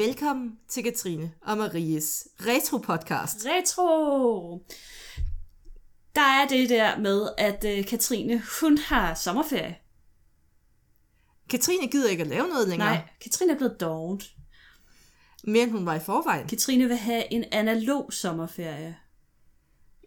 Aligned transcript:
Velkommen 0.00 0.58
til 0.68 0.82
Katrine 0.82 1.32
og 1.42 1.58
Maries 1.58 2.28
retro-podcast. 2.40 3.46
Retro! 3.46 4.58
Der 6.14 6.20
er 6.20 6.48
det 6.48 6.68
der 6.68 6.98
med, 6.98 7.28
at 7.38 7.64
øh, 7.64 7.86
Katrine, 7.86 8.42
hun 8.60 8.78
har 8.78 9.14
sommerferie. 9.14 9.76
Katrine 11.50 11.88
gider 11.88 12.10
ikke 12.10 12.20
at 12.20 12.26
lave 12.26 12.48
noget 12.48 12.68
længere, 12.68 12.88
Nej, 12.88 13.08
Katrine 13.22 13.52
er 13.52 13.56
blevet 13.56 13.80
dovent. 13.80 14.24
mere 15.44 15.62
end 15.62 15.72
hun 15.72 15.86
var 15.86 15.94
i 15.94 16.00
forvejen. 16.00 16.48
Katrine 16.48 16.88
vil 16.88 16.96
have 16.96 17.32
en 17.32 17.44
analog 17.52 18.12
sommerferie. 18.12 18.96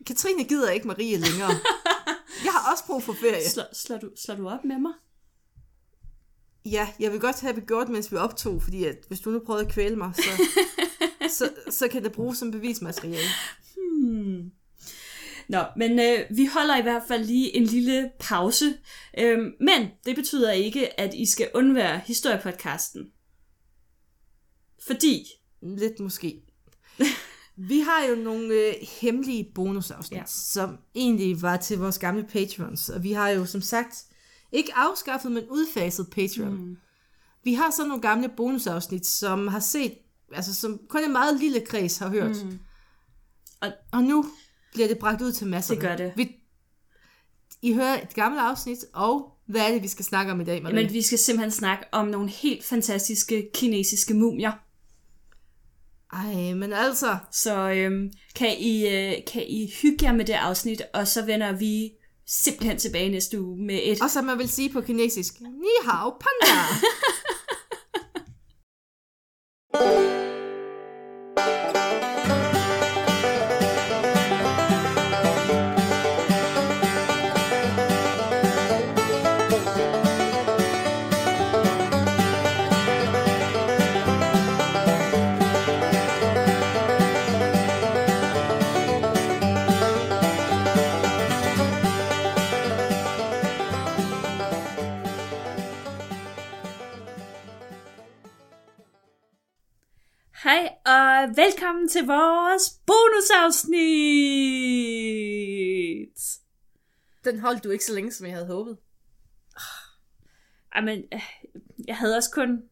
Katrine 0.07 0.43
gider 0.43 0.71
ikke 0.71 0.87
Marie 0.87 1.17
længere. 1.17 1.49
Jeg 2.45 2.51
har 2.51 2.71
også 2.71 2.85
brug 2.85 3.03
for 3.03 3.13
ferie. 3.13 3.49
Slår, 3.49 3.75
slår, 3.75 3.97
du, 3.97 4.09
slår 4.15 4.35
du 4.35 4.49
op 4.49 4.63
med 4.65 4.79
mig? 4.79 4.93
Ja, 6.65 6.87
jeg 6.99 7.11
vil 7.11 7.19
godt 7.19 7.41
have 7.41 7.55
det 7.55 7.67
gjort, 7.67 7.89
mens 7.89 8.11
vi 8.11 8.17
optog, 8.17 8.63
fordi 8.63 8.83
at 8.83 8.95
hvis 9.07 9.19
du 9.19 9.29
nu 9.29 9.39
prøvede 9.39 9.65
at 9.65 9.71
kvæle 9.71 9.95
mig, 9.95 10.13
så, 10.15 10.47
så, 11.37 11.49
så 11.69 11.87
kan 11.87 12.03
det 12.03 12.11
bruges 12.11 12.37
som 12.37 12.51
bevismateriale. 12.51 13.29
Nå, 15.49 15.63
men 15.77 15.99
øh, 15.99 16.37
vi 16.37 16.45
holder 16.45 16.77
i 16.77 16.81
hvert 16.81 17.03
fald 17.07 17.25
lige 17.25 17.55
en 17.55 17.63
lille 17.63 18.11
pause. 18.19 18.77
Øhm, 19.17 19.51
men 19.59 19.87
det 20.05 20.15
betyder 20.15 20.51
ikke, 20.51 20.99
at 20.99 21.13
I 21.13 21.25
skal 21.25 21.49
undvære 21.53 22.01
historiepodcasten. 22.05 23.11
Fordi, 24.87 25.25
Lidt 25.63 25.99
måske. 25.99 26.41
Vi 27.69 27.79
har 27.79 28.05
jo 28.09 28.15
nogle 28.15 28.53
øh, 28.53 28.73
hemmelige 29.01 29.51
bonusafsnit, 29.55 30.17
ja. 30.17 30.23
som 30.27 30.77
egentlig 30.95 31.41
var 31.41 31.57
til 31.57 31.77
vores 31.77 31.99
gamle 31.99 32.23
patrons. 32.23 32.89
Og 32.89 33.03
vi 33.03 33.11
har 33.11 33.29
jo 33.29 33.45
som 33.45 33.61
sagt 33.61 34.05
ikke 34.53 34.71
afskaffet, 34.75 35.31
men 35.31 35.43
udfaset 35.49 36.07
Patreon. 36.11 36.53
Mm. 36.53 36.77
Vi 37.43 37.53
har 37.53 37.71
så 37.71 37.87
nogle 37.87 38.01
gamle 38.01 38.29
bonusafsnit, 38.37 39.05
som 39.05 39.47
har 39.47 39.59
set, 39.59 39.93
altså 40.33 40.53
som 40.53 40.79
kun 40.89 41.03
en 41.03 41.11
meget 41.11 41.39
lille 41.39 41.59
kreds 41.65 41.97
har 41.97 42.09
hørt. 42.09 42.45
Mm. 42.45 42.59
Og- 43.61 43.73
Og, 43.91 44.03
nu 44.03 44.25
bliver 44.73 44.87
det 44.87 44.97
bragt 44.97 45.21
ud 45.21 45.31
til 45.31 45.47
masser. 45.47 45.73
Det 45.73 45.81
gør 45.81 45.95
det. 45.95 46.13
Vi, 46.15 46.35
I 47.61 47.73
hører 47.73 48.01
et 48.01 48.13
gammelt 48.13 48.41
afsnit, 48.41 48.77
og 48.93 49.31
hvad 49.45 49.61
er 49.61 49.71
det, 49.71 49.83
vi 49.83 49.87
skal 49.87 50.05
snakke 50.05 50.31
om 50.31 50.41
i 50.41 50.43
dag, 50.43 50.63
Marie? 50.63 50.75
men 50.75 50.93
vi 50.93 51.01
skal 51.01 51.17
simpelthen 51.17 51.51
snakke 51.51 51.83
om 51.91 52.07
nogle 52.07 52.29
helt 52.29 52.63
fantastiske 52.65 53.49
kinesiske 53.53 54.13
mumier. 54.13 54.51
Ej, 56.13 56.53
men 56.53 56.73
altså, 56.73 57.17
Så 57.31 57.69
øhm, 57.69 58.11
kan, 58.35 58.55
I, 58.59 58.87
øh, 58.87 59.13
kan 59.31 59.43
I 59.47 59.71
hygge 59.81 60.05
jer 60.05 60.13
med 60.13 60.25
det 60.25 60.33
afsnit, 60.33 60.81
og 60.93 61.07
så 61.07 61.25
vender 61.25 61.51
vi 61.51 61.91
simpelthen 62.27 62.77
tilbage 62.77 63.09
næste 63.09 63.41
uge 63.41 63.65
med 63.65 63.79
et... 63.83 64.01
og 64.01 64.09
som 64.09 64.25
man 64.25 64.37
vil 64.37 64.49
sige 64.49 64.69
på 64.69 64.81
kinesisk, 64.81 65.41
Ni 65.41 65.73
hao 65.85 66.09
panda. 66.09 66.53
velkommen 101.83 101.89
til 101.89 102.05
vores 102.05 102.79
bonusafsnit! 102.85 103.79
Den 107.25 107.39
holdt 107.39 107.63
du 107.63 107.69
ikke 107.69 107.85
så 107.85 107.93
længe, 107.93 108.11
som 108.11 108.25
jeg 108.25 108.33
havde 108.35 108.47
håbet. 108.47 108.77
Jamen, 110.75 111.03
øh, 111.13 111.21
jeg 111.87 111.97
havde 111.97 112.17
også 112.17 112.31
kun... 112.33 112.63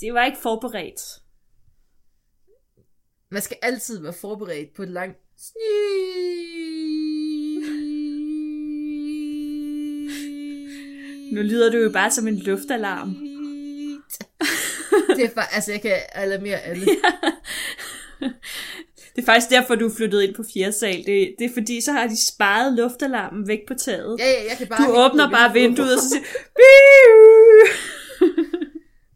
Det 0.00 0.14
var 0.14 0.24
ikke 0.24 0.38
forberedt. 0.38 1.00
Man 3.28 3.42
skal 3.42 3.56
altid 3.62 4.02
være 4.02 4.12
forberedt 4.12 4.74
på 4.74 4.82
et 4.82 4.88
langt 4.88 5.18
Nu 11.32 11.42
lyder 11.42 11.70
du 11.70 11.78
jo 11.78 11.90
bare 11.92 12.10
som 12.10 12.28
en 12.28 12.38
luftalarm. 12.38 13.35
Det 15.16 15.24
er 15.24 15.28
bare, 15.34 15.54
altså 15.54 15.72
jeg 15.72 15.80
kan 15.82 15.92
alarmere 16.12 16.60
alle. 16.60 16.86
Det 19.16 19.22
er 19.22 19.26
faktisk 19.26 19.50
derfor, 19.50 19.74
du 19.74 19.86
er 19.88 19.94
flyttet 19.96 20.22
ind 20.22 20.34
på 20.34 20.42
fjerde 20.54 20.72
sal. 20.72 20.96
Det, 21.06 21.34
det 21.38 21.44
er 21.44 21.52
fordi, 21.54 21.80
så 21.80 21.92
har 21.92 22.06
de 22.06 22.26
sparet 22.26 22.72
luftalarmen 22.72 23.48
væk 23.48 23.58
på 23.68 23.74
taget. 23.74 24.16
Ja, 24.20 24.24
ja, 24.26 24.48
jeg 24.48 24.58
kan 24.58 24.66
bare... 24.66 24.86
Du 24.86 24.96
åbner 24.98 25.30
bare 25.30 25.52
vinduet, 25.52 25.94
og 25.94 26.00
så 26.02 26.08
siger 26.08 26.22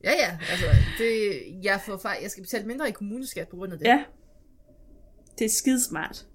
Ja, 0.05 0.11
ja, 0.13 0.39
altså, 0.51 0.67
det, 0.99 1.33
jeg, 1.63 1.81
får, 1.87 1.97
fej- 1.97 2.19
jeg 2.23 2.31
skal 2.31 2.43
betale 2.43 2.67
mindre 2.67 2.89
i 2.89 2.93
kommuneskat 2.93 3.49
på 3.49 3.57
grund 3.57 3.73
af 3.73 3.79
det. 3.79 3.87
Ja, 3.87 4.05
det 5.39 5.45
er 5.45 5.49
skidesmart. 5.49 6.27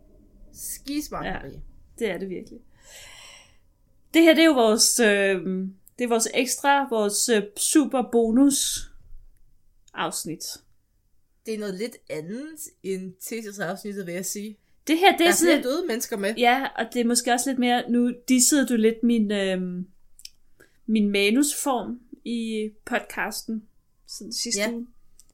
Skismart, 0.54 1.26
Ja. 1.26 1.32
ja. 1.34 1.40
Det 2.00 2.10
er 2.12 2.18
det 2.18 2.30
virkelig. 2.30 2.60
Det 4.14 4.22
her, 4.22 4.34
det 4.34 4.42
er 4.42 4.46
jo 4.46 4.54
vores, 4.54 5.00
øh, 5.00 5.42
det 5.98 6.04
er 6.04 6.08
vores 6.08 6.28
ekstra, 6.34 6.88
vores 6.90 7.30
øh, 7.30 7.44
super 7.58 8.04
bonus 8.12 8.90
afsnit. 9.96 10.44
Det 11.46 11.54
er 11.54 11.58
noget 11.60 11.76
lidt 11.76 11.98
andet 12.10 12.50
end 12.84 13.14
Tetris-afsnittet, 13.22 14.06
vil 14.06 14.14
jeg 14.14 14.26
sige. 14.26 14.58
Det 14.88 14.98
her, 14.98 15.12
det 15.12 15.20
Der 15.20 15.26
er 15.26 15.30
er 15.30 15.34
sådan, 15.36 15.64
døde 15.64 15.84
mennesker 15.88 16.18
med. 16.18 16.34
ja, 16.38 16.68
og 16.78 16.86
det 16.94 17.02
er 17.02 17.06
måske 17.06 17.32
også 17.34 17.50
lidt 17.50 17.60
mere, 17.60 17.84
nu 17.92 18.14
dissede 18.30 18.68
du 18.68 18.76
lidt 18.76 19.04
min, 19.04 19.32
øh, 19.32 19.62
min 20.88 21.10
manusform 21.12 22.00
i 22.26 22.70
podcasten 22.86 23.64
sådan 24.08 24.34
sidste 24.34 24.62
Ja. 24.62 24.72
uge. 24.72 24.88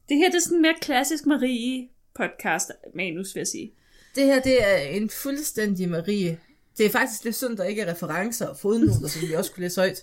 Det 0.08 0.16
her, 0.16 0.26
det 0.28 0.34
er 0.36 0.40
sådan 0.40 0.62
mere 0.62 0.74
klassisk 0.80 1.26
Marie 1.26 1.88
podcast 2.14 2.70
manus, 2.94 3.34
vil 3.34 3.40
jeg 3.40 3.46
sige. 3.46 3.72
Det 4.14 4.24
her, 4.24 4.40
det 4.42 4.62
er 4.64 4.76
en 4.76 5.10
fuldstændig 5.10 5.88
Marie. 5.88 6.38
Det 6.78 6.86
er 6.86 6.90
faktisk 6.90 7.24
lidt 7.24 7.36
synd, 7.36 7.56
der 7.56 7.64
ikke 7.64 7.82
er 7.82 7.90
referencer 7.92 8.46
og 8.46 8.56
fodnoter, 8.58 9.08
som 9.08 9.28
vi 9.28 9.34
også 9.34 9.52
kunne 9.52 9.62
læse 9.62 9.80
højt. 9.80 10.02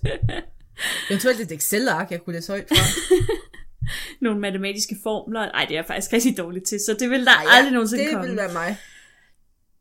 Eventuelt 1.10 1.40
et 1.40 1.52
Excel-ark, 1.52 2.12
jeg 2.12 2.22
kunne 2.22 2.34
læse 2.34 2.52
højt 2.52 2.68
fra. 2.68 2.76
Nogle 4.22 4.40
matematiske 4.40 4.96
formler. 5.04 5.40
Nej, 5.40 5.66
det 5.66 5.72
er 5.72 5.78
jeg 5.78 5.86
faktisk 5.86 6.14
rigtig 6.14 6.38
dårligt 6.38 6.66
til, 6.66 6.80
så 6.80 6.96
det 7.00 7.10
vil 7.10 7.26
der 7.26 7.32
Ej, 7.32 7.44
Ej, 7.44 7.58
aldrig 7.58 7.74
nogensinde 7.74 8.04
det 8.04 8.12
komme. 8.12 8.26
ville 8.28 8.38
være 8.42 8.54
mig. 8.54 8.78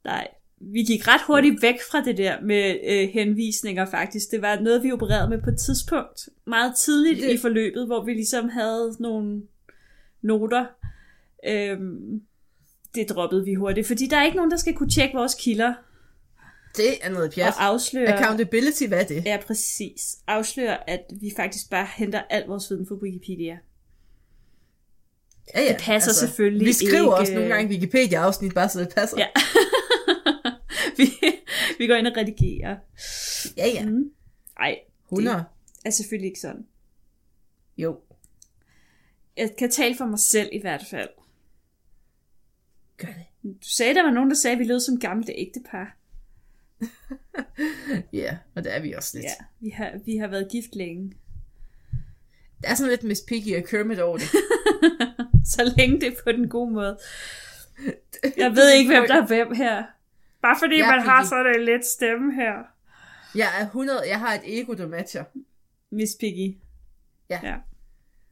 Nej, 0.05 0.29
vi 0.61 0.83
gik 0.83 1.09
ret 1.09 1.21
hurtigt 1.27 1.63
væk 1.63 1.75
fra 1.91 2.01
det 2.05 2.17
der 2.19 2.41
med 2.43 2.77
øh, 2.89 3.09
henvisninger 3.09 3.87
faktisk. 3.87 4.31
Det 4.31 4.43
var 4.43 4.61
noget, 4.61 4.83
vi 4.83 4.93
opererede 4.93 5.31
med 5.31 5.43
på 5.43 5.51
et 5.51 5.59
tidspunkt, 5.59 6.29
meget 6.47 6.77
tidligt 6.77 7.17
Det- 7.21 7.29
det... 7.29 7.35
i 7.35 7.39
forløbet, 7.39 7.87
hvor 7.87 8.05
vi 8.05 8.13
ligesom 8.13 8.49
havde 8.49 8.97
nogle 9.01 9.43
noter. 10.23 10.67
Øhm, 11.47 12.21
det 12.95 13.09
droppede 13.11 13.45
vi 13.45 13.55
hurtigt, 13.55 13.87
fordi 13.87 14.07
der 14.07 14.17
er 14.17 14.25
ikke 14.25 14.37
nogen, 14.37 14.51
der 14.51 14.57
skal 14.57 14.75
kunne 14.75 14.91
tjekke 14.91 15.15
vores 15.17 15.35
kilder 15.35 15.75
Det 16.77 16.87
er 17.03 17.11
noget 17.11 17.33
pjat. 17.35 17.47
og 17.47 17.65
afsløre... 17.65 18.07
Accountability, 18.19 18.85
hvad 18.89 19.01
er 19.01 19.05
det? 19.07 19.23
Ja, 19.27 19.39
præcis. 19.47 20.01
Afsløre, 20.27 20.91
at 20.91 21.01
vi 21.21 21.33
faktisk 21.37 21.71
bare 21.71 21.87
henter 21.97 22.23
al 22.31 22.45
vores 22.47 22.71
viden 22.71 22.87
fra 22.87 22.95
Wikipedia. 22.95 23.59
Ja, 25.55 25.61
ja. 25.63 25.69
Det 25.73 25.81
passer 25.81 26.13
selvfølgelig 26.13 26.67
Vi 26.67 26.73
skriver 26.73 26.95
ikke. 27.01 27.15
også 27.15 27.35
nogle 27.35 27.49
gange 27.55 27.71
Wikipedia-afsnit, 27.71 28.55
bare 28.55 28.69
så 28.69 28.81
det 28.81 28.95
passer. 28.95 29.17
Ja. 29.19 29.27
vi, 30.99 31.11
vi 31.79 31.87
går 31.87 31.95
ind 31.95 32.07
og 32.07 32.17
redigerer. 32.17 32.77
ja. 33.57 33.67
ja. 33.69 33.87
Mm. 33.87 34.11
Ej, 34.61 34.79
100. 35.13 35.45
er 35.85 35.91
selvfølgelig 35.91 36.27
ikke 36.29 36.41
sådan. 36.41 36.67
Jo. 37.79 38.01
Jeg 39.37 39.51
kan 39.59 39.71
tale 39.71 39.97
for 39.97 40.07
mig 40.07 40.19
selv 40.19 40.49
i 40.53 40.61
hvert 40.61 40.85
fald. 40.91 41.09
Gør 42.97 43.09
det. 43.09 43.25
Du 43.63 43.69
sagde, 43.69 43.95
der 43.95 44.03
var 44.03 44.11
nogen, 44.11 44.31
der 44.31 44.37
sagde, 44.37 44.53
at 44.55 44.59
vi 44.59 44.65
lød 44.65 44.81
som 44.81 45.01
gamle 45.01 45.33
ægtepar. 45.35 45.97
Ja, 48.13 48.39
og 48.55 48.65
det 48.65 48.75
er 48.77 48.81
vi 48.81 48.93
også 48.93 49.19
lidt. 49.19 49.25
Ja, 49.25 49.45
vi 49.61 49.71
har, 49.71 49.93
vi 50.05 50.17
har 50.17 50.29
været 50.29 50.49
gift 50.53 50.75
længe. 50.77 51.13
Der 52.63 52.69
er 52.69 52.75
sådan 52.75 52.91
lidt 52.91 53.03
Miss 53.03 53.23
Piggy 53.29 53.57
og 53.57 53.65
Kermit 53.69 53.99
over 54.01 54.17
det. 54.19 54.27
Så 55.55 55.75
længe 55.77 56.01
det 56.01 56.09
er 56.09 56.23
på 56.25 56.33
den 56.33 56.49
gode 56.49 56.71
måde. 56.71 56.99
Jeg 58.37 58.57
ved 58.57 58.73
ikke, 58.73 58.91
hvem 58.91 59.07
der 59.09 59.23
er 59.23 59.27
hvem 59.27 59.55
her. 59.55 59.85
Bare 60.43 60.57
fordi 60.59 60.79
Jeg 60.79 60.87
er 60.87 60.97
man 60.97 61.05
har 61.05 61.21
Piggy. 61.21 61.29
sådan 61.29 61.55
en 61.55 61.65
let 61.65 61.87
stemme 61.87 62.35
her. 62.35 62.55
Jeg 63.35 63.49
er 63.61 63.65
100, 63.65 64.09
jeg 64.09 64.21
har 64.21 64.35
et 64.35 64.41
ego, 64.45 64.73
der 64.73 64.89
matcher. 64.89 65.25
Miss 65.91 66.17
Piggy. 66.21 66.57
Ja. 67.31 67.41
ja. 67.43 67.57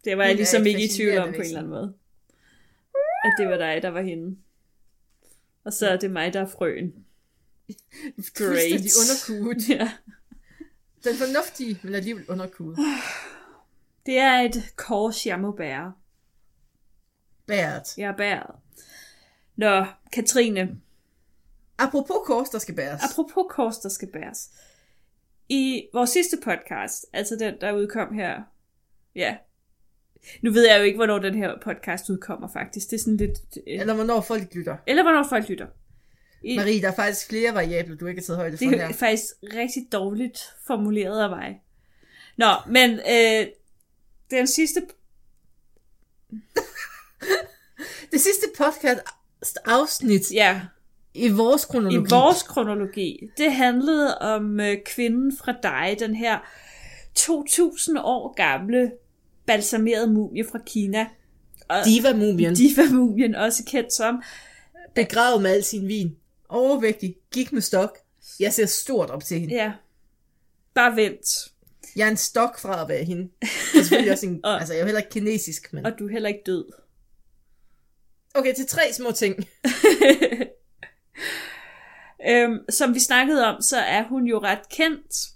Det 0.05 0.17
var 0.19 0.25
Hun 0.25 0.29
jeg 0.29 0.37
ligesom 0.37 0.67
ikke 0.67 0.85
i 0.85 0.89
tvivl 0.89 1.19
om 1.19 1.29
på 1.29 1.35
en 1.35 1.41
eller 1.41 1.59
anden 1.59 1.71
måde. 1.71 1.95
At 3.25 3.33
det 3.39 3.49
var 3.49 3.57
dig, 3.57 3.83
der 3.83 3.89
var 3.89 4.03
hende. 4.03 4.37
Og 5.65 5.73
så 5.73 5.89
er 5.89 5.97
det 5.97 6.11
mig, 6.11 6.33
der 6.33 6.41
er 6.41 6.47
frøen. 6.47 6.95
Fuldstændig 8.37 8.91
underkuget. 9.01 9.69
Ja. 9.69 9.93
Den 11.05 11.17
fornuftige, 11.17 11.81
men 11.83 11.95
alligevel 11.95 12.25
underkuget. 12.29 12.79
Det 14.07 14.19
er 14.19 14.41
et 14.41 14.73
kors, 14.77 15.27
jeg 15.27 15.41
må 15.41 15.53
bære. 15.53 15.93
Bæret. 17.47 17.99
Jeg 17.99 18.09
er 18.09 18.17
bæret. 18.17 18.55
Nå, 19.57 19.87
Katrine, 20.13 20.77
Apropos 21.79 22.17
kors, 22.27 22.49
der 22.51 22.59
skal 22.59 22.75
bæres. 22.75 23.03
apropos 23.13 23.45
kors, 23.51 23.79
der 23.79 23.89
skal 23.89 24.09
bæres. 24.13 24.51
I 25.49 25.89
vores 25.93 26.11
sidste 26.11 26.37
podcast, 26.45 27.07
altså 27.13 27.37
den, 27.37 27.55
der 27.61 27.73
udkom 27.73 28.15
her, 28.15 28.43
ja, 29.15 29.37
nu 30.43 30.51
ved 30.53 30.69
jeg 30.69 30.79
jo 30.79 30.85
ikke, 30.85 30.97
hvornår 30.97 31.19
den 31.19 31.35
her 31.35 31.55
podcast 31.63 32.11
udkommer 32.11 32.49
faktisk. 32.49 32.91
Det 32.91 32.97
er 32.97 33.01
sådan 33.01 33.17
lidt... 33.17 33.39
Øh, 33.57 33.81
Eller 33.81 33.95
hvornår 33.95 34.21
folk 34.21 34.55
lytter. 34.55 34.77
eller 34.87 35.03
hvornår 35.03 35.27
folk 35.29 35.49
lytter. 35.49 35.67
I, 36.43 36.57
Marie, 36.57 36.83
der 36.83 36.89
er 36.89 36.95
faktisk 36.95 37.29
flere 37.29 37.55
variabler, 37.55 37.97
du 37.97 38.07
ikke 38.07 38.21
har 38.21 38.25
taget 38.27 38.37
højde 38.39 38.57
for 38.57 38.65
det 38.65 38.81
er 38.81 38.87
her. 38.87 38.93
faktisk 38.95 39.25
rigtig 39.43 39.83
dårligt 39.93 40.39
formuleret 40.67 41.23
af 41.23 41.31
mig. 41.31 41.63
Nå, 42.37 42.47
men 42.67 42.91
øh, 42.91 43.47
den 44.31 44.47
sidste... 44.47 44.87
Det 48.13 48.21
sidste 48.21 48.47
podcast 48.59 49.01
afsnit 49.65 50.31
Ja, 50.33 50.61
i 51.15 51.29
vores 51.29 51.65
i 51.65 51.67
kronologi. 51.71 52.11
vores 52.11 52.43
kronologi, 52.43 53.21
det 53.39 53.53
handlede 53.53 54.19
om 54.19 54.61
øh, 54.61 54.77
kvinden 54.87 55.37
fra 55.37 55.55
dig, 55.63 55.97
den 55.99 56.15
her 56.15 56.39
2000 57.15 57.99
år 57.99 58.35
gamle 58.35 58.93
balsamerede 59.47 60.07
mumie 60.13 60.45
fra 60.51 60.59
Kina. 60.67 61.07
Og 61.69 61.77
Diva-mumien. 61.85 62.55
Diva-mumien, 62.55 63.35
også 63.35 63.65
kendt 63.67 63.93
som. 63.93 64.23
Begravet 64.95 65.43
med 65.43 65.51
al 65.51 65.65
sin 65.65 65.89
vin. 65.89 66.17
Overvægtig. 66.49 67.17
Gik 67.33 67.53
med 67.53 67.61
stok. 67.61 67.99
Jeg 68.41 68.53
ser 68.53 68.67
stort 68.67 69.11
op 69.11 69.25
til 69.25 69.41
hende. 69.41 69.55
Ja, 69.55 69.73
bare 70.75 70.97
vent. 70.97 71.27
Jeg 71.97 72.07
er 72.07 72.11
en 72.11 72.17
stok 72.17 72.59
fra 72.59 72.83
at 72.83 72.89
være 72.89 73.05
hende. 73.05 73.29
Og 73.43 73.49
selvfølgelig 73.75 74.13
også 74.13 74.27
en, 74.27 74.41
Og- 74.45 74.59
altså 74.61 74.73
jeg 74.75 74.79
er 74.79 74.83
jo 74.83 74.87
heller 74.87 75.01
ikke 75.01 75.11
kinesisk, 75.11 75.73
men... 75.73 75.87
Og 75.87 75.93
du 75.99 76.07
er 76.07 76.13
heller 76.13 76.29
ikke 76.29 76.43
død. 76.47 76.65
Okay, 78.37 78.55
til 78.55 78.67
tre 78.67 78.93
små 78.93 79.11
ting. 79.13 79.37
Øhm, 82.29 82.59
som 82.69 82.95
vi 82.95 83.01
snakkede 83.01 83.47
om, 83.47 83.63
så 83.63 83.77
er 83.77 84.03
hun 84.03 84.27
jo 84.27 84.39
ret 84.39 84.69
kendt. 84.69 85.29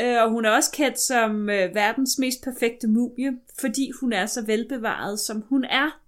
Øh, 0.00 0.22
og 0.22 0.30
hun 0.30 0.44
er 0.44 0.50
også 0.50 0.70
kendt 0.72 1.00
som 1.00 1.50
øh, 1.50 1.74
verdens 1.74 2.18
mest 2.18 2.44
perfekte 2.44 2.88
mumie, 2.88 3.38
fordi 3.60 3.90
hun 4.00 4.12
er 4.12 4.26
så 4.26 4.42
velbevaret, 4.42 5.20
som 5.20 5.44
hun 5.48 5.64
er. 5.64 6.00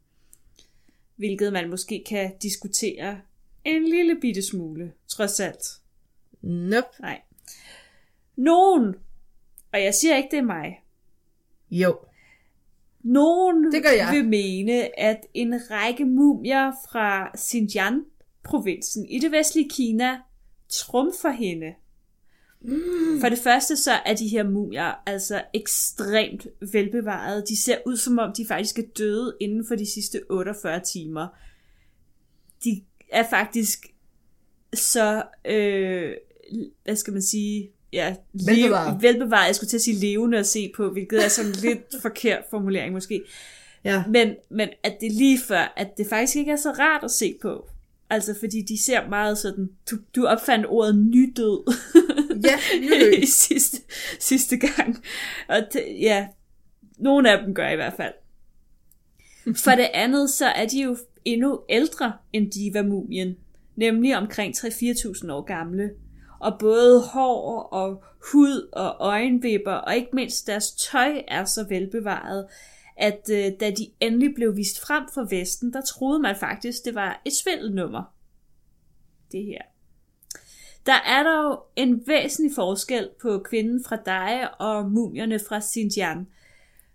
Hvilket 1.17 1.53
man 1.53 1.71
måske 1.71 2.05
kan 2.09 2.33
diskutere 2.43 3.21
en 3.65 3.85
lille 3.85 4.21
bitte 4.21 4.43
smule, 4.43 4.93
trods 5.09 5.41
alt. 5.41 5.65
Nope. 6.43 6.89
Nej. 7.01 7.21
Nogen, 8.37 8.95
og 9.73 9.83
jeg 9.83 9.95
siger 9.95 10.17
ikke, 10.17 10.29
det 10.31 10.39
er 10.39 10.43
mig, 10.43 10.83
Jo. 11.71 11.99
Nogen 13.13 13.73
Det 13.73 13.83
gør 13.83 13.91
jeg. 13.91 14.09
vil 14.13 14.29
mene, 14.29 15.01
at 15.01 15.27
en 15.35 15.55
række 15.71 16.05
mumier 16.05 16.73
fra 16.91 17.31
Xinjiang-provinsen 17.37 19.07
i 19.09 19.19
det 19.19 19.33
vestlige 19.33 19.69
Kina 19.69 20.19
trumfer 20.69 21.31
hende. 21.31 21.75
Mm. 22.61 23.21
For 23.21 23.29
det 23.29 23.39
første 23.39 23.77
så 23.77 23.93
er 23.93 24.15
de 24.15 24.29
her 24.29 24.43
mumier 24.45 25.03
altså 25.07 25.43
ekstremt 25.55 26.47
velbevarede. 26.73 27.45
De 27.49 27.63
ser 27.63 27.79
ud 27.87 27.97
som 27.97 28.19
om, 28.19 28.33
de 28.33 28.47
faktisk 28.47 28.79
er 28.79 28.83
døde 28.99 29.37
inden 29.41 29.67
for 29.67 29.75
de 29.75 29.93
sidste 29.93 30.21
48 30.31 30.81
timer. 30.81 31.29
De 32.65 32.83
er 33.09 33.25
faktisk 33.31 33.87
så, 34.75 35.23
øh, 35.45 36.15
hvad 36.85 36.97
skal 36.97 37.13
man 37.13 37.23
sige, 37.23 37.71
ja, 37.93 38.15
Velbevaret. 38.33 39.03
velbevaret. 39.03 39.47
Jeg 39.47 39.55
skulle 39.55 39.69
til 39.71 39.77
at 39.77 39.83
sige 39.83 39.97
levende 39.97 40.39
at 40.39 40.47
se 40.47 40.73
på, 40.77 40.91
hvilket 40.91 41.25
er 41.25 41.29
sådan 41.29 41.53
lidt 41.53 41.95
forkert 42.03 42.43
formulering 42.51 42.93
måske. 42.93 43.23
Ja. 43.85 44.05
Men, 44.09 44.35
men 44.51 44.69
at 44.83 44.97
det 45.01 45.13
lige 45.13 45.39
før, 45.49 45.73
at 45.77 45.99
det 45.99 46.07
faktisk 46.07 46.37
ikke 46.37 46.53
er 46.53 46.57
så 46.57 46.71
rart 46.71 47.05
at 47.05 47.11
se 47.11 47.35
på. 47.43 47.69
Altså, 48.11 48.35
fordi 48.39 48.63
de 48.63 48.83
ser 48.83 49.09
meget 49.09 49.39
sådan... 49.39 49.71
Du, 49.91 49.97
du 50.17 50.27
opfandt 50.27 50.67
ordet 50.69 50.97
nydød 50.99 51.75
Ja, 52.45 52.59
nydød. 52.81 53.13
i 53.23 53.27
sidste, 53.27 53.79
sidste 54.21 54.57
gang. 54.57 55.05
Og 55.49 55.57
det, 55.73 55.85
ja, 56.01 56.27
nogle 56.99 57.33
af 57.33 57.45
dem 57.45 57.55
gør 57.55 57.69
i 57.69 57.77
hvert 57.77 57.95
fald. 57.97 58.13
For 59.57 59.71
det 59.71 59.89
andet, 59.95 60.31
så 60.31 60.47
er 60.47 60.67
de 60.67 60.83
jo 60.83 60.97
endnu 61.25 61.61
ældre 61.69 62.13
end 62.33 62.51
Diva-mumien. 62.53 63.37
Nemlig 63.77 64.17
omkring 64.17 64.55
3-4.000 64.57 65.33
år 65.33 65.41
gamle. 65.43 65.91
Og 66.39 66.59
både 66.59 67.01
hår 67.01 67.63
og 67.63 68.03
hud 68.33 68.69
og 68.73 68.97
øjenvipper, 68.99 69.73
og 69.73 69.97
ikke 69.97 70.11
mindst 70.13 70.47
deres 70.47 70.73
tøj 70.73 71.23
er 71.29 71.45
så 71.45 71.67
velbevaret, 71.69 72.47
at 72.97 73.31
øh, 73.33 73.53
da 73.61 73.71
de 73.71 73.87
endelig 74.01 74.35
blev 74.35 74.57
vist 74.57 74.81
frem 74.81 75.05
for 75.15 75.27
Vesten, 75.31 75.73
der 75.73 75.81
troede 75.81 76.19
man 76.19 76.37
faktisk, 76.37 76.85
det 76.85 76.95
var 76.95 77.23
et 77.25 77.33
svindelnummer. 77.33 78.03
Det 79.33 79.45
her. 79.45 79.63
Der 80.87 81.01
er 81.07 81.23
dog 81.23 81.67
en 81.77 82.03
væsentlig 82.07 82.55
forskel 82.55 83.09
på 83.23 83.39
kvinden 83.39 83.85
fra 83.85 83.97
dig 83.97 84.61
og 84.61 84.91
mumierne 84.91 85.39
fra 85.49 85.61
Xinjiang. 85.61 86.29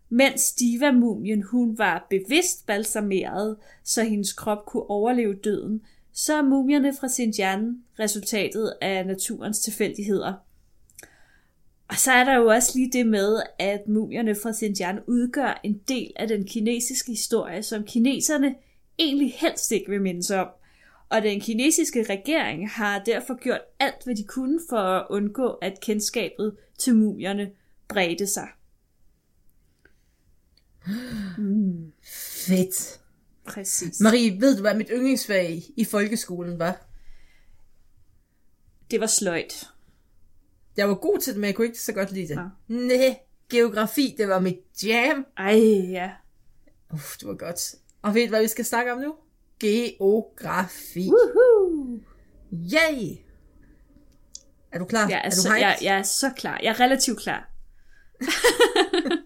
Mens 0.10 0.54
Diva-mumien 0.54 1.44
hun 1.44 1.78
var 1.78 2.08
bevidst 2.10 2.66
balsameret, 2.66 3.58
så 3.84 4.04
hendes 4.04 4.34
krop 4.34 4.66
kunne 4.66 4.90
overleve 4.90 5.36
døden, 5.36 5.82
så 6.14 6.34
er 6.34 6.42
mumierne 6.42 6.94
fra 7.00 7.08
Xinjiang 7.10 7.86
resultatet 8.00 8.74
af 8.82 9.06
naturens 9.08 9.60
tilfældigheder. 9.60 10.34
Og 11.88 11.96
så 11.96 12.12
er 12.12 12.24
der 12.24 12.36
jo 12.36 12.46
også 12.46 12.72
lige 12.76 12.92
det 12.92 13.08
med, 13.08 13.42
at 13.60 13.88
mumierne 13.88 14.36
fra 14.36 14.54
Xinjiang 14.54 15.00
udgør 15.08 15.62
en 15.64 15.82
del 15.88 16.12
af 16.16 16.28
den 16.28 16.46
kinesiske 16.48 17.12
historie, 17.12 17.64
som 17.64 17.84
kineserne 17.84 18.56
egentlig 19.00 19.34
helst 19.38 19.72
ikke 19.72 19.90
vil 19.92 20.02
mindes 20.02 20.32
om. 20.32 20.48
Og 21.10 21.22
den 21.22 21.40
kinesiske 21.40 22.04
regering 22.04 22.70
har 22.70 23.00
derfor 23.00 23.40
gjort 23.44 23.62
alt, 23.80 24.04
hvad 24.04 24.16
de 24.16 24.24
kunne 24.24 24.60
for 24.70 24.78
at 24.78 25.08
undgå, 25.10 25.48
at 25.48 25.80
kendskabet 25.82 26.58
til 26.78 26.96
mumierne 26.96 27.52
bredte 27.88 28.28
sig. 28.28 28.48
Fedt. 32.48 33.03
Præcis. 33.54 34.00
Marie, 34.00 34.42
ved 34.42 34.56
du, 34.56 34.62
hvad 34.62 34.76
mit 34.76 34.90
yndlingsfag 34.94 35.64
i 35.78 35.86
folkeskolen 35.86 36.60
var? 36.60 36.86
Det 38.92 39.00
var 39.00 39.08
sløjt. 39.08 39.70
Jeg 40.78 40.90
var 40.90 40.96
god 40.96 41.20
til 41.20 41.34
det, 41.34 41.40
men 41.42 41.48
jeg 41.48 41.56
kunne 41.56 41.68
ikke 41.68 41.80
så 41.80 41.94
godt 41.94 42.12
lide 42.12 42.28
det. 42.28 42.36
Ja. 42.36 42.74
Næh, 42.74 43.16
geografi, 43.50 44.16
det 44.18 44.28
var 44.28 44.40
mit 44.40 44.60
jam. 44.84 45.26
Ej, 45.38 45.60
ja. 45.92 46.12
Uff, 46.94 47.18
det 47.18 47.28
var 47.28 47.34
godt. 47.36 47.76
Og 48.02 48.16
ved 48.16 48.24
du, 48.24 48.30
hvad 48.30 48.42
vi 48.42 48.48
skal 48.48 48.66
snakke 48.66 48.94
om 48.94 49.00
nu? 49.00 49.16
Geografi. 49.60 51.10
Woohoo! 51.10 52.00
Yay! 52.52 53.18
Er 54.72 54.80
du 54.80 54.86
klar? 54.86 55.10
Jeg 55.10 55.18
er, 55.18 55.22
er 55.22 55.30
du 55.30 55.36
så, 55.36 55.56
jeg, 55.56 55.78
jeg 55.82 55.98
er 55.98 56.04
så 56.04 56.32
klar. 56.38 56.60
Jeg 56.64 56.70
er 56.70 56.80
relativt 56.80 57.20
klar. 57.20 57.50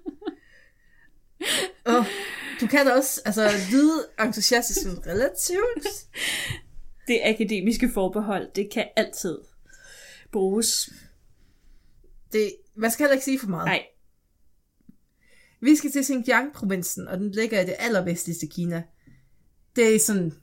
Oh, 1.90 2.06
du 2.62 2.68
kan 2.68 2.86
da 2.86 2.94
også 2.94 3.22
altså, 3.26 3.50
lyde 3.72 4.06
entusiastisk 4.20 4.88
relativt. 5.08 5.88
Det 7.08 7.22
akademiske 7.24 7.90
forbehold, 7.94 8.48
det 8.56 8.70
kan 8.74 8.88
altid 8.96 9.38
bruges. 10.32 10.90
Det, 12.34 12.52
man 12.76 12.92
skal 12.92 13.04
heller 13.04 13.14
ikke 13.14 13.26
sige 13.26 13.40
for 13.40 13.48
meget. 13.48 13.66
Nej, 13.66 13.84
Vi 15.62 15.76
skal 15.76 15.92
til 15.92 16.04
Xinjiang-provinsen, 16.04 17.08
og 17.08 17.18
den 17.18 17.32
ligger 17.32 17.62
i 17.62 17.66
det 17.66 17.76
allervestligste 17.80 18.48
Kina. 18.48 18.84
Det 19.76 19.96
er 19.96 20.00
sådan, 20.00 20.34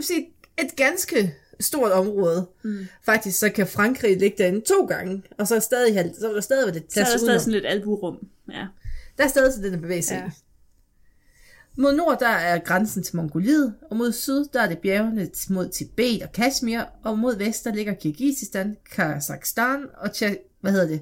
sige, 0.00 0.26
et 0.58 0.76
ganske 0.76 1.34
stort 1.60 1.92
område. 1.92 2.48
Mm. 2.62 2.86
Faktisk 3.02 3.38
så 3.38 3.50
kan 3.50 3.66
Frankrig 3.66 4.16
ligge 4.16 4.38
derinde 4.38 4.60
to 4.60 4.86
gange, 4.86 5.22
og 5.38 5.48
så 5.48 5.54
er, 5.54 5.60
stadig, 5.60 6.14
så 6.18 6.28
er 6.28 6.32
der 6.32 6.40
stadig 6.40 6.74
lidt 6.74 6.92
så 6.92 7.00
er 7.00 7.04
plads 7.04 7.12
der 7.12 7.18
stadig 7.18 7.22
udenom. 7.22 7.40
sådan 7.40 7.52
lidt 7.52 7.66
alburum. 7.66 8.28
Ja. 8.48 8.66
Der 9.18 9.24
er 9.24 9.28
stadig 9.28 9.52
sådan 9.52 9.72
den 9.72 9.80
bevægelse. 9.80 10.14
Ja. 10.14 10.30
Mod 11.76 11.94
nord, 11.96 12.18
der 12.20 12.28
er 12.28 12.58
grænsen 12.58 13.02
til 13.02 13.16
Mongoliet, 13.16 13.74
og 13.90 13.96
mod 13.96 14.12
syd, 14.12 14.44
der 14.52 14.62
er 14.62 14.68
det 14.68 14.78
bjergene 14.78 15.30
mod 15.50 15.68
Tibet 15.68 16.22
og 16.22 16.32
Kashmir, 16.32 16.82
og 17.04 17.18
mod 17.18 17.36
vest, 17.38 17.64
der 17.64 17.74
ligger 17.74 17.94
Kirgisistan, 17.94 18.76
Kazakhstan 18.90 19.86
og 19.96 20.12
Tja, 20.12 20.34
hvad 20.60 20.72
hedder 20.72 20.86
det? 20.86 21.00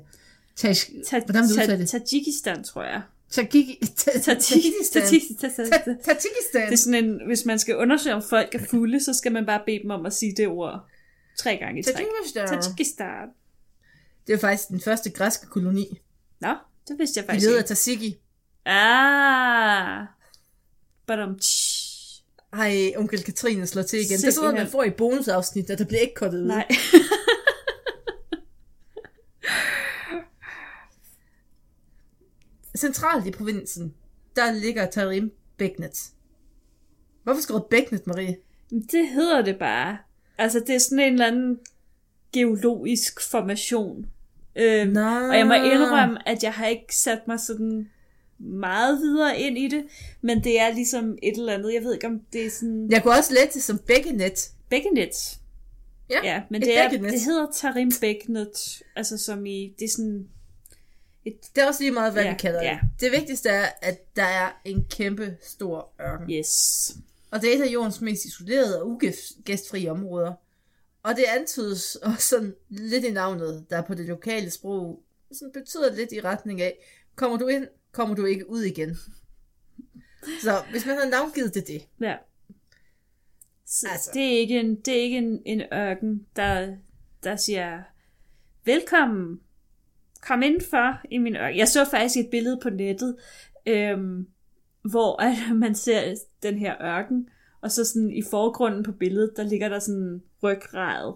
Taj, 0.57 0.73
Ta- 1.07 1.21
hvordan 1.25 1.43
vil 1.43 1.51
du 1.51 1.55
ta- 1.67 1.77
det? 1.77 1.89
Tajikistan, 1.89 2.65
tror 2.65 2.83
jeg. 2.83 3.03
Tajiki- 3.33 3.95
Ta- 3.97 4.19
Tajikistan. 4.19 5.03
Tajikistan. 5.03 5.51
Ta- 5.51 5.79
Ta- 5.79 5.95
Tajikistan. 6.05 6.67
Det 6.67 6.73
er 6.73 6.77
sådan 6.77 7.05
en, 7.05 7.21
hvis 7.27 7.45
man 7.45 7.59
skal 7.59 7.77
undersøge, 7.77 8.15
om 8.15 8.23
folk 8.31 8.55
er 8.55 8.59
fulde, 8.71 9.05
så 9.05 9.15
skal 9.15 9.33
man 9.33 9.47
bare 9.47 9.63
bede 9.67 9.79
dem 9.83 9.91
om 9.91 10.07
at 10.07 10.13
sige 10.13 10.35
det 10.37 10.49
ord 10.49 10.87
tre 11.39 11.57
gange 11.57 11.81
i 11.81 11.83
træk. 11.83 11.95
Tajikistan. 12.49 13.29
Det 14.27 14.33
er 14.33 14.39
faktisk 14.39 14.69
den 14.69 14.81
første 14.81 15.11
græske 15.11 15.47
koloni. 15.47 16.01
Nå, 16.41 16.55
det 16.89 16.99
vidste 16.99 17.19
jeg 17.19 17.25
De 17.25 17.27
faktisk 17.29 17.47
leder 17.47 17.59
af 17.59 17.63
ikke. 17.63 17.69
Tasiki. 17.69 18.17
Ah. 18.67 20.07
Badum, 21.17 21.39
Ej, 22.53 22.93
onkel 22.97 23.23
Katrine 23.23 23.67
slår 23.67 23.83
til 23.83 23.99
igen. 23.99 24.19
Det 24.19 24.25
er 24.27 24.31
sådan 24.31 24.43
noget, 24.43 24.55
man 24.55 24.67
Simpelthen. 24.67 24.73
får 24.73 24.85
i 24.85 24.91
bonusafsnit, 24.91 25.71
og 25.71 25.79
der 25.79 25.85
bliver 25.85 26.01
ikke 26.01 26.15
kortet 26.15 26.39
ud. 26.41 26.47
Nej. 26.47 26.69
Centralt 32.79 33.27
i 33.27 33.31
provinsen, 33.31 33.95
der 34.37 34.53
ligger 34.53 34.91
Tarim 34.91 35.33
Bæknet. 35.57 35.99
Hvorfor 37.23 37.41
skrevet 37.41 37.65
bækkenet, 37.71 38.07
Marie? 38.07 38.37
Det 38.71 39.09
hedder 39.09 39.43
det 39.43 39.59
bare. 39.59 39.99
Altså, 40.39 40.61
det 40.61 40.75
er 40.75 40.79
sådan 40.79 40.99
en 40.99 41.13
eller 41.13 41.27
anden 41.27 41.59
geologisk 42.33 43.31
formation. 43.31 44.07
Øhm, 44.57 44.97
og 44.97 45.39
jeg 45.39 45.47
må 45.47 45.55
indrømme, 45.55 46.29
at 46.29 46.43
jeg 46.43 46.53
har 46.53 46.67
ikke 46.67 46.97
sat 46.97 47.21
mig 47.27 47.41
sådan 47.41 47.91
meget 48.43 48.99
videre 48.99 49.41
ind 49.41 49.59
i 49.59 49.69
det, 49.69 49.85
men 50.21 50.45
det 50.45 50.61
er 50.61 50.75
ligesom 50.75 51.19
et 51.23 51.37
eller 51.39 51.53
andet, 51.55 51.75
jeg 51.75 51.83
ved 51.83 51.95
ikke 51.95 52.07
om 52.07 52.21
det 52.33 52.47
er 52.47 52.51
sådan 52.51 52.89
Jeg 52.91 53.03
kunne 53.03 53.15
også 53.15 53.49
det 53.55 53.63
som 53.63 53.79
bækkenet. 53.79 54.51
bækkenet. 54.71 55.39
Ja, 56.11 56.21
Ja, 56.25 56.43
men 56.51 56.63
et 56.63 56.67
det, 56.67 56.79
er, 56.79 56.89
bækkenet. 56.91 57.13
det 57.13 57.21
hedder 57.21 57.47
Tarim 57.55 57.91
Bækkenet, 58.01 58.83
altså 58.97 59.19
som 59.19 59.47
i, 59.47 59.75
det 59.79 59.85
er 59.85 59.89
sådan, 59.89 60.29
Det 61.25 61.63
er 61.63 61.67
også 61.67 61.81
lige 61.83 61.93
meget, 61.93 62.13
hvad 62.13 62.23
Ja, 62.25 62.31
vi 62.33 62.39
kalder 62.39 62.63
ja. 62.63 62.79
det. 62.83 63.01
Det 63.01 63.13
vigtigste 63.21 63.49
er, 63.49 63.67
at 63.83 64.17
der 64.17 64.23
er 64.25 64.61
en 64.65 64.87
kæmpe 64.91 65.37
stor 65.43 65.89
ørken. 66.01 66.31
yes. 66.31 66.93
Og 67.31 67.43
det 67.43 67.53
er 67.53 67.57
et 67.59 67.63
af 67.63 67.73
jordens 67.73 68.01
mest 68.01 68.25
isolerede 68.25 68.83
og 68.83 68.89
ugæstfrie 68.89 69.91
områder. 69.91 70.33
Og 71.03 71.17
det 71.17 71.25
antydes 71.39 71.97
også 71.97 72.29
sådan 72.29 72.55
lidt 72.69 73.05
i 73.05 73.11
navnet, 73.11 73.67
der 73.71 73.83
på 73.83 73.95
det 73.95 74.07
lokale 74.07 74.51
sprog 74.51 75.03
sådan 75.33 75.53
betyder 75.53 75.95
lidt 75.95 76.13
i 76.13 76.21
retning 76.21 76.63
af, 76.63 76.79
kommer 77.17 77.39
du 77.39 77.47
ind, 77.47 77.67
kommer 77.93 78.15
du 78.15 78.25
ikke 78.25 78.51
ud 78.51 78.63
igen. 78.63 78.97
Så 80.43 80.63
hvis 80.71 80.87
man 80.87 80.97
har 80.97 81.09
navngivet 81.09 81.55
det 81.55 81.67
det, 81.67 81.83
Ja. 82.01 82.17
Så 83.67 83.87
Altså. 83.93 84.11
det 84.15 84.35
er 84.35 84.39
ikke 84.39 84.61
en, 84.61 84.81
det 84.81 84.99
er 84.99 85.03
ikke 85.03 85.19
en, 85.19 85.43
en 85.47 85.63
ørken, 85.73 86.27
der, 86.37 86.77
der 87.25 87.37
siger, 87.37 87.83
velkommen, 88.65 89.41
kom 90.21 90.43
indenfor 90.43 91.01
i 91.11 91.19
min 91.19 91.37
ørken. 91.37 91.59
Jeg 91.59 91.69
så 91.69 91.85
faktisk 91.91 92.17
et 92.17 92.31
billede 92.31 92.59
på 92.63 92.71
nettet, 92.71 93.17
øhm, 93.67 94.27
hvor 94.91 95.23
at 95.23 95.57
man 95.57 95.75
ser 95.75 96.15
den 96.43 96.59
her 96.59 96.83
ørken, 96.83 97.29
og 97.61 97.73
så 97.73 97.85
sådan 97.85 98.11
i 98.11 98.23
forgrunden 98.31 98.83
på 98.83 98.93
billedet, 98.93 99.33
der 99.37 99.43
ligger 99.43 99.69
der 99.69 99.79
sådan 99.79 100.23
ryggrad. 100.43 101.15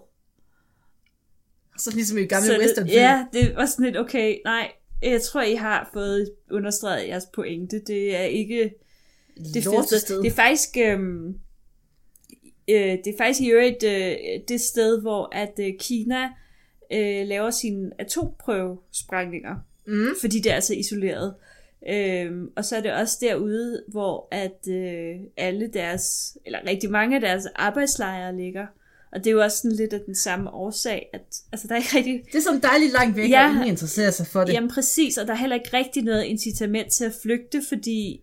så 1.79 1.91
ligesom 1.95 2.19
i 2.19 2.27
gamle 2.27 2.47
Så 2.47 2.59
western 2.61 2.87
ja, 2.87 3.27
det 3.33 3.57
var 3.57 3.67
sådan 3.67 3.85
lidt, 3.85 3.97
okay, 3.97 4.39
nej, 4.45 4.73
jeg 5.03 5.23
tror, 5.23 5.43
I 5.43 5.55
har 5.55 5.91
fået 5.93 6.31
understreget 6.51 7.09
jeres 7.09 7.27
pointe. 7.35 7.81
Det 7.87 8.17
er 8.17 8.23
ikke 8.23 8.75
det 9.55 9.65
fedeste. 9.65 10.15
Det 10.23 10.27
er 10.27 10.35
faktisk... 10.35 10.77
Øhm, 10.79 11.29
øh, 12.69 12.77
det 13.05 13.07
er 13.07 13.17
faktisk 13.19 13.41
i 13.41 13.51
øvrigt 13.51 13.83
øh, 13.85 14.17
det 14.49 14.61
sted, 14.61 15.01
hvor 15.01 15.29
at 15.33 15.53
øh, 15.61 15.73
Kina 15.81 16.23
øh, 16.93 17.27
laver 17.27 17.51
sine 17.51 17.91
atomprøvesprængninger, 17.99 19.57
Mm. 19.89 20.07
fordi 20.21 20.41
det 20.41 20.53
er 20.53 20.61
så 20.61 20.75
isoleret. 20.75 21.35
Øhm, 21.89 22.51
og 22.57 22.65
så 22.65 22.77
er 22.77 22.81
det 22.81 22.93
også 22.93 23.19
derude, 23.21 23.83
hvor 23.89 24.29
at 24.31 24.69
øh, 24.71 25.17
alle 25.37 25.67
deres, 25.73 26.39
eller 26.47 26.59
rigtig 26.67 26.91
mange 26.91 27.15
af 27.17 27.21
deres 27.21 27.47
arbejdslejre 27.47 28.37
ligger. 28.37 28.67
Og 29.13 29.19
det 29.19 29.27
er 29.27 29.33
jo 29.33 29.41
også 29.43 29.57
sådan 29.57 29.77
lidt 29.77 29.93
af 29.93 30.01
den 30.07 30.15
samme 30.15 30.51
årsag, 30.51 31.07
at 31.13 31.21
altså, 31.53 31.69
der 31.69 31.75
er 31.75 31.79
ikke 31.79 31.97
rigtig 31.97 32.23
Det 32.33 32.39
er 32.39 32.43
sådan 32.43 32.61
dejligt 32.61 32.93
langt 32.93 33.17
væk, 33.17 33.31
Ja. 33.31 33.45
og 33.47 33.51
ingen 33.53 33.67
interesserer 33.69 34.11
sig 34.11 34.27
for 34.27 34.45
det. 34.45 34.53
Jamen 34.53 34.71
præcis, 34.71 35.19
og 35.19 35.27
der 35.27 35.33
er 35.33 35.37
heller 35.37 35.57
ikke 35.57 35.71
rigtig 35.77 36.03
noget 36.03 36.25
incitament 36.25 36.93
til 36.93 37.05
at 37.05 37.13
flygte, 37.23 37.63
fordi 37.69 38.21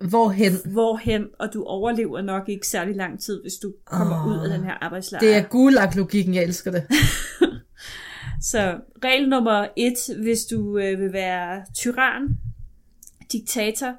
Hvorhen? 0.00 0.52
hvorhen, 0.64 1.26
og 1.38 1.52
du 1.54 1.64
overlever 1.64 2.20
nok 2.22 2.48
ikke 2.48 2.66
særlig 2.66 2.96
lang 2.96 3.20
tid, 3.20 3.42
hvis 3.42 3.52
du 3.54 3.72
kommer 3.84 4.26
Åh, 4.26 4.28
ud 4.32 4.44
af 4.44 4.58
den 4.58 4.64
her 4.66 4.72
arbejdslejr. 4.84 5.20
Det 5.20 5.34
er 5.34 5.42
gulag-logikken, 5.42 6.34
jeg 6.34 6.42
elsker 6.44 6.70
det. 6.70 6.82
Så 8.50 8.78
regel 9.04 9.28
nummer 9.28 9.66
et, 9.76 10.16
hvis 10.22 10.44
du 10.44 10.78
øh, 10.78 11.00
vil 11.00 11.12
være 11.12 11.62
tyran, 11.76 12.28
diktator, 13.32 13.94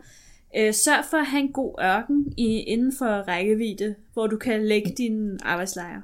øh, 0.58 0.74
sørg 0.74 1.06
for 1.10 1.18
at 1.18 1.26
have 1.26 1.42
en 1.42 1.52
god 1.52 1.76
ørken 1.82 2.34
i, 2.38 2.60
inden 2.60 2.94
for 2.98 3.06
rækkevidde, 3.06 3.96
hvor 4.14 4.28
du 4.28 4.38
kan 4.38 4.66
lægge 4.66 4.94
din 4.98 5.40
arbejdslejr. 5.44 6.02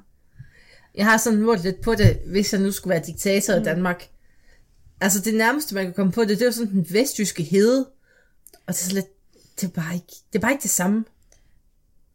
Jeg 0.95 1.05
har 1.05 1.17
sådan 1.17 1.41
målt 1.41 1.63
lidt 1.63 1.81
på 1.81 1.95
det, 1.95 2.19
hvis 2.25 2.53
jeg 2.53 2.61
nu 2.61 2.71
skulle 2.71 2.91
være 2.91 3.03
diktator 3.05 3.55
mm. 3.55 3.61
i 3.61 3.65
Danmark. 3.65 4.07
Altså 5.01 5.21
det 5.21 5.33
nærmeste, 5.33 5.75
man 5.75 5.85
kan 5.85 5.93
komme 5.93 6.11
på 6.11 6.21
det, 6.21 6.29
det 6.29 6.41
er 6.41 6.45
jo 6.45 6.51
sådan 6.51 6.71
den 6.71 6.87
vestjyske 6.89 7.43
hede. 7.43 7.89
Og 8.67 8.73
det 8.73 8.89
er 8.89 8.93
lidt, 8.93 9.05
det 9.61 9.67
er 9.67 9.71
bare 9.71 9.93
ikke 9.93 10.13
det, 10.33 10.35
er 10.35 10.39
bare 10.39 10.51
ikke 10.51 10.61
det 10.61 10.69
samme. 10.69 11.05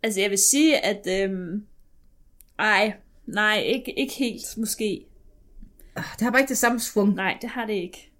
Altså 0.02 0.20
jeg 0.20 0.30
vil 0.30 0.38
sige, 0.38 0.84
at 0.84 1.06
øhm, 1.08 1.64
ej, 2.58 2.92
nej, 3.26 3.58
ikke, 3.58 3.98
ikke 3.98 4.14
helt 4.14 4.56
måske. 4.56 5.06
Ah, 5.96 6.04
Det 6.12 6.20
har 6.22 6.30
bare 6.30 6.40
ikke 6.40 6.48
det 6.48 6.58
samme 6.58 6.80
svung. 6.80 7.14
Nej, 7.14 7.38
det 7.42 7.50
har 7.50 7.66
det 7.66 7.74
ikke. 7.74 8.10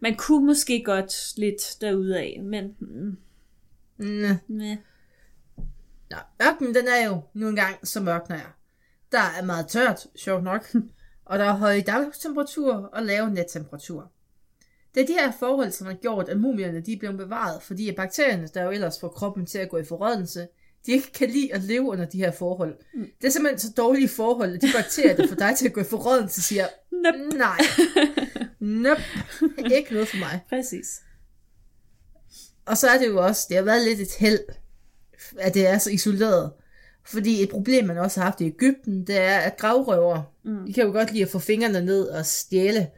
Man 0.00 0.16
kunne 0.16 0.46
måske 0.46 0.82
godt 0.84 1.32
lidt 1.36 1.76
derudaf, 1.80 2.40
men 2.42 2.76
mm, 2.78 3.16
Mm. 3.96 4.36
meh. 4.48 4.76
Nå, 6.10 6.16
ørkenen, 6.42 6.74
den 6.74 6.88
er 6.88 7.06
jo 7.06 7.20
nu 7.34 7.48
engang, 7.48 7.88
som 7.88 8.08
ørkener 8.08 8.38
er. 8.38 8.56
Der 9.12 9.20
er 9.38 9.44
meget 9.44 9.68
tørt, 9.68 10.06
sjovt 10.16 10.44
nok. 10.44 10.74
og 11.24 11.38
der 11.38 11.44
er 11.44 11.52
høje 11.56 11.80
dagtemperaturer 11.80 12.82
og 12.82 13.02
lave 13.02 13.30
nettemperaturer. 13.30 14.06
Det 14.94 15.02
er 15.02 15.06
de 15.06 15.12
her 15.12 15.32
forhold, 15.38 15.70
som 15.70 15.86
har 15.86 15.94
gjort, 15.94 16.28
at 16.28 16.40
mumierne 16.40 16.80
de 16.80 16.92
er 16.92 16.98
blevet 16.98 17.16
bevaret, 17.18 17.62
fordi 17.62 17.92
bakterierne, 17.92 18.48
der 18.54 18.62
jo 18.62 18.70
ellers 18.70 19.00
får 19.00 19.08
kroppen 19.08 19.46
til 19.46 19.58
at 19.58 19.68
gå 19.68 19.76
i 19.78 19.84
forrådnelse, 19.84 20.48
de 20.86 20.92
ikke 20.92 21.12
kan 21.12 21.30
lide 21.30 21.54
at 21.54 21.62
leve 21.62 21.82
under 21.82 22.04
de 22.04 22.18
her 22.18 22.30
forhold. 22.30 22.74
Mm. 22.94 23.06
Det 23.20 23.26
er 23.26 23.30
simpelthen 23.30 23.58
så 23.58 23.72
dårlige 23.76 24.08
forhold, 24.08 24.54
at 24.54 24.62
de 24.62 24.68
bakterier, 24.74 25.16
der 25.16 25.26
får 25.28 25.34
dig 25.34 25.54
til 25.58 25.66
at 25.66 25.72
gå 25.72 25.80
i 25.80 25.84
forrådelse, 25.84 26.42
siger, 26.42 26.66
Nope. 26.92 27.18
nej, 27.18 27.58
nope, 28.60 29.02
ikke 29.74 29.92
noget 29.92 30.08
for 30.08 30.16
mig. 30.16 30.40
Præcis. 30.48 30.86
Og 32.66 32.76
så 32.76 32.88
er 32.88 32.98
det 32.98 33.06
jo 33.08 33.26
også, 33.26 33.46
det 33.48 33.56
har 33.56 33.64
været 33.64 33.84
lidt 33.84 34.00
et 34.00 34.14
held, 34.18 34.40
at 35.38 35.54
det 35.54 35.66
er 35.66 35.78
så 35.78 35.90
isoleret. 35.90 36.52
Fordi 37.06 37.42
et 37.42 37.48
problem, 37.48 37.86
man 37.86 37.98
også 37.98 38.20
har 38.20 38.24
haft 38.24 38.40
i 38.40 38.46
Ægypten, 38.46 39.06
det 39.06 39.16
er, 39.18 39.38
at 39.38 39.56
gravrøver, 39.56 40.22
mm. 40.44 40.66
de 40.66 40.72
kan 40.72 40.86
jo 40.86 40.92
godt 40.92 41.12
lide 41.12 41.24
at 41.24 41.30
få 41.30 41.38
fingrene 41.38 41.80
ned 41.80 42.08
og 42.08 42.26
stjæle. 42.26 42.88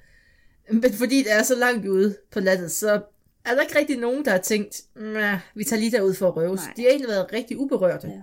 Men 0.73 0.93
fordi 0.93 1.19
det 1.19 1.33
er 1.33 1.43
så 1.43 1.55
langt 1.55 1.87
ude 1.87 2.17
på 2.33 2.41
landet, 2.41 2.73
så 2.73 3.03
er 3.45 3.55
der 3.55 3.63
ikke 3.63 3.79
rigtig 3.79 3.99
nogen, 3.99 4.25
der 4.25 4.31
har 4.31 4.39
tænkt, 4.39 4.83
"Nah, 4.97 5.39
vi 5.55 5.65
tager 5.65 5.81
lige 5.81 5.91
derud 5.93 6.15
for 6.15 6.29
at 6.29 6.37
røve. 6.37 6.57
De 6.77 6.83
har 6.83 6.89
egentlig 6.89 7.09
været 7.09 7.33
rigtig 7.33 7.59
uberørte. 7.59 8.07
Ja. 8.09 8.23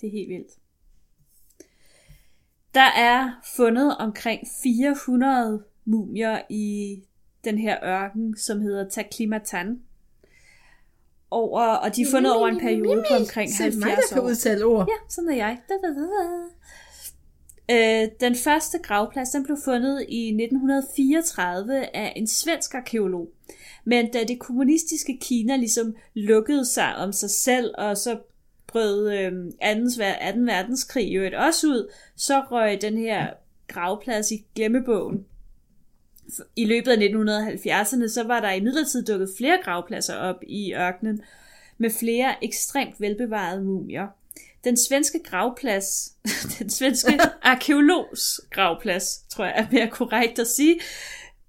Det 0.00 0.06
er 0.06 0.10
helt 0.10 0.28
vildt. 0.28 0.52
Der 2.74 2.90
er 2.96 3.30
fundet 3.56 3.96
omkring 3.96 4.40
400 4.62 5.64
mumier 5.84 6.40
i 6.50 6.96
den 7.44 7.58
her 7.58 7.84
ørken, 7.84 8.36
som 8.36 8.60
hedder 8.60 8.88
Taklimatan. 8.88 9.80
Over, 11.30 11.62
og 11.62 11.96
de 11.96 12.02
er 12.02 12.06
fundet 12.10 12.34
over 12.36 12.48
en 12.48 12.60
periode 12.60 13.04
på 13.10 13.14
omkring 13.16 13.50
Se 13.52 13.62
mig, 13.62 13.72
70 13.72 14.08
der 14.08 14.14
kan 14.14 14.22
år. 14.22 14.26
udtale 14.26 14.64
ord. 14.64 14.88
Ja, 14.88 14.94
sådan 15.08 15.30
er 15.30 15.36
jeg. 15.36 15.58
Da, 15.68 15.74
da, 15.82 15.88
da, 15.88 16.00
da. 16.00 16.02
Øh, 18.02 18.08
den 18.20 18.34
første 18.34 18.78
gravplads 18.78 19.30
den 19.30 19.44
blev 19.44 19.56
fundet 19.64 20.06
i 20.08 20.28
1934 20.28 21.96
af 21.96 22.12
en 22.16 22.26
svensk 22.28 22.74
arkeolog. 22.74 23.28
Men 23.84 24.10
da 24.10 24.24
det 24.24 24.38
kommunistiske 24.38 25.18
Kina 25.22 25.56
ligesom 25.56 25.94
lukkede 26.14 26.64
sig 26.64 26.96
om 26.96 27.12
sig 27.12 27.30
selv, 27.30 27.74
og 27.78 27.96
så 27.96 28.18
brød 28.66 29.12
øh, 29.12 29.32
2. 29.32 29.38
2. 30.34 30.40
verdenskrig 30.40 31.14
jo 31.14 31.22
et 31.22 31.34
også 31.34 31.66
ud, 31.66 31.92
så 32.16 32.40
røg 32.40 32.82
den 32.82 32.98
her 32.98 33.30
gravplads 33.68 34.30
i 34.30 34.44
glemmebogen. 34.54 35.24
I 36.56 36.64
løbet 36.64 36.90
af 36.90 36.96
1970'erne, 36.96 38.08
så 38.08 38.24
var 38.26 38.40
der 38.40 38.50
i 38.50 38.60
midlertid 38.60 39.04
dukket 39.04 39.30
flere 39.38 39.58
gravpladser 39.64 40.16
op 40.16 40.36
i 40.46 40.74
ørkenen, 40.74 41.22
med 41.78 41.90
flere 41.90 42.44
ekstremt 42.44 43.00
velbevarede 43.00 43.62
mumier. 43.62 44.06
Den 44.64 44.76
svenske 44.76 45.20
gravplads, 45.24 46.12
den 46.58 46.70
svenske 46.70 47.20
arkeologs 47.42 48.40
gravplads, 48.50 49.24
tror 49.30 49.44
jeg 49.44 49.54
er 49.56 49.66
mere 49.72 49.88
korrekt 49.88 50.38
at 50.38 50.46
sige, 50.46 50.80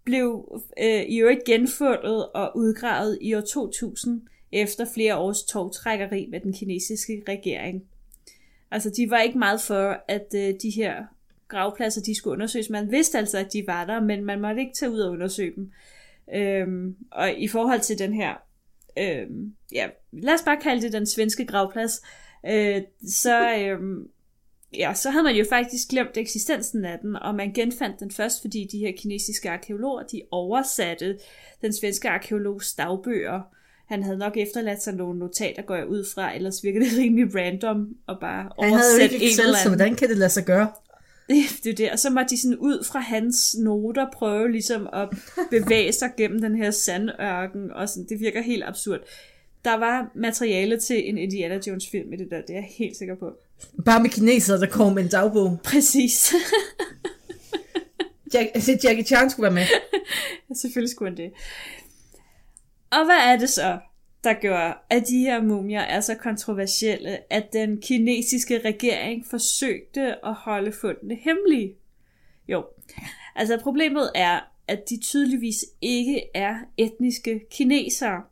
blev 0.03 0.61
øh, 0.79 1.01
i 1.01 1.17
øvrigt 1.17 1.43
genfundet 1.45 2.27
og 2.33 2.51
udgravet 2.55 3.17
i 3.21 3.33
år 3.33 3.41
2000 3.41 4.21
efter 4.51 4.85
flere 4.93 5.17
års 5.17 5.43
togtrækkeri 5.43 6.27
med 6.31 6.39
den 6.39 6.53
kinesiske 6.53 7.23
regering. 7.27 7.83
Altså, 8.71 8.89
de 8.89 9.09
var 9.09 9.19
ikke 9.19 9.39
meget 9.39 9.61
for, 9.61 10.03
at 10.07 10.27
øh, 10.35 10.53
de 10.61 10.69
her 10.69 11.03
gravpladser, 11.47 12.01
de 12.01 12.15
skulle 12.15 12.33
undersøges. 12.33 12.69
Man 12.69 12.91
vidste 12.91 13.17
altså, 13.17 13.37
at 13.37 13.53
de 13.53 13.63
var 13.67 13.85
der, 13.85 14.01
men 14.01 14.25
man 14.25 14.41
måtte 14.41 14.61
ikke 14.61 14.73
tage 14.73 14.91
ud 14.91 14.99
og 14.99 15.11
undersøge 15.11 15.55
dem. 15.55 15.71
Øhm, 16.33 16.95
og 17.11 17.33
i 17.33 17.47
forhold 17.47 17.79
til 17.79 17.99
den 17.99 18.13
her, 18.13 18.33
øhm, 18.97 19.55
ja, 19.71 19.87
lad 20.11 20.33
os 20.33 20.43
bare 20.45 20.57
kalde 20.61 20.81
det 20.81 20.93
den 20.93 21.05
svenske 21.05 21.45
gravplads, 21.45 22.01
øh, 22.45 22.81
så, 23.07 23.55
øhm, 23.57 24.09
ja, 24.77 24.93
så 24.93 25.09
havde 25.09 25.23
man 25.23 25.35
jo 25.35 25.45
faktisk 25.49 25.89
glemt 25.89 26.17
eksistensen 26.17 26.85
af 26.85 26.99
den, 26.99 27.15
og 27.15 27.35
man 27.35 27.53
genfandt 27.53 27.99
den 27.99 28.11
først, 28.11 28.41
fordi 28.41 28.67
de 28.71 28.77
her 28.77 28.91
kinesiske 28.97 29.49
arkeologer, 29.49 30.03
de 30.03 30.21
oversatte 30.31 31.17
den 31.61 31.73
svenske 31.73 32.09
arkeologs 32.09 32.73
dagbøger. 32.73 33.41
Han 33.87 34.03
havde 34.03 34.17
nok 34.17 34.37
efterladt 34.37 34.83
sig 34.83 34.93
nogle 34.93 35.19
notater, 35.19 35.61
går 35.61 35.75
jeg 35.75 35.87
ud 35.87 36.05
fra, 36.13 36.35
ellers 36.35 36.63
virker 36.63 36.79
det 36.79 36.89
rimelig 36.97 37.35
random 37.35 37.95
at 38.09 38.17
bare 38.21 38.43
Han 38.43 38.51
havde 38.57 38.69
jo 38.69 38.75
oversætte 38.75 39.15
ikke 39.15 39.27
Excel, 39.27 39.45
eller 39.45 39.57
så 39.57 39.69
hvordan 39.69 39.95
kan 39.95 40.09
det 40.09 40.17
lade 40.17 40.29
sig 40.29 40.45
gøre? 40.45 40.71
det, 41.31 41.43
det 41.63 41.65
er 41.65 41.71
jo 41.71 41.85
det. 41.85 41.91
Og 41.91 41.99
så 41.99 42.09
måtte 42.09 42.29
de 42.29 42.41
sådan 42.41 42.57
ud 42.57 42.83
fra 42.83 42.99
hans 42.99 43.55
noter 43.59 44.05
prøve 44.13 44.51
ligesom 44.51 44.89
at 44.93 45.09
bevæge 45.49 45.93
sig 45.93 46.11
gennem 46.17 46.41
den 46.41 46.55
her 46.55 46.71
sandørken, 46.71 47.71
og 47.71 47.89
sådan, 47.89 48.09
det 48.09 48.19
virker 48.19 48.41
helt 48.41 48.63
absurd. 48.63 48.99
der 49.65 49.77
var 49.77 50.11
materiale 50.15 50.79
til 50.79 51.09
en 51.09 51.17
Indiana 51.17 51.59
Jones 51.67 51.87
film 51.89 52.13
i 52.13 52.15
det 52.15 52.27
der, 52.31 52.41
det 52.41 52.49
er 52.49 52.53
jeg 52.53 52.69
helt 52.77 52.97
sikker 52.97 53.15
på. 53.15 53.31
Bare 53.85 54.01
med 54.01 54.09
kinesere, 54.09 54.59
der 54.59 54.67
kommer 54.67 54.93
med 54.93 55.03
en 55.03 55.09
dagbog. 55.09 55.59
Præcis. 55.63 56.33
Jack, 58.33 58.49
altså, 58.53 58.79
Jackie 58.83 59.05
Chan 59.05 59.29
skulle 59.29 59.43
være 59.43 59.53
med. 59.53 59.65
Selvfølgelig 60.61 60.91
skulle 60.91 61.11
han 61.11 61.17
det. 61.17 61.31
Og 62.91 63.05
hvad 63.05 63.33
er 63.33 63.37
det 63.37 63.49
så, 63.49 63.79
der 64.23 64.33
gør, 64.41 64.85
at 64.89 65.07
de 65.07 65.19
her 65.19 65.41
mumier 65.41 65.81
er 65.81 66.01
så 66.01 66.15
kontroversielle, 66.15 67.33
at 67.33 67.53
den 67.53 67.81
kinesiske 67.81 68.61
regering 68.65 69.25
forsøgte 69.29 70.25
at 70.25 70.33
holde 70.33 70.71
fundene 70.71 71.15
hemmelige? 71.15 71.75
Jo, 72.47 72.65
altså 73.35 73.59
problemet 73.63 74.11
er, 74.15 74.39
at 74.67 74.89
de 74.89 74.99
tydeligvis 74.99 75.65
ikke 75.81 76.21
er 76.33 76.55
etniske 76.77 77.41
kinesere. 77.51 78.23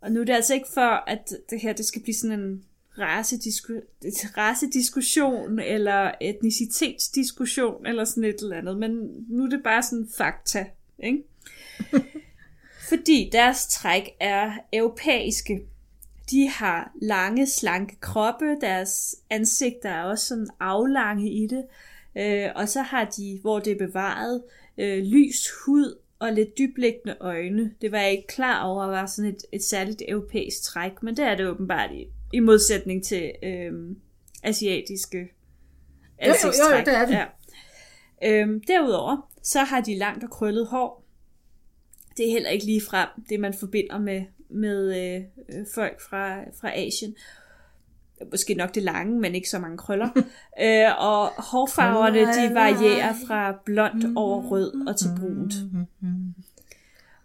Og 0.00 0.12
nu 0.12 0.20
er 0.20 0.24
det 0.24 0.32
altså 0.32 0.54
ikke 0.54 0.68
for, 0.74 1.10
at 1.10 1.32
det 1.50 1.60
her 1.60 1.72
det 1.72 1.86
skal 1.86 2.02
blive 2.02 2.14
sådan 2.14 2.40
en 2.40 2.64
racedisku- 2.98 4.36
racediskussion 4.36 5.58
eller 5.58 6.10
etnicitetsdiskussion 6.20 7.86
eller 7.86 8.04
sådan 8.04 8.24
et 8.24 8.40
eller 8.42 8.56
andet, 8.56 8.78
men 8.78 8.90
nu 9.28 9.44
er 9.44 9.48
det 9.48 9.60
bare 9.64 9.82
sådan 9.82 10.08
fakta, 10.18 10.66
ikke? 10.98 11.22
Fordi 12.88 13.28
deres 13.32 13.66
træk 13.66 14.10
er 14.20 14.52
europæiske. 14.72 15.60
De 16.30 16.48
har 16.48 16.92
lange, 17.02 17.46
slanke 17.46 17.96
kroppe, 18.00 18.56
deres 18.60 19.16
ansigter 19.30 19.90
er 19.90 20.02
også 20.02 20.26
sådan 20.26 20.48
aflange 20.60 21.30
i 21.30 21.46
det, 21.46 21.64
øh, 22.16 22.50
og 22.56 22.68
så 22.68 22.82
har 22.82 23.04
de, 23.04 23.38
hvor 23.42 23.58
det 23.58 23.72
er 23.72 23.86
bevaret, 23.86 24.42
øh, 24.78 24.98
lys 25.04 25.50
hud 25.64 25.98
og 26.18 26.32
lidt 26.32 26.58
dybliggende 26.58 27.16
øjne. 27.20 27.74
Det 27.80 27.92
var 27.92 27.98
jeg 27.98 28.10
ikke 28.10 28.26
klar 28.26 28.64
over 28.64 28.82
at 28.82 28.90
være 28.90 29.08
sådan 29.08 29.30
et, 29.30 29.42
et 29.52 29.64
særligt 29.64 30.02
europæisk 30.08 30.62
træk, 30.62 31.02
men 31.02 31.16
det 31.16 31.24
er 31.24 31.34
det 31.34 31.46
åbenbart 31.48 31.90
i, 31.92 32.06
i 32.36 32.40
modsætning 32.40 33.04
til 33.04 33.32
øh, 33.42 33.72
asiatiske 34.42 35.18
Jo, 36.26 36.28
jo, 36.28 36.32
jo, 36.44 36.76
jo, 36.76 36.84
det 36.84 36.94
er 36.94 37.06
det. 37.06 37.14
Ja. 37.14 37.26
Øhm, 38.24 38.60
derudover, 38.60 39.30
så 39.42 39.60
har 39.60 39.80
de 39.80 39.98
langt 39.98 40.24
og 40.24 40.30
krøllet 40.30 40.66
hår. 40.66 41.04
Det 42.16 42.26
er 42.26 42.30
heller 42.30 42.50
ikke 42.50 42.66
lige 42.66 42.80
frem 42.80 43.08
det, 43.28 43.40
man 43.40 43.54
forbinder 43.54 43.98
med, 43.98 44.24
med 44.50 45.14
øh, 45.16 45.22
øh, 45.48 45.66
folk 45.74 46.00
fra, 46.00 46.40
fra 46.60 46.70
Asien. 46.74 47.16
Måske 48.30 48.54
nok 48.54 48.74
det 48.74 48.82
lange, 48.82 49.20
men 49.20 49.34
ikke 49.34 49.50
så 49.50 49.58
mange 49.58 49.78
krøller. 49.78 50.08
øh, 50.64 51.04
og 51.04 51.28
hårfarverne, 51.42 52.20
de 52.20 52.54
varierer 52.54 53.14
fra 53.26 53.58
blond 53.64 54.16
over 54.16 54.42
rød 54.42 54.86
og 54.88 54.96
til 54.96 55.08
brunt. 55.20 55.54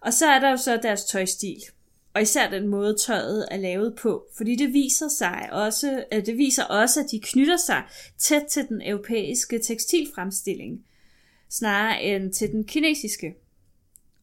Og 0.01 0.13
så 0.13 0.25
er 0.25 0.39
der 0.39 0.49
jo 0.49 0.57
så 0.57 0.79
deres 0.83 1.05
tøjstil. 1.05 1.61
Og 2.13 2.21
især 2.21 2.49
den 2.49 2.67
måde 2.67 2.95
tøjet 2.95 3.47
er 3.51 3.57
lavet 3.57 3.95
på. 3.95 4.27
Fordi 4.37 4.55
det 4.55 4.73
viser 4.73 5.07
sig 5.07 5.49
også, 5.51 6.03
øh, 6.13 6.25
det 6.25 6.37
viser 6.37 6.63
også, 6.63 6.99
at 6.99 7.11
de 7.11 7.19
knytter 7.19 7.57
sig 7.57 7.83
tæt 8.17 8.43
til 8.49 8.67
den 8.69 8.81
europæiske 8.85 9.59
tekstilfremstilling, 9.59 10.85
snarere 11.49 12.03
end 12.03 12.33
til 12.33 12.51
den 12.51 12.63
kinesiske. 12.63 13.35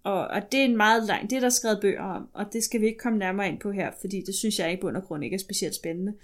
Og, 0.03 0.27
og 0.27 0.53
det 0.53 0.61
er 0.61 0.65
en 0.65 0.77
meget 0.77 1.07
lang, 1.07 1.31
det 1.31 1.37
er 1.37 1.41
der 1.41 1.49
skrevet 1.49 1.81
bøger 1.81 2.03
om, 2.03 2.29
og 2.33 2.53
det 2.53 2.65
skal 2.65 2.81
vi 2.81 2.87
ikke 2.87 2.99
komme 2.99 3.19
nærmere 3.19 3.49
ind 3.49 3.61
på 3.61 3.71
her, 3.71 3.91
fordi 4.01 4.23
det 4.27 4.35
synes 4.35 4.59
jeg 4.59 4.73
i 4.73 4.77
bund 4.77 4.97
og 4.97 5.03
grund 5.03 5.25
ikke 5.25 5.35
er 5.35 5.39
specielt 5.39 5.75
spændende. 5.75 6.15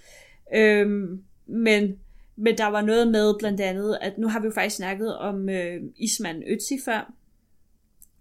Øhm, 0.55 1.23
men, 1.45 1.99
men 2.35 2.57
der 2.57 2.65
var 2.65 2.81
noget 2.81 3.07
med 3.07 3.35
blandt 3.39 3.61
andet, 3.61 3.97
at 4.01 4.17
nu 4.17 4.27
har 4.27 4.39
vi 4.39 4.45
jo 4.45 4.51
faktisk 4.51 4.75
snakket 4.75 5.17
om 5.17 5.49
øh, 5.49 5.81
Isman 5.95 6.43
Ötzi 6.43 6.85
før, 6.85 7.13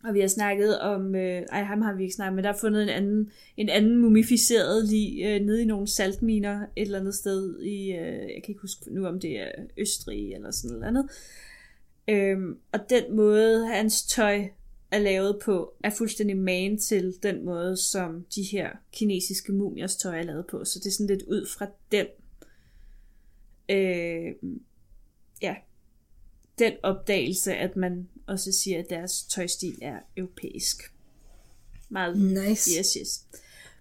og 0.04 0.14
vi 0.14 0.20
har 0.20 0.28
snakket 0.28 0.80
om, 0.80 1.14
øh, 1.14 1.42
ej 1.52 1.62
ham 1.62 1.82
har 1.82 1.94
vi 1.94 2.02
ikke 2.02 2.14
snakket, 2.14 2.34
men 2.34 2.44
der 2.44 2.50
er 2.50 2.56
fundet 2.56 2.82
en 2.82 2.88
anden, 2.88 3.30
en 3.56 3.68
anden 3.68 3.98
mumificeret 3.98 4.84
lige 4.88 5.34
øh, 5.34 5.40
nede 5.40 5.62
i 5.62 5.64
nogle 5.64 5.88
saltminer 5.88 6.60
et 6.60 6.82
eller 6.82 7.00
andet 7.00 7.14
sted 7.14 7.60
i, 7.60 7.92
øh, 7.92 8.20
jeg 8.34 8.42
kan 8.44 8.48
ikke 8.48 8.60
huske 8.60 8.94
nu 8.94 9.06
om 9.06 9.20
det 9.20 9.40
er 9.40 9.50
Østrig 9.78 10.34
eller 10.34 10.50
sådan 10.50 10.76
noget 10.76 10.88
andet. 10.88 11.08
Øhm, 12.08 12.58
og 12.72 12.80
den 12.90 13.16
måde 13.16 13.66
hans 13.66 14.06
tøj 14.06 14.48
er 14.90 14.98
lavet 14.98 15.38
på, 15.44 15.74
er 15.84 15.90
fuldstændig 15.90 16.36
man 16.36 16.78
til 16.78 17.14
den 17.22 17.44
måde, 17.44 17.76
som 17.76 18.26
de 18.34 18.42
her 18.42 18.70
kinesiske 18.92 19.52
mumiers 19.52 19.96
tøj 19.96 20.18
er 20.18 20.22
lavet 20.22 20.46
på. 20.46 20.64
Så 20.64 20.78
det 20.78 20.86
er 20.86 20.90
sådan 20.90 21.16
lidt 21.16 21.22
ud 21.22 21.46
fra 21.46 21.66
den, 21.92 22.06
øh, 23.68 24.50
ja, 25.42 25.54
den 26.58 26.72
opdagelse, 26.82 27.54
at 27.54 27.76
man 27.76 28.08
også 28.26 28.52
siger, 28.52 28.78
at 28.78 28.90
deres 28.90 29.22
tøjstil 29.22 29.78
er 29.82 29.98
europæisk. 30.16 30.92
Meget 31.88 32.18
Nice. 32.18 32.70
Yes, 32.78 32.92
yes. 33.00 33.20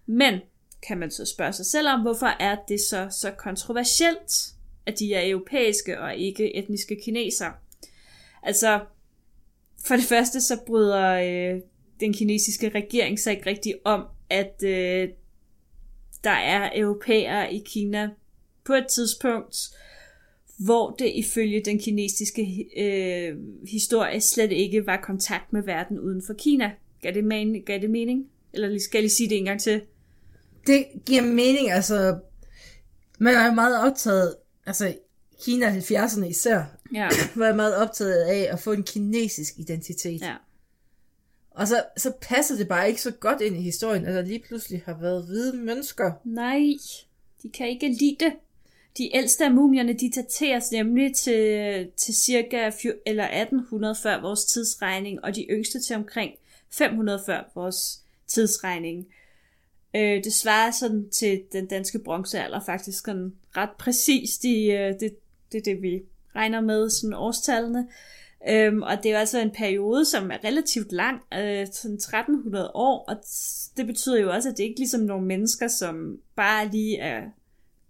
Men 0.06 0.40
kan 0.88 0.98
man 0.98 1.12
så 1.12 1.26
spørge 1.26 1.54
sig 1.54 1.66
selv 1.66 1.88
om, 1.88 2.02
hvorfor 2.02 2.26
er 2.26 2.58
det 2.68 2.80
så 2.80 3.08
så 3.12 3.32
kontroversielt, 3.32 4.54
at 4.86 5.00
de 5.00 5.14
er 5.14 5.30
europæiske 5.30 6.02
og 6.02 6.16
ikke 6.16 6.56
etniske 6.56 7.00
kinesere? 7.04 7.54
Altså, 8.44 8.86
for 9.86 9.96
det 9.96 10.06
første 10.06 10.42
så 10.42 10.60
bryder 10.66 11.08
øh, 11.10 11.62
den 12.00 12.14
kinesiske 12.14 12.70
regering 12.70 13.20
sig 13.20 13.34
ikke 13.34 13.50
rigtig 13.50 13.76
om, 13.86 14.06
at 14.30 14.64
øh, 14.64 15.10
der 16.24 16.30
er 16.32 16.72
europæere 16.76 17.54
i 17.54 17.64
Kina 17.66 18.10
på 18.66 18.74
et 18.74 18.88
tidspunkt, 18.88 19.58
hvor 20.66 20.92
det 21.00 21.12
ifølge 21.16 21.62
den 21.66 21.80
kinesiske 21.80 22.66
øh, 22.78 23.38
historie 23.68 24.22
slet 24.22 24.52
ikke 24.52 24.86
var 24.86 24.98
kontakt 25.04 25.54
med 25.54 25.62
verden 25.64 26.00
uden 26.00 26.22
for 26.28 26.34
Kina. 26.34 26.72
Gav 27.02 27.14
det, 27.14 27.24
man, 27.24 27.64
gav 27.66 27.80
det 27.80 27.90
mening? 27.90 28.28
Eller 28.54 28.80
skal 28.80 28.98
jeg 28.98 29.04
lige 29.04 29.12
sige 29.12 29.30
det 29.30 29.38
en 29.38 29.46
gang 29.46 29.62
til? 29.62 29.82
Det 30.68 30.86
giver 31.06 31.22
mening, 31.22 31.72
altså... 31.72 32.18
Man 33.20 33.36
er 33.36 33.46
jo 33.46 33.52
meget 33.52 33.80
optaget, 33.92 34.36
altså 34.66 34.96
Kina 35.44 35.70
70'erne 35.80 36.26
især, 36.26 36.64
Ja. 36.94 37.10
var 37.36 37.46
jeg 37.46 37.56
meget 37.56 37.76
optaget 37.76 38.22
af 38.22 38.48
at 38.54 38.60
få 38.60 38.72
en 38.72 38.84
kinesisk 38.84 39.60
identitet. 39.60 40.22
ja. 40.22 40.36
Og 41.52 41.68
så, 41.68 41.84
så 41.98 42.12
passer 42.22 42.56
det 42.56 42.68
bare 42.68 42.88
ikke 42.90 43.02
så 43.02 43.12
godt 43.12 43.42
ind 43.42 43.56
i 43.56 43.62
historien, 43.62 44.06
at 44.06 44.14
der 44.14 44.22
lige 44.22 44.44
pludselig 44.48 44.82
har 44.86 44.98
været 45.02 45.26
hvide 45.26 45.58
mennesker. 45.58 46.12
Nej, 46.26 46.60
de 47.44 47.50
kan 47.50 47.68
ikke 47.70 47.88
lide 47.88 48.16
det. 48.20 48.34
De 48.98 49.16
ældste 49.16 49.46
af 49.46 49.52
mumierne, 49.52 49.94
de 49.94 50.12
dateres 50.16 50.72
nemlig 50.72 51.16
til, 51.16 51.88
til 51.98 52.16
cirka 52.16 52.70
fjo- 52.70 53.02
eller 53.06 53.24
1800 53.24 53.96
før 54.04 54.22
vores 54.22 54.46
tidsregning, 54.46 55.24
og 55.24 55.36
de 55.36 55.46
yngste 55.50 55.80
til 55.82 55.96
omkring 55.96 56.32
500 56.72 57.22
før 57.26 57.52
vores 57.56 58.02
tidsregning. 58.28 59.08
Øh, 59.96 60.24
det 60.24 60.34
svarer 60.34 60.72
sådan 60.72 61.10
til 61.10 61.44
den 61.52 61.68
danske 61.68 62.00
bronzealder 62.00 62.60
faktisk 62.66 63.06
sådan 63.06 63.34
ret 63.58 63.70
præcist 63.80 64.44
i 64.44 64.72
øh, 64.72 64.94
det, 65.00 65.16
det, 65.52 65.66
det, 65.66 65.82
vi 65.82 66.02
regner 66.36 66.62
med, 66.62 66.90
sådan 66.90 67.14
årstallene. 67.14 67.88
Øhm, 68.50 68.82
og 68.82 68.98
det 68.98 69.06
er 69.06 69.12
jo 69.14 69.18
altså 69.18 69.40
en 69.40 69.52
periode, 69.52 70.06
som 70.06 70.32
er 70.32 70.38
relativt 70.44 70.92
lang, 70.92 71.22
øh, 71.34 71.68
sådan 71.72 71.96
1300 71.96 72.72
år, 72.74 73.06
og 73.08 73.16
det 73.78 73.86
betyder 73.86 74.20
jo 74.20 74.32
også, 74.32 74.50
at 74.50 74.58
det 74.58 74.64
ikke 74.64 74.80
ligesom 74.80 75.02
nogle 75.02 75.26
mennesker, 75.26 75.68
som 75.68 76.20
bare 76.36 76.68
lige 76.68 76.98
er 76.98 77.22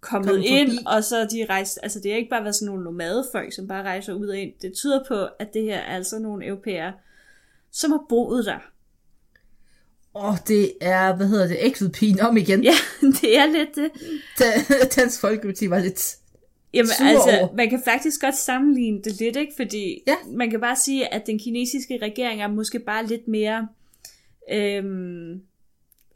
kommet 0.04 0.28
Kommet 0.30 0.44
ind, 0.46 0.68
forbi. 0.70 0.82
og 0.86 1.04
så 1.04 1.16
er 1.16 1.26
de 1.26 1.46
rejst, 1.48 1.78
altså 1.82 2.00
det 2.00 2.12
er 2.12 2.16
ikke 2.16 2.30
bare 2.30 2.42
været 2.42 2.54
sådan 2.54 2.66
nogle 2.66 2.84
nomadefolk, 2.84 3.52
som 3.52 3.68
bare 3.68 3.82
rejser 3.82 4.12
ud 4.14 4.28
og 4.28 4.38
ind. 4.38 4.52
Det 4.62 4.72
tyder 4.72 5.04
på, 5.08 5.14
at 5.38 5.54
det 5.54 5.62
her 5.62 5.76
er 5.78 5.96
altså 5.96 6.18
nogle 6.18 6.46
europæere, 6.46 6.92
som 7.72 7.90
har 7.90 8.00
boet 8.08 8.44
der. 8.44 8.58
Åh, 10.16 10.34
det 10.48 10.72
er, 10.80 11.16
hvad 11.16 11.26
hedder 11.28 11.46
det, 11.46 11.66
exit 11.66 12.20
om 12.20 12.36
igen. 12.36 12.62
Ja, 12.64 12.74
det 13.20 13.38
er 13.38 13.46
lidt 13.46 13.74
det. 13.76 13.90
Da- 14.38 14.86
Dansk 14.96 15.20
Folkeparti 15.20 15.70
var 15.70 15.78
lidt... 15.78 16.16
Jamen 16.74 16.88
Sure 16.98 17.08
altså, 17.08 17.38
over. 17.40 17.56
man 17.56 17.70
kan 17.70 17.82
faktisk 17.84 18.20
godt 18.20 18.36
sammenligne 18.36 19.02
det 19.02 19.20
lidt, 19.20 19.36
ikke? 19.36 19.52
Fordi 19.56 20.02
Ja. 20.06 20.14
man 20.26 20.50
kan 20.50 20.60
bare 20.60 20.76
sige, 20.76 21.14
at 21.14 21.26
den 21.26 21.38
kinesiske 21.38 21.98
regering 22.02 22.42
er 22.42 22.48
måske 22.48 22.78
bare 22.78 23.06
lidt 23.06 23.28
mere... 23.28 23.68
Øhm, 24.52 25.40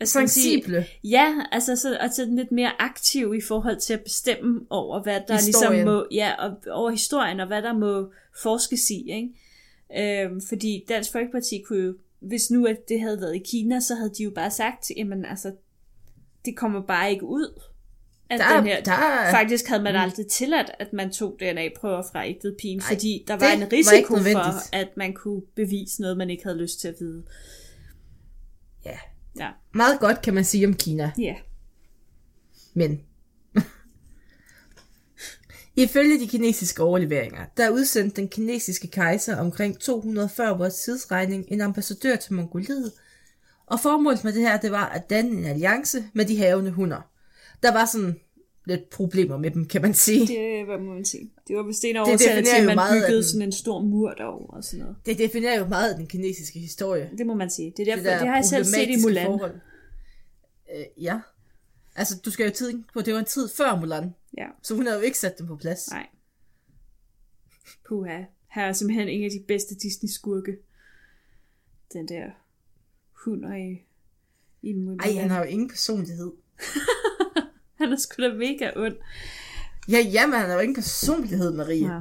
skal 0.04 0.18
man 0.20 0.28
sige? 0.28 0.54
Sensible. 0.54 0.86
Ja, 1.04 1.34
altså, 1.52 1.76
så, 1.76 1.96
altså 1.96 2.24
lidt 2.24 2.52
mere 2.52 2.72
aktiv 2.82 3.34
i 3.34 3.40
forhold 3.40 3.80
til 3.80 3.92
at 3.94 4.00
bestemme 4.00 4.60
over, 4.70 5.02
hvad 5.02 5.20
der 5.28 5.34
Historien. 5.34 5.72
ligesom 5.72 5.94
må... 5.94 6.06
Ja, 6.12 6.32
og, 6.38 6.56
over 6.70 6.90
historien, 6.90 7.40
og 7.40 7.46
hvad 7.46 7.62
der 7.62 7.72
må 7.72 8.12
forskes 8.42 8.90
i, 8.90 9.10
ikke? 9.12 10.24
Øhm, 10.24 10.40
fordi 10.48 10.84
Dansk 10.88 11.12
Folkeparti 11.12 11.62
kunne 11.66 11.84
jo... 11.84 11.94
Hvis 12.20 12.50
nu 12.50 12.66
at 12.66 12.88
det 12.88 13.00
havde 13.00 13.20
været 13.20 13.36
i 13.36 13.38
Kina, 13.38 13.80
så 13.80 13.94
havde 13.94 14.10
de 14.18 14.22
jo 14.22 14.30
bare 14.30 14.50
sagt, 14.50 14.90
jamen 14.96 15.24
altså, 15.24 15.52
det 16.44 16.56
kommer 16.56 16.82
bare 16.82 17.10
ikke 17.10 17.24
ud. 17.26 17.60
At 18.30 18.38
Der 18.38 18.44
er- 18.46 18.56
den 18.56 18.66
her, 18.66 18.82
der 18.82 18.92
er- 18.92 19.30
Faktisk 19.30 19.66
havde 19.68 19.82
man 19.82 19.96
aldrig 19.96 20.26
tilladt, 20.26 20.70
at 20.78 20.92
man 20.92 21.10
tog 21.12 21.36
DNA-prøver 21.40 22.02
fra 22.12 22.26
ægtet 22.28 22.56
pigen, 22.60 22.78
Nej, 22.78 22.86
fordi 22.88 23.24
der 23.28 23.34
var 23.36 23.46
en 23.52 23.60
var 23.60 23.72
risiko 23.72 24.06
for, 24.08 24.16
nødvendigt. 24.16 24.68
at 24.72 24.88
man 24.96 25.14
kunne 25.14 25.42
bevise 25.56 26.00
noget, 26.02 26.16
man 26.16 26.30
ikke 26.30 26.42
havde 26.44 26.58
lyst 26.58 26.80
til 26.80 26.88
at 26.88 26.94
vide. 27.00 27.22
Ja. 28.84 28.98
Ja. 29.38 29.50
Meget 29.74 30.00
godt 30.00 30.22
kan 30.22 30.34
man 30.34 30.44
sige 30.44 30.66
om 30.66 30.74
Kina. 30.74 31.12
Ja. 31.18 31.34
Men 32.74 33.00
ifølge 35.76 36.20
de 36.20 36.28
kinesiske 36.28 36.82
overleveringer, 36.82 37.44
der 37.56 37.70
udsendte 37.70 38.16
den 38.16 38.28
kinesiske 38.28 38.88
kejser 38.88 39.36
omkring 39.36 39.80
240 39.80 40.58
vores 40.58 40.74
tidsregning 40.74 41.44
en 41.48 41.60
ambassadør 41.60 42.16
til 42.16 42.34
Mongoliet, 42.34 42.92
Og 43.66 43.80
formålet 43.80 44.24
med 44.24 44.32
det 44.32 44.42
her, 44.42 44.60
det 44.60 44.70
var 44.70 44.88
at 44.88 45.10
danne 45.10 45.30
en 45.30 45.44
alliance 45.44 46.04
med 46.12 46.24
de 46.24 46.38
havende 46.38 46.70
hunder. 46.70 47.10
Der 47.62 47.72
var 47.72 47.84
sådan 47.84 48.20
lidt 48.68 48.90
problemer 48.90 49.36
med 49.36 49.50
dem, 49.50 49.66
kan 49.66 49.82
man 49.82 49.94
sige. 49.94 50.26
Det, 50.26 50.64
hvad 50.66 50.78
må 50.78 50.94
man 50.94 51.04
sige? 51.04 51.30
Det 51.48 51.56
var 51.56 51.62
vist 51.62 51.84
en 51.84 51.96
af 51.96 52.18
til, 52.18 52.28
at 52.28 52.66
man 52.66 52.74
meget 52.74 52.94
byggede 53.02 53.16
den- 53.16 53.24
sådan 53.24 53.42
en 53.42 53.52
stor 53.52 53.80
mur 53.82 54.10
derover 54.10 54.46
og 54.54 54.64
sådan 54.64 54.80
noget. 54.80 54.96
det 55.06 55.18
definerer 55.18 55.58
jo 55.58 55.66
meget 55.66 55.96
den 55.96 56.06
kinesiske 56.06 56.58
historie. 56.58 57.10
Det 57.18 57.26
må 57.26 57.34
man 57.34 57.50
sige. 57.50 57.72
Det, 57.76 57.80
er 57.88 57.94
derfor, 57.94 58.02
det, 58.02 58.12
der 58.12 58.18
det 58.18 58.28
har 58.28 58.34
jeg 58.36 58.44
selv 58.44 58.64
set 58.64 58.88
i 58.90 59.02
Mulan. 59.02 59.26
Forhold. 59.26 59.54
Øh, 60.76 60.84
ja. 61.04 61.20
Altså, 61.96 62.20
du 62.24 62.30
skal 62.30 62.44
jo 62.46 62.52
tænke 62.52 62.88
på, 62.92 63.00
det 63.02 63.12
var 63.14 63.18
en 63.20 63.24
tid 63.26 63.48
før 63.48 63.80
Mulan. 63.80 64.14
Ja, 64.38 64.46
Så 64.62 64.74
hun 64.74 64.86
havde 64.86 64.98
jo 64.98 65.04
ikke 65.04 65.18
sat 65.18 65.38
dem 65.38 65.46
på 65.46 65.56
plads. 65.56 65.90
nej. 65.90 66.06
Puha. 67.88 68.22
Her 68.54 68.62
er 68.62 68.72
simpelthen 68.72 69.08
en 69.08 69.24
af 69.24 69.30
de 69.30 69.44
bedste 69.48 69.74
Disney-skurke. 69.74 70.56
Den 71.92 72.08
der 72.08 72.24
hund 73.24 73.44
i, 73.56 73.86
i 74.62 74.72
Mulan. 74.72 75.00
Ej, 75.00 75.12
han 75.20 75.30
har 75.30 75.38
jo 75.44 75.50
ingen 75.50 75.68
personlighed. 75.68 76.32
han 77.80 77.92
er 77.92 77.96
sgu 77.96 78.22
da 78.22 78.32
mega 78.34 78.70
ond. 78.76 78.96
Ja, 79.88 79.98
jamen, 79.98 80.38
han 80.40 80.48
har 80.48 80.54
jo 80.54 80.60
ingen 80.60 80.74
personlighed, 80.74 81.52
Marie. 81.52 81.86
Ja. 81.86 81.94
Ja. 81.94 82.00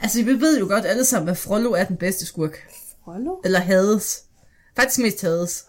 Altså, 0.00 0.24
vi 0.24 0.40
ved 0.40 0.58
jo 0.58 0.66
godt 0.66 0.84
alle 0.86 1.04
sammen, 1.04 1.28
at 1.28 1.36
Frollo 1.36 1.72
er 1.72 1.84
den 1.84 1.96
bedste 1.96 2.26
skurk. 2.26 2.68
Frollo? 3.04 3.40
Eller 3.44 3.58
hades. 3.58 4.24
Faktisk 4.76 5.00
mest 5.00 5.22
hades. 5.22 5.66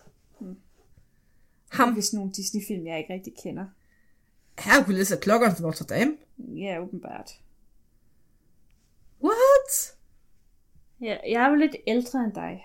Ham. 1.71 1.89
Det 1.89 1.97
er 1.97 2.03
sådan 2.03 2.17
nogle 2.17 2.33
Disney-film, 2.33 2.87
jeg 2.87 2.97
ikke 2.97 3.13
rigtig 3.13 3.33
kender. 3.43 3.65
Hercules 4.59 5.11
er 5.11 5.19
klokkeren 5.19 5.55
fra 5.55 5.61
Notre 5.61 5.85
Dame. 5.85 6.17
Ja, 6.37 6.81
åbenbart. 6.81 7.29
What? 9.23 9.95
Ja, 11.01 11.17
jeg 11.29 11.45
er 11.45 11.49
jo 11.49 11.55
lidt 11.55 11.75
ældre 11.87 12.23
end 12.23 12.33
dig. 12.33 12.61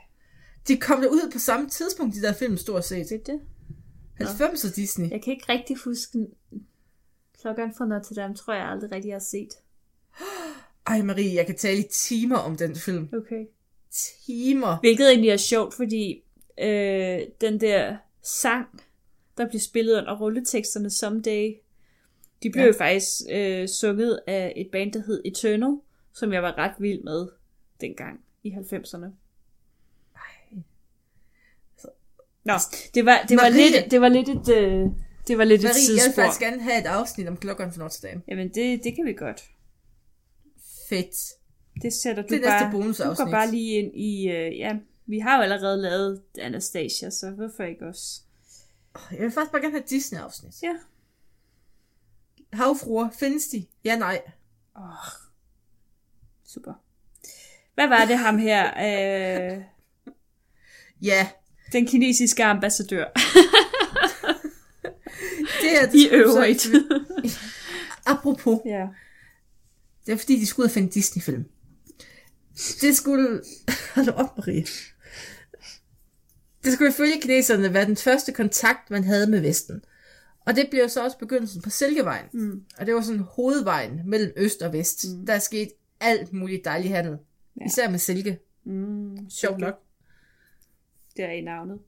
De 0.69 0.77
kom 0.77 1.01
der 1.01 1.09
ud 1.09 1.31
på 1.33 1.39
samme 1.39 1.69
tidspunkt, 1.69 2.15
de 2.15 2.23
der 2.23 2.33
film, 2.33 2.57
stort 2.57 2.85
set. 2.85 3.09
Det 3.09 3.21
er 3.21 3.33
det. 3.33 3.41
90'er 4.21 4.75
Disney. 4.75 5.11
Jeg 5.11 5.23
kan 5.23 5.33
ikke 5.33 5.53
rigtig 5.53 5.77
huske. 5.77 6.27
Klokken 7.41 7.75
fra 7.75 7.87
Notre 7.87 8.15
Dame 8.15 8.35
tror 8.35 8.55
jeg 8.55 8.69
aldrig 8.69 8.93
rigtig 8.93 9.13
har 9.13 9.19
set. 9.19 9.49
Ej, 10.87 11.03
Marie, 11.03 11.35
jeg 11.35 11.47
kan 11.47 11.57
tale 11.57 11.79
i 11.79 11.89
timer 11.93 12.37
om 12.37 12.57
den 12.57 12.77
film. 12.77 13.09
Okay. 13.13 13.47
Timer. 14.27 14.81
Hvilket 14.81 15.09
egentlig 15.09 15.31
er 15.31 15.37
sjovt, 15.37 15.75
fordi 15.75 16.23
øh, 16.61 17.21
den 17.41 17.61
der 17.61 17.97
sang, 18.23 18.67
der 19.37 19.49
blev 19.49 19.61
spillet 19.61 19.99
under 19.99 20.19
rulleteksterne 20.21 20.91
Someday, 20.91 21.55
de 22.43 22.51
blev 22.51 22.61
Ja. 22.61 22.61
ja. 22.61 22.67
jo 22.67 22.73
faktisk 22.79 23.23
øh, 23.31 23.69
sunget 23.69 24.21
af 24.27 24.53
et 24.57 24.69
band, 24.73 24.93
der 24.93 25.03
hed 25.07 25.23
Eternal, 25.25 25.77
som 26.15 26.33
jeg 26.33 26.43
var 26.43 26.59
ret 26.59 26.75
vild 26.79 27.03
med 27.03 27.29
dengang 27.81 28.21
i 28.43 28.51
90'erne. 28.51 29.07
Nå, 32.45 32.53
det 32.95 33.07
var, 33.07 33.25
det 33.29 33.37
var, 33.37 33.43
Marie- 33.51 33.71
lidt, 33.81 33.91
det 33.91 34.01
var 34.01 34.09
lidt 34.09 34.29
et, 34.29 34.49
øh, 34.49 34.87
det 35.29 35.39
var 35.39 35.45
lidt 35.45 35.61
et 35.61 35.65
Marie, 35.65 35.75
jeg 35.89 35.93
vil 35.93 35.99
tidsspor. 35.99 36.23
faktisk 36.23 36.41
gerne 36.41 36.63
have 36.63 36.81
et 36.81 36.87
afsnit 36.87 37.29
om 37.29 37.37
klokkeren 37.37 37.73
fra 37.73 37.79
Notre 37.83 38.09
Dame. 38.09 38.23
Jamen, 38.29 38.49
det, 38.49 38.85
det 38.85 38.95
kan 38.97 39.05
vi 39.07 39.13
godt. 39.13 39.43
Fedt. 40.89 41.17
Det 41.83 41.93
sætter 41.93 42.23
du 42.23 42.35
Det 42.35 42.43
bare, 42.43 42.67
du 42.67 42.71
bonusafsnit. 42.71 43.25
går 43.27 43.31
bare 43.33 43.51
lige 43.51 43.79
ind 43.79 43.97
i, 43.97 44.29
øh, 44.31 44.59
ja, 44.59 44.77
vi 45.07 45.19
har 45.19 45.37
jo 45.37 45.43
allerede 45.43 45.83
lavet 45.83 46.23
Anastasia, 46.39 47.11
så 47.11 47.31
hvorfor 47.31 47.63
ikke 47.63 47.87
også? 47.87 48.21
Jeg 49.11 49.21
vil 49.21 49.31
faktisk 49.31 49.53
bare 49.53 49.63
gerne 49.63 49.75
have 49.75 49.85
Disney-afsnit. 49.91 50.63
Ja. 50.63 50.75
Havfruer, 52.53 53.09
findes 53.11 53.47
de? 53.49 53.67
Ja, 53.85 53.97
nej. 53.97 54.23
Åh, 54.77 54.83
super. 56.47 56.73
Hvad 57.75 57.89
var 57.89 58.05
det 58.05 58.19
ham 58.19 58.39
her, 58.39 58.67
øh, 59.57 59.63
Ja, 61.03 61.29
den 61.73 61.87
kinesiske 61.87 62.45
ambassadør 62.45 63.05
det 65.63 65.83
er 65.83 65.87
det 65.87 65.95
i 65.99 66.09
øvrigt? 66.09 66.69
Apropos, 68.07 68.61
ja. 68.65 68.87
det 70.07 70.13
er 70.13 70.17
fordi, 70.17 70.41
de 70.41 70.47
skulle 70.47 70.65
ud 70.65 70.69
og 70.69 70.73
finde 70.73 70.91
Disney-film. 70.91 71.45
Det 72.81 72.97
skulle... 72.97 73.43
Hold 73.95 74.09
op, 74.09 74.39
Marie. 74.39 74.67
Det 76.65 76.73
skulle 76.73 76.91
ifølge 76.91 77.21
kineserne 77.21 77.75
være 77.75 77.87
den 77.87 77.97
første 77.97 78.33
kontakt, 78.33 78.91
man 78.91 79.05
havde 79.05 79.27
med 79.27 79.41
Vesten. 79.41 79.83
Og 80.47 80.57
det 80.57 80.69
blev 80.71 80.89
så 80.89 81.05
også 81.05 81.19
begyndelsen 81.19 81.63
på 81.63 81.71
Silkevejen. 81.71 82.25
Mm. 82.33 82.63
Og 82.79 82.87
det 82.87 82.95
var 82.95 83.01
sådan 83.01 83.21
hovedvejen 83.21 84.01
mellem 84.07 84.33
øst 84.37 84.63
og 84.63 84.73
vest. 84.73 85.05
Mm. 85.09 85.27
Der 85.27 85.33
er 85.33 85.39
sket 85.39 85.69
alt 86.01 86.33
muligt 86.33 86.65
dejlig 86.65 86.91
handel. 86.91 87.19
Ja. 87.61 87.67
Især 87.67 87.91
med 87.91 87.99
silke. 87.99 88.39
Mm, 88.67 89.31
Sjovt 89.31 89.59
nok. 89.59 89.75
Det 91.21 91.29
er 91.29 91.33
i 91.33 91.41
navnet. 91.41 91.79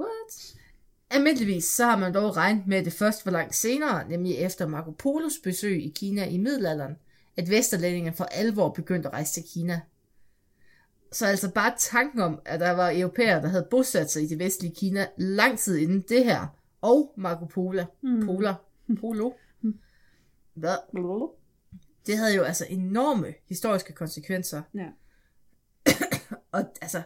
What? 0.00 0.56
Almindeligvis 1.10 1.64
så 1.64 1.84
har 1.84 1.98
man 1.98 2.14
dog 2.14 2.36
regnet 2.36 2.66
med, 2.66 2.76
at 2.78 2.84
det 2.84 2.92
først 2.92 3.26
var 3.26 3.32
langt 3.32 3.54
senere, 3.54 4.08
nemlig 4.08 4.36
efter 4.36 4.66
Marco 4.68 4.90
Polos 4.90 5.32
besøg 5.44 5.84
i 5.84 5.92
Kina 5.96 6.24
i 6.28 6.38
middelalderen, 6.38 6.96
at 7.36 7.50
vesterlændinge 7.50 8.12
for 8.12 8.24
alvor 8.24 8.68
begyndte 8.68 9.08
at 9.08 9.12
rejse 9.12 9.32
til 9.32 9.42
Kina. 9.54 9.80
Så 11.12 11.26
altså 11.26 11.50
bare 11.52 11.74
tanken 11.78 12.20
om, 12.20 12.40
at 12.44 12.60
der 12.60 12.70
var 12.70 12.92
europæere, 12.94 13.42
der 13.42 13.48
havde 13.48 13.66
bosat 13.70 14.10
sig 14.10 14.22
i 14.22 14.26
det 14.26 14.38
vestlige 14.38 14.74
Kina 14.74 15.06
lang 15.16 15.58
tid 15.58 15.76
inden 15.76 16.04
det 16.08 16.24
her, 16.24 16.46
og 16.80 17.14
Marco 17.16 17.44
Polo, 17.44 17.84
Mm. 18.00 18.26
Poler, 18.26 18.54
Polo, 19.00 19.32
hvad? 20.54 20.76
det 22.06 22.16
havde 22.18 22.34
jo 22.34 22.42
altså 22.42 22.66
enorme 22.68 23.34
historiske 23.48 23.92
konsekvenser. 23.92 24.62
Ja. 24.74 24.88
Og 26.52 26.64
altså, 26.80 27.02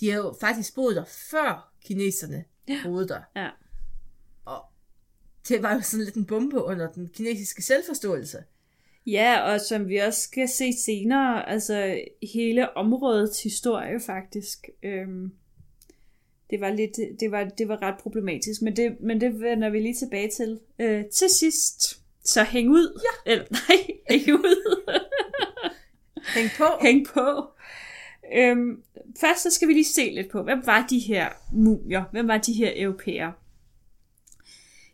de 0.00 0.10
har 0.10 0.16
jo 0.16 0.34
faktisk 0.40 0.74
boet 0.74 0.96
der 0.96 1.04
før 1.04 1.72
kineserne 1.84 2.44
boede 2.84 3.08
der. 3.08 3.20
Ja. 3.36 3.48
Og 4.44 4.64
det 5.48 5.62
var 5.62 5.74
jo 5.74 5.80
sådan 5.80 6.04
lidt 6.04 6.16
en 6.16 6.26
bombe 6.26 6.64
under 6.64 6.92
den 6.92 7.08
kinesiske 7.08 7.62
selvforståelse. 7.62 8.38
Ja, 9.06 9.52
og 9.52 9.60
som 9.60 9.88
vi 9.88 9.96
også 9.96 10.20
skal 10.20 10.48
se 10.48 10.72
senere, 10.72 11.48
altså 11.48 12.00
hele 12.34 12.76
områdets 12.76 13.42
historie 13.42 14.00
faktisk. 14.00 14.68
Øhm, 14.82 15.32
det 16.50 16.60
var 16.60 16.70
lidt, 16.70 17.20
det 17.20 17.30
var, 17.30 17.44
det 17.44 17.68
var 17.68 17.82
ret 17.82 17.98
problematisk, 18.00 18.62
men 18.62 18.76
det, 18.76 18.96
men 19.00 19.20
det 19.20 19.40
vender 19.40 19.70
vi 19.70 19.80
lige 19.80 19.94
tilbage 19.94 20.30
til. 20.36 20.60
Øh, 20.78 21.04
til 21.04 21.30
sidst, 21.30 22.00
så 22.24 22.42
hæng 22.42 22.70
ud. 22.70 23.00
Ja. 23.04 23.32
Eller, 23.32 23.44
nej, 23.50 23.96
hæng 24.10 24.32
ud. 24.32 24.82
Hæng 26.34 26.50
på. 26.58 26.64
hæng 26.82 27.06
på. 27.06 27.50
Øhm, 28.34 28.82
først 29.20 29.42
så 29.42 29.50
skal 29.50 29.68
vi 29.68 29.72
lige 29.72 29.84
se 29.84 30.10
lidt 30.14 30.30
på, 30.30 30.42
hvem 30.42 30.66
var 30.66 30.86
de 30.90 30.98
her 30.98 31.28
mumier? 31.52 32.04
Hvem 32.12 32.28
var 32.28 32.38
de 32.38 32.52
her 32.52 32.72
europæere? 32.76 33.32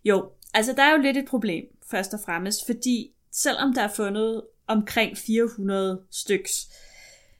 Jo, 0.04 0.30
altså 0.54 0.72
der 0.72 0.82
er 0.82 0.92
jo 0.92 1.02
lidt 1.02 1.16
et 1.16 1.24
problem, 1.24 1.64
først 1.90 2.14
og 2.14 2.20
fremmest, 2.20 2.66
fordi 2.66 3.12
selvom 3.32 3.74
der 3.74 3.82
er 3.82 3.88
fundet 3.88 4.42
omkring 4.66 5.18
400 5.18 6.02
styks, 6.10 6.68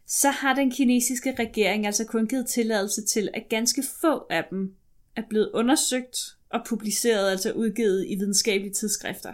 så 0.07 0.31
har 0.31 0.55
den 0.55 0.71
kinesiske 0.71 1.35
regering 1.39 1.87
altså 1.87 2.05
kun 2.05 2.27
givet 2.27 2.47
tilladelse 2.47 3.05
til, 3.05 3.29
at 3.35 3.49
ganske 3.49 3.83
få 4.01 4.27
af 4.31 4.45
dem 4.51 4.75
er 5.17 5.23
blevet 5.29 5.51
undersøgt 5.55 6.19
og 6.51 6.61
publiceret, 6.67 7.31
altså 7.31 7.53
udgivet 7.53 8.07
i 8.09 8.15
videnskabelige 8.15 8.75
tidsskrifter. 8.75 9.33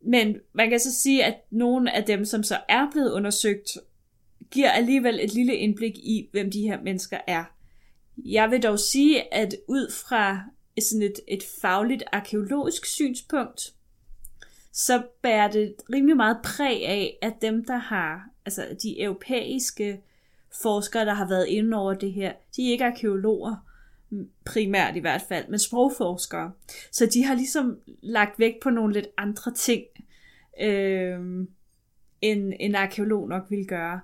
Men 0.00 0.36
man 0.52 0.70
kan 0.70 0.80
så 0.80 0.94
sige, 0.94 1.24
at 1.24 1.34
nogle 1.50 1.92
af 1.92 2.04
dem, 2.04 2.24
som 2.24 2.42
så 2.42 2.60
er 2.68 2.90
blevet 2.92 3.12
undersøgt, 3.12 3.78
giver 4.50 4.70
alligevel 4.70 5.20
et 5.22 5.34
lille 5.34 5.54
indblik 5.54 5.96
i, 5.96 6.28
hvem 6.32 6.50
de 6.50 6.62
her 6.62 6.82
mennesker 6.82 7.18
er. 7.26 7.44
Jeg 8.24 8.50
vil 8.50 8.62
dog 8.62 8.78
sige, 8.78 9.34
at 9.34 9.54
ud 9.68 9.92
fra 9.92 10.40
sådan 10.80 11.02
et, 11.02 11.20
et 11.28 11.42
fagligt 11.60 12.02
arkeologisk 12.12 12.86
synspunkt, 12.86 13.74
så 14.72 15.02
bærer 15.22 15.50
det 15.50 15.74
rimelig 15.92 16.16
meget 16.16 16.36
præg 16.44 16.86
af, 16.86 17.18
at 17.22 17.32
dem, 17.42 17.64
der 17.64 17.76
har, 17.76 18.28
altså 18.44 18.66
de 18.82 19.02
europæiske 19.02 20.00
forskere, 20.62 21.04
der 21.04 21.14
har 21.14 21.28
været 21.28 21.46
inde 21.46 21.76
over 21.76 21.94
det 21.94 22.12
her, 22.12 22.32
de 22.56 22.68
er 22.68 22.72
ikke 22.72 22.84
arkeologer, 22.84 23.56
primært 24.44 24.96
i 24.96 25.00
hvert 25.00 25.22
fald, 25.28 25.48
men 25.48 25.58
sprogforskere. 25.58 26.52
Så 26.92 27.06
de 27.06 27.24
har 27.24 27.34
ligesom 27.34 27.78
lagt 27.86 28.38
vægt 28.38 28.60
på 28.62 28.70
nogle 28.70 28.92
lidt 28.92 29.06
andre 29.16 29.54
ting, 29.54 29.82
øh, 30.60 31.46
end 32.20 32.52
en 32.60 32.74
arkeolog 32.74 33.28
nok 33.28 33.46
ville 33.50 33.66
gøre. 33.66 34.00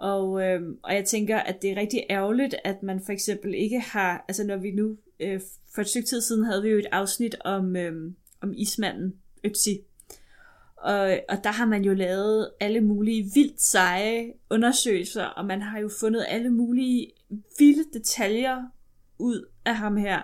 Og, 0.00 0.42
øh, 0.42 0.62
og 0.82 0.94
jeg 0.94 1.04
tænker, 1.04 1.38
at 1.38 1.62
det 1.62 1.70
er 1.70 1.76
rigtig 1.76 2.02
ærgerligt, 2.10 2.54
at 2.64 2.82
man 2.82 3.00
for 3.06 3.12
eksempel 3.12 3.54
ikke 3.54 3.80
har, 3.80 4.24
altså 4.28 4.44
når 4.44 4.56
vi 4.56 4.70
nu, 4.70 4.96
øh, 5.20 5.40
for 5.74 5.80
et 5.80 5.88
stykke 5.88 6.08
tid 6.08 6.20
siden 6.20 6.44
havde 6.44 6.62
vi 6.62 6.68
jo 6.68 6.78
et 6.78 6.86
afsnit 6.92 7.36
om, 7.44 7.76
øh, 7.76 8.12
om 8.40 8.52
ismanden 8.56 9.14
Ötzi. 9.46 9.84
Og, 10.76 11.20
og 11.28 11.44
der 11.44 11.50
har 11.50 11.66
man 11.66 11.84
jo 11.84 11.94
lavet 11.94 12.50
alle 12.60 12.80
mulige 12.80 13.30
vildt 13.34 13.62
seje 13.62 14.32
undersøgelser, 14.50 15.24
og 15.24 15.46
man 15.46 15.62
har 15.62 15.78
jo 15.78 15.90
fundet 16.00 16.26
alle 16.28 16.50
mulige 16.50 17.10
vilde 17.58 17.84
detaljer 17.92 18.62
ud 19.18 19.48
af 19.64 19.76
ham 19.76 19.96
her. 19.96 20.20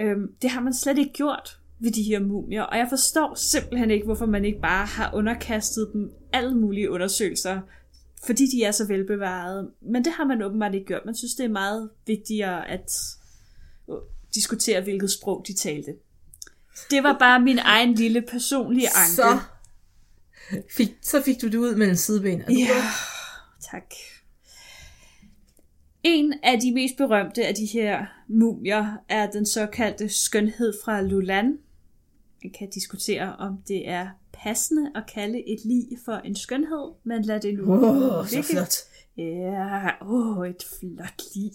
Øhm, 0.00 0.34
det 0.42 0.50
har 0.50 0.60
man 0.60 0.74
slet 0.74 0.98
ikke 0.98 1.12
gjort 1.12 1.60
ved 1.78 1.90
de 1.90 2.02
her 2.02 2.20
mumier, 2.20 2.62
og 2.62 2.78
jeg 2.78 2.86
forstår 2.88 3.34
simpelthen 3.34 3.90
ikke, 3.90 4.04
hvorfor 4.04 4.26
man 4.26 4.44
ikke 4.44 4.60
bare 4.60 4.86
har 4.86 5.14
underkastet 5.14 5.90
dem 5.92 6.12
alle 6.32 6.54
mulige 6.54 6.90
undersøgelser, 6.90 7.60
fordi 8.26 8.46
de 8.46 8.64
er 8.64 8.70
så 8.70 8.86
velbevarede. 8.86 9.70
Men 9.80 10.04
det 10.04 10.12
har 10.12 10.24
man 10.24 10.42
åbenbart 10.42 10.74
ikke 10.74 10.86
gjort. 10.86 11.02
Man 11.04 11.16
synes, 11.16 11.34
det 11.34 11.44
er 11.44 11.48
meget 11.48 11.90
vigtigere 12.06 12.68
at 12.68 12.90
øh, 13.90 13.96
diskutere, 14.34 14.80
hvilket 14.80 15.10
sprog 15.10 15.44
de 15.46 15.54
talte. 15.54 15.94
Det 16.90 17.02
var 17.02 17.16
bare 17.18 17.40
min 17.40 17.58
egen 17.58 17.94
lille 17.94 18.22
personlige 18.22 18.88
anke. 18.96 19.12
Så 19.12 19.40
fik, 20.76 20.88
så 21.02 21.22
fik 21.22 21.42
du 21.42 21.46
det 21.46 21.58
ud 21.58 21.74
med 21.74 21.88
en 21.88 21.96
sideben. 21.96 22.40
Er 22.40 22.46
du 22.46 22.52
Ja, 22.52 22.82
tak. 23.70 23.94
En 26.02 26.34
af 26.42 26.60
de 26.60 26.74
mest 26.74 26.96
berømte 26.96 27.46
af 27.46 27.54
de 27.54 27.66
her 27.66 28.06
mumier 28.28 28.96
er 29.08 29.30
den 29.30 29.46
såkaldte 29.46 30.08
skønhed 30.08 30.74
fra 30.84 31.00
Lulan. 31.00 31.58
Man 32.44 32.52
kan 32.58 32.70
diskutere, 32.70 33.36
om 33.36 33.58
det 33.68 33.88
er 33.88 34.08
passende 34.42 34.90
at 34.94 35.02
kalde 35.14 35.48
et 35.48 35.64
lig 35.64 35.88
for 36.04 36.12
en 36.12 36.36
skønhed, 36.36 36.92
men 37.04 37.22
lad 37.22 37.40
det 37.40 37.54
nu 37.54 37.72
oh, 37.72 38.26
så 38.26 38.36
ligge. 38.36 38.48
flot. 38.48 38.76
Ja, 39.16 39.90
åh, 40.02 40.38
oh, 40.38 40.48
et 40.48 40.64
flot 40.80 41.22
lig. 41.34 41.52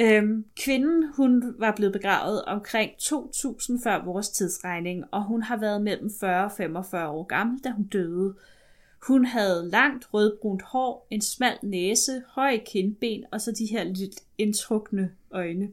Øhm, 0.00 0.44
kvinden, 0.56 1.12
hun 1.16 1.54
var 1.58 1.72
blevet 1.76 1.92
begravet 1.92 2.44
omkring 2.44 2.90
2000 2.98 3.82
før 3.82 4.04
vores 4.04 4.28
tidsregning, 4.28 5.04
og 5.10 5.24
hun 5.24 5.42
har 5.42 5.56
været 5.56 5.82
mellem 5.82 6.10
40 6.20 6.44
og 6.44 6.52
45 6.56 7.08
år 7.08 7.24
gammel, 7.24 7.60
da 7.64 7.70
hun 7.70 7.84
døde. 7.84 8.34
Hun 9.02 9.24
havde 9.24 9.70
langt 9.70 10.14
rødbrunt 10.14 10.62
hår, 10.62 11.06
en 11.10 11.20
smal 11.20 11.58
næse, 11.62 12.22
høje 12.28 12.62
kindben 12.66 13.24
og 13.32 13.40
så 13.40 13.52
de 13.52 13.66
her 13.66 13.84
lidt 13.84 14.20
indtrukne 14.38 15.10
øjne. 15.30 15.68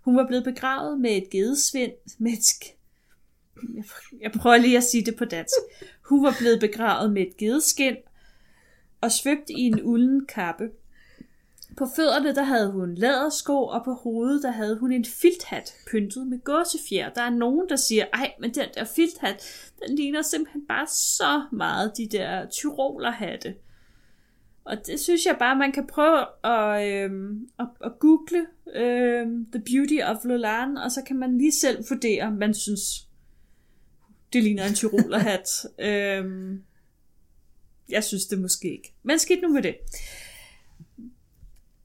Hun 0.00 0.16
var 0.16 0.26
blevet 0.26 0.44
begravet 0.44 1.00
med 1.00 1.10
et 1.10 1.30
gedesvind, 1.30 1.92
med 2.18 2.32
et 2.32 2.44
jeg, 3.74 3.84
jeg 4.20 4.32
prøver 4.32 4.56
lige 4.56 4.76
at 4.76 4.84
sige 4.84 5.04
det 5.04 5.16
på 5.16 5.24
dansk. 5.24 5.54
Hun 6.02 6.22
var 6.22 6.34
blevet 6.38 6.60
begravet 6.60 7.12
med 7.12 7.22
et 7.22 7.36
gedeskin 7.36 7.96
og 9.00 9.12
svøbt 9.12 9.50
i 9.50 9.60
en 9.60 9.80
ulden 9.82 10.26
kappe. 10.26 10.70
På 11.76 11.86
fødderne 11.96 12.34
der 12.34 12.42
havde 12.42 12.70
hun 12.72 12.94
lædersko, 12.94 13.64
og 13.64 13.84
på 13.84 13.92
hovedet 13.92 14.42
der 14.42 14.50
havde 14.50 14.78
hun 14.78 14.92
en 14.92 15.04
filthat 15.04 15.74
pyntet 15.90 16.26
med 16.26 16.38
gåsefjer. 16.44 17.10
Der 17.10 17.22
er 17.22 17.30
nogen, 17.30 17.68
der 17.68 17.76
siger, 17.76 18.04
ej, 18.12 18.32
men 18.40 18.54
den 18.54 18.68
der 18.74 18.84
filthat, 18.84 19.70
den 19.86 19.96
ligner 19.96 20.22
simpelthen 20.22 20.66
bare 20.66 20.86
så 20.86 21.42
meget 21.52 21.92
de 21.96 22.08
der 22.08 22.46
tyrolerhatte. 22.48 23.54
Og 24.64 24.86
det 24.86 25.00
synes 25.00 25.26
jeg 25.26 25.36
bare, 25.38 25.56
man 25.56 25.72
kan 25.72 25.86
prøve 25.86 26.26
at, 26.44 26.88
øhm, 26.88 27.48
at, 27.58 27.66
at 27.84 27.98
google 27.98 28.46
øhm, 28.74 29.46
The 29.52 29.62
Beauty 29.66 29.98
of 30.04 30.24
Lolan, 30.24 30.76
og 30.76 30.92
så 30.92 31.02
kan 31.02 31.16
man 31.16 31.38
lige 31.38 31.52
selv 31.52 31.84
vurdere, 31.90 32.22
om 32.22 32.32
man 32.32 32.54
synes, 32.54 33.08
det 34.34 34.42
ligner 34.42 34.66
en 34.66 34.74
tyrolerhat. 34.74 35.48
øhm, 35.88 36.62
jeg 37.88 38.04
synes 38.04 38.26
det 38.26 38.38
måske 38.38 38.72
ikke. 38.72 38.94
Men 39.02 39.18
skidt 39.18 39.42
nu 39.42 39.48
med 39.48 39.62
det. 39.62 39.76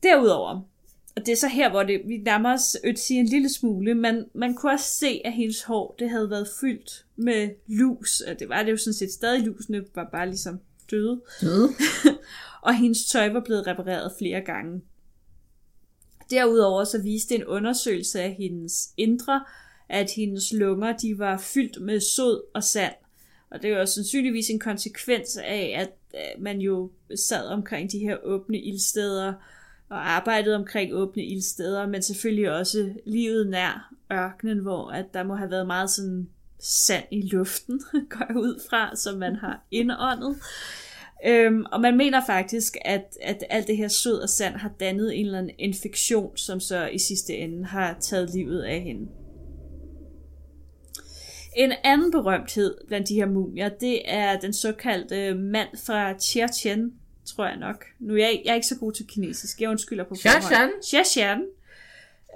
Derudover, 0.03 0.61
og 1.15 1.25
det 1.25 1.31
er 1.31 1.35
så 1.35 1.47
her, 1.47 1.69
hvor 1.69 1.83
det, 1.83 2.01
vi 2.05 2.17
nærmer 2.17 2.53
os 2.53 2.77
Ötzi 2.85 3.13
en 3.13 3.25
lille 3.25 3.49
smule, 3.49 3.95
men 3.95 4.25
man 4.33 4.55
kunne 4.55 4.71
også 4.71 4.85
se, 4.85 5.21
at 5.25 5.33
hendes 5.33 5.63
hår, 5.63 5.95
det 5.99 6.09
havde 6.09 6.29
været 6.29 6.47
fyldt 6.61 7.05
med 7.15 7.49
lus, 7.67 8.21
og 8.21 8.39
det 8.39 8.49
var 8.49 8.63
det 8.63 8.71
jo 8.71 8.77
sådan 8.77 8.93
set 8.93 9.11
stadig, 9.11 9.43
lusene 9.43 9.85
var 9.95 10.09
bare 10.11 10.29
ligesom 10.29 10.59
døde, 10.91 11.21
Døde. 11.41 11.69
og 12.67 12.75
hendes 12.75 13.05
tøj 13.05 13.33
var 13.33 13.39
blevet 13.39 13.67
repareret 13.67 14.11
flere 14.17 14.41
gange. 14.41 14.81
Derudover 16.29 16.83
så 16.83 17.01
viste 17.01 17.35
en 17.35 17.45
undersøgelse 17.45 18.21
af 18.21 18.33
hendes 18.33 18.89
indre, 18.97 19.45
at 19.89 20.11
hendes 20.15 20.53
lunger 20.53 20.97
de 20.97 21.19
var 21.19 21.37
fyldt 21.37 21.81
med 21.81 21.99
sod 21.99 22.41
og 22.53 22.63
sand. 22.63 22.93
Og 23.51 23.61
det 23.61 23.75
var 23.75 23.85
sandsynligvis 23.85 24.49
en 24.49 24.59
konsekvens 24.59 25.37
af, 25.37 25.75
at 25.77 25.91
øh, 26.13 26.43
man 26.43 26.61
jo 26.61 26.91
sad 27.15 27.47
omkring 27.47 27.91
de 27.91 27.99
her 27.99 28.17
åbne 28.23 28.59
ildsteder, 28.59 29.33
og 29.89 30.09
arbejdede 30.09 30.55
omkring 30.55 30.93
åbne 30.93 31.23
ildsteder, 31.23 31.87
men 31.87 32.01
selvfølgelig 32.01 32.51
også 32.51 32.93
livet 33.05 33.49
nær 33.49 33.93
ørkenen, 34.13 34.59
hvor 34.59 34.91
at 34.91 35.05
der 35.13 35.23
må 35.23 35.35
have 35.35 35.51
været 35.51 35.67
meget 35.67 35.89
sådan 35.89 36.29
sand 36.59 37.05
i 37.11 37.21
luften, 37.21 37.81
går 38.09 38.25
jeg 38.27 38.37
ud 38.37 38.61
fra, 38.69 38.95
som 38.95 39.17
man 39.17 39.35
har 39.35 39.65
indåndet. 39.71 40.35
Øhm, 41.25 41.65
og 41.71 41.81
man 41.81 41.97
mener 41.97 42.25
faktisk, 42.25 42.77
at, 42.85 43.17
at 43.21 43.43
alt 43.49 43.67
det 43.67 43.77
her 43.77 43.87
sød 43.87 44.19
og 44.19 44.29
sand 44.29 44.55
har 44.55 44.71
dannet 44.79 45.19
en 45.19 45.25
eller 45.25 45.37
anden 45.37 45.55
infektion, 45.59 46.37
som 46.37 46.59
så 46.59 46.87
i 46.87 46.99
sidste 46.99 47.37
ende 47.37 47.65
har 47.65 47.97
taget 47.99 48.33
livet 48.33 48.61
af 48.61 48.81
hende. 48.81 49.07
En 51.59 51.73
anden 51.83 52.11
berømthed 52.11 52.77
blandt 52.87 53.09
de 53.09 53.15
her 53.15 53.25
mumier, 53.25 53.69
det 53.69 54.01
er 54.05 54.39
den 54.39 54.53
såkaldte 54.53 55.33
mand 55.33 55.69
fra 55.85 56.19
Chechen, 56.19 56.93
tror 57.25 57.45
jeg 57.45 57.57
nok. 57.57 57.85
Nu 57.99 58.13
er 58.13 58.17
jeg, 58.17 58.41
jeg 58.45 58.51
er 58.51 58.55
ikke 58.55 58.67
så 58.67 58.79
god 58.79 58.91
til 58.91 59.07
kinesisk, 59.07 59.61
jeg 59.61 59.69
undskylder 59.69 60.03
på 60.03 60.15
Chechen? 60.15 60.69
Chechen. 60.83 61.45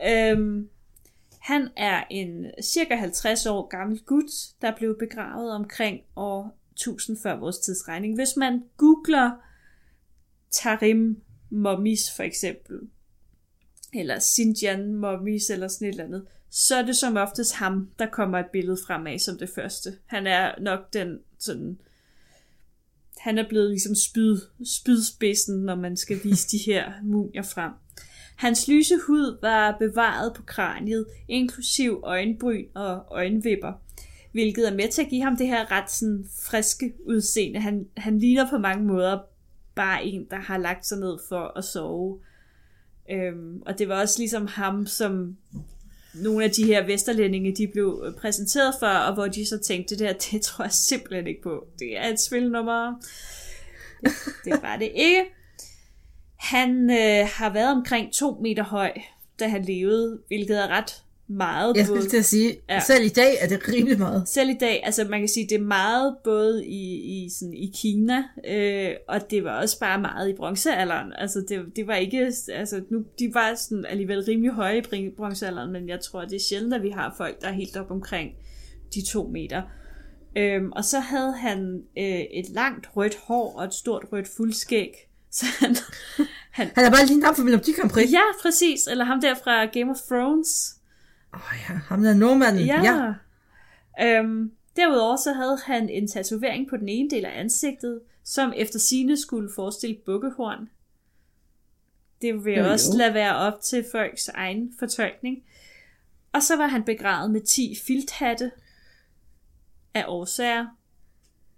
Øhm, 0.08 0.70
han 1.40 1.70
er 1.78 2.04
en 2.10 2.46
cirka 2.64 2.96
50 2.96 3.46
år 3.46 3.68
gammel 3.68 4.00
gut, 4.00 4.32
der 4.62 4.76
blev 4.76 4.98
begravet 5.00 5.52
omkring 5.52 6.02
år 6.16 6.58
1000 6.72 7.18
før 7.24 7.36
vores 7.36 7.58
tidsregning. 7.58 8.16
Hvis 8.16 8.38
man 8.38 8.64
googler 8.78 9.32
Tarim 10.52 11.22
mummies 11.50 12.12
for 12.16 12.24
eksempel, 12.24 12.80
eller 13.96 14.20
Xinjiang 14.20 15.00
mummies 15.00 15.50
eller 15.50 15.68
sådan 15.68 15.88
et 15.88 15.92
eller 15.92 16.04
andet, 16.04 16.26
så 16.50 16.76
er 16.76 16.82
det 16.82 16.96
som 16.96 17.18
oftest 17.18 17.54
ham, 17.54 17.90
der 18.00 18.06
kommer 18.06 18.40
et 18.40 18.46
billede 18.54 18.78
fremad 18.88 19.20
som 19.20 19.38
det 19.38 19.50
første. 19.50 19.94
Han 20.06 20.28
er 20.28 20.62
nok 20.62 20.94
den 20.94 21.20
sådan... 21.40 21.78
Han 23.18 23.38
er 23.38 23.48
blevet 23.50 23.70
ligesom 23.70 23.96
spyd, 23.96 24.38
spydspidsen, 24.66 25.66
når 25.66 25.76
man 25.76 25.98
skal 25.98 26.20
vise 26.24 26.48
de 26.48 26.58
her 26.66 26.92
mumier 27.04 27.42
frem. 27.42 27.72
Hans 28.36 28.68
lyse 28.68 28.96
hud 29.08 29.38
var 29.42 29.78
bevaret 29.80 30.34
på 30.34 30.44
kraniet, 30.44 31.06
inklusiv 31.28 32.00
øjenbryn 32.04 32.66
og 32.74 33.06
øjenvipper, 33.10 33.74
hvilket 34.32 34.68
er 34.68 34.74
med 34.74 34.92
til 34.92 35.02
at 35.02 35.10
give 35.10 35.24
ham 35.24 35.38
det 35.38 35.48
her 35.48 35.72
ret 35.72 35.92
sådan, 35.92 36.26
friske 36.42 36.94
udseende. 37.06 37.60
Han, 37.60 37.88
han 37.98 38.20
ligner 38.20 38.50
på 38.50 38.58
mange 38.58 38.86
måder 38.86 39.20
bare 39.76 40.06
en, 40.06 40.28
der 40.30 40.38
har 40.38 40.58
lagt 40.58 40.86
sig 40.86 41.00
ned 41.00 41.18
for 41.30 41.58
at 41.58 41.64
sove. 41.64 42.20
Øhm, 43.12 43.62
og 43.66 43.80
det 43.80 43.90
var 43.90 44.02
også 44.02 44.20
ligesom 44.20 44.48
ham, 44.48 44.88
som 44.88 45.38
nogle 46.14 46.44
af 46.44 46.52
de 46.52 46.66
her 46.66 46.86
vesterlændinge, 46.86 47.56
de 47.56 47.68
blev 47.68 48.04
øh, 48.06 48.14
præsenteret 48.14 48.76
for, 48.80 48.88
og 48.88 49.14
hvor 49.14 49.28
de 49.28 49.46
så 49.46 49.58
tænkte, 49.58 49.96
det 49.96 50.00
der, 50.00 50.14
det 50.32 50.42
tror 50.42 50.66
jeg 50.66 50.72
simpelthen 50.72 51.28
ikke 51.28 51.42
på. 51.42 51.68
Det 51.80 51.98
er 51.98 52.08
et 52.08 52.20
spilnummer. 52.20 52.94
Det, 54.02 54.12
det 54.46 54.62
var 54.62 54.78
det 54.78 54.92
ikke. 54.96 55.24
Han 56.36 56.90
øh, 56.90 57.28
har 57.34 57.54
været 57.54 57.72
omkring 57.72 58.14
to 58.14 58.40
meter 58.42 58.64
høj, 58.64 58.92
da 59.40 59.48
han 59.48 59.66
levede, 59.66 60.20
hvilket 60.28 60.64
er 60.64 60.68
ret 60.68 61.04
meget. 61.38 61.78
Jeg 61.78 61.86
både- 61.88 61.98
skulle 62.00 62.10
til 62.10 62.18
at 62.18 62.26
sige, 62.26 62.56
Ja. 62.70 62.80
selv 62.80 63.06
i 63.06 63.10
dag 63.10 63.38
er 63.42 63.48
det 63.48 63.60
rimelig 63.74 64.00
meget. 64.00 64.30
selv 64.30 64.50
i 64.50 64.58
dag, 64.60 64.82
altså 64.84 65.04
man 65.10 65.20
kan 65.20 65.28
sige, 65.30 65.48
det 65.50 65.56
er 65.56 65.64
meget 65.64 66.16
både 66.24 66.66
i, 66.66 66.94
i, 67.26 67.30
sådan, 67.40 67.54
i 67.54 67.72
Kina, 67.76 68.24
øh, 68.48 68.90
og 69.08 69.32
det 69.32 69.44
var 69.44 69.62
også 69.62 69.80
bare 69.80 70.02
meget 70.02 70.30
i 70.30 70.34
bronzealderen. 70.34 71.14
Altså 71.18 71.40
det, 71.50 71.66
det 71.76 71.88
var 71.88 71.96
ikke, 71.96 72.32
altså 72.54 72.82
nu, 72.90 73.04
de 73.20 73.34
var 73.34 73.56
sådan 73.56 73.86
alligevel 73.86 74.24
rimelig 74.24 74.52
høje 74.52 74.78
i 74.94 75.10
bronzealderen, 75.18 75.72
men 75.72 75.90
jeg 75.90 76.00
tror, 76.02 76.22
det 76.22 76.34
er 76.36 76.40
sjældent, 76.50 76.74
at 76.74 76.84
vi 76.84 76.90
har 76.90 77.14
folk, 77.18 77.42
der 77.42 77.48
er 77.48 77.54
helt 77.54 77.78
op 77.78 77.92
omkring 77.92 78.30
de 78.96 79.06
to 79.06 79.28
meter. 79.28 79.62
Øhm, 80.38 80.72
og 80.72 80.86
så 80.86 81.00
havde 81.00 81.34
han 81.34 81.82
øh, 81.98 82.04
et 82.20 82.50
langt 82.50 82.88
rødt 82.96 83.16
hår 83.16 83.58
og 83.58 83.66
et 83.66 83.74
stort 83.74 84.06
rødt 84.12 84.28
fuldskæg. 84.38 84.90
Så 85.32 85.46
han, 85.60 85.76
han, 86.52 86.70
Han 86.76 86.86
er 86.86 86.92
bare 86.92 87.06
lige 87.06 87.24
ham 87.26 87.36
fra 87.36 87.44
Melodi 87.44 87.72
Grand 87.72 87.90
Prix. 87.90 88.12
ja, 88.12 88.22
præcis. 88.42 88.88
Eller 88.88 89.06
ham 89.06 89.22
der 89.22 89.36
fra 89.44 89.66
Game 89.66 89.92
of 89.92 89.98
Thrones. 90.12 90.76
Åh 91.34 91.40
oh, 91.40 91.58
ja, 91.70 91.74
ham 91.74 92.02
der 92.04 92.14
nordmanden. 92.14 92.66
Ja. 92.66 92.82
ja. 92.84 93.14
Øhm, 94.20 94.52
derudover 94.76 95.16
så 95.16 95.34
havde 95.34 95.58
han 95.66 95.90
en 95.90 96.08
tatovering 96.08 96.70
på 96.70 96.78
den 96.78 96.90
ene 96.90 97.10
del 97.10 97.26
af 97.26 97.40
ansigtet, 97.40 98.02
som 98.24 98.54
efter 98.56 98.80
sine 98.80 99.18
skulle 99.18 99.50
forestille 99.56 99.98
bukkehorn. 100.06 100.70
Det 102.22 102.46
vil 102.46 102.54
jeg 102.54 102.66
Jo, 102.66 102.72
også 102.72 102.92
jo. 102.94 102.98
lade 102.98 103.14
være 103.14 103.36
op 103.36 103.62
til 103.62 103.86
folks 103.92 104.28
egen 104.28 104.74
fortolkning. 104.80 105.44
Og 106.34 106.44
så 106.44 106.56
var 106.58 106.68
han 106.68 106.84
begravet 106.84 107.32
med 107.32 107.42
10 107.42 107.78
filthatte 107.88 108.52
af 109.94 110.06
årsager. 110.08 110.66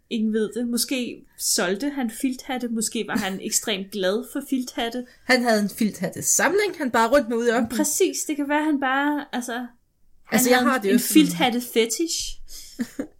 Ingen 0.10 0.34
ved 0.34 0.54
det. 0.54 0.68
Måske 0.68 1.26
solgte 1.38 1.90
han 1.90 2.10
filthatte. 2.10 2.68
Måske 2.68 3.06
var 3.08 3.18
han 3.18 3.40
ekstremt 3.42 3.92
glad 3.92 4.26
for 4.34 4.42
filthatte. 4.50 5.06
Han 5.24 5.44
havde 5.44 5.60
en 5.62 5.70
filthatte 5.70 6.22
samling, 6.22 6.78
han 6.78 6.92
bare 6.92 7.10
rundt 7.12 7.30
med 7.30 7.38
ude 7.38 7.52
ørkenen. 7.52 7.78
Præcis, 7.78 8.24
det 8.28 8.36
kan 8.36 8.50
være, 8.50 8.64
han 8.64 8.80
bare... 8.80 9.26
Altså, 9.32 9.54
han 9.54 9.68
Altså, 10.32 10.50
jeg 10.50 10.60
har 10.60 10.78
det 10.78 10.90
jo 10.90 10.94
en 10.94 11.00
filthatte 11.00 11.62
fetish. 11.62 12.40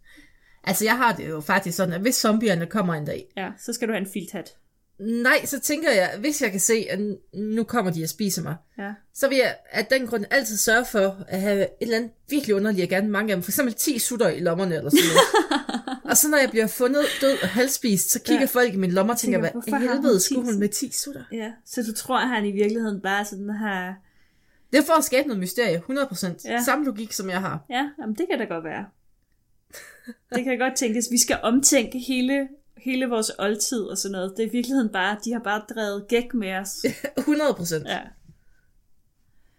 Altså, 0.68 0.84
jeg 0.84 0.96
har 0.96 1.16
det 1.16 1.28
jo 1.28 1.40
faktisk 1.40 1.76
sådan, 1.76 1.94
at 1.94 2.00
hvis 2.00 2.14
zombierne 2.14 2.66
kommer 2.66 2.94
en 2.94 3.04
dag, 3.04 3.26
Ja, 3.36 3.50
så 3.58 3.72
skal 3.72 3.88
du 3.88 3.92
have 3.92 4.00
en 4.06 4.12
filthat. 4.12 4.56
Nej, 4.98 5.44
så 5.44 5.60
tænker 5.60 5.90
jeg, 5.92 6.10
hvis 6.20 6.42
jeg 6.42 6.50
kan 6.50 6.60
se, 6.60 6.86
at 6.90 6.98
nu 7.34 7.64
kommer 7.64 7.92
de 7.92 8.02
og 8.02 8.08
spiser 8.08 8.42
mig, 8.42 8.56
Ja. 8.78 8.92
så 9.14 9.28
vil 9.28 9.38
jeg 9.38 9.56
af 9.70 9.86
den 9.86 10.06
grund 10.06 10.24
altid 10.30 10.56
sørge 10.56 10.84
for 10.84 11.24
at 11.28 11.40
have 11.40 11.60
et 11.62 11.68
eller 11.80 11.96
andet 11.96 12.10
virkelig 12.30 12.54
underligt, 12.54 12.80
jeg 12.80 12.88
gerne 12.88 13.08
mange 13.08 13.32
af 13.32 13.36
dem, 13.36 13.42
for 13.42 13.50
eksempel 13.50 13.74
10 13.74 13.98
sutter 13.98 14.28
i 14.28 14.40
lommerne 14.40 14.74
eller 14.76 14.90
sådan 14.90 15.04
noget. 15.06 16.02
Og 16.10 16.16
så 16.16 16.28
når 16.28 16.38
jeg 16.38 16.50
bliver 16.50 16.66
fundet 16.66 17.04
død 17.20 17.36
og 17.42 17.48
halvspist, 17.48 18.10
så 18.10 18.20
kigger 18.22 18.40
Ja. 18.40 18.46
folk 18.46 18.74
i 18.74 18.76
min 18.76 18.90
lommer 18.92 19.12
og 19.14 19.18
tænker, 19.20 19.38
Tænker, 19.42 19.60
hvad 19.70 19.80
i 19.80 19.82
helvede 19.92 20.20
skulle 20.20 20.44
hun 20.44 20.58
med 20.58 20.68
10 20.68 20.90
sutter? 20.92 21.24
Ja, 21.32 21.52
så 21.64 21.82
du 21.82 21.92
tror, 21.92 22.18
at 22.18 22.28
han 22.28 22.44
i 22.46 22.52
virkeligheden 22.52 23.00
bare 23.00 23.24
sådan 23.24 23.50
har... 23.50 23.94
Det 24.72 24.78
er 24.78 24.82
for 24.84 24.92
at 24.92 25.04
skabe 25.04 25.28
noget 25.28 25.40
mysterie, 25.40 25.82
100%. 25.90 26.26
Ja. 26.44 26.52
Ja. 26.52 26.62
Samme 26.64 26.84
logik, 26.84 27.12
som 27.12 27.30
jeg 27.30 27.40
har. 27.40 27.64
Ja, 27.70 27.88
jamen 28.00 28.14
det 28.14 28.26
kan 28.30 28.38
da 28.38 28.44
godt 28.44 28.64
være. 28.64 28.86
Det 30.34 30.44
kan 30.44 30.58
godt 30.58 30.76
tænkes. 30.76 31.08
Vi 31.10 31.18
skal 31.18 31.38
omtænke 31.42 31.98
hele, 31.98 32.48
hele 32.76 33.06
vores 33.08 33.30
oldtid 33.38 33.82
og 33.82 33.98
sådan 33.98 34.12
noget. 34.12 34.34
Det 34.36 34.42
er 34.44 34.48
i 34.48 34.52
virkeligheden 34.52 34.92
bare, 34.92 35.18
de 35.24 35.32
har 35.32 35.40
bare 35.40 35.64
drevet 35.74 36.08
gæk 36.08 36.34
med 36.34 36.52
os. 36.54 36.84
100%. 37.18 37.88
Ja, 37.88 38.02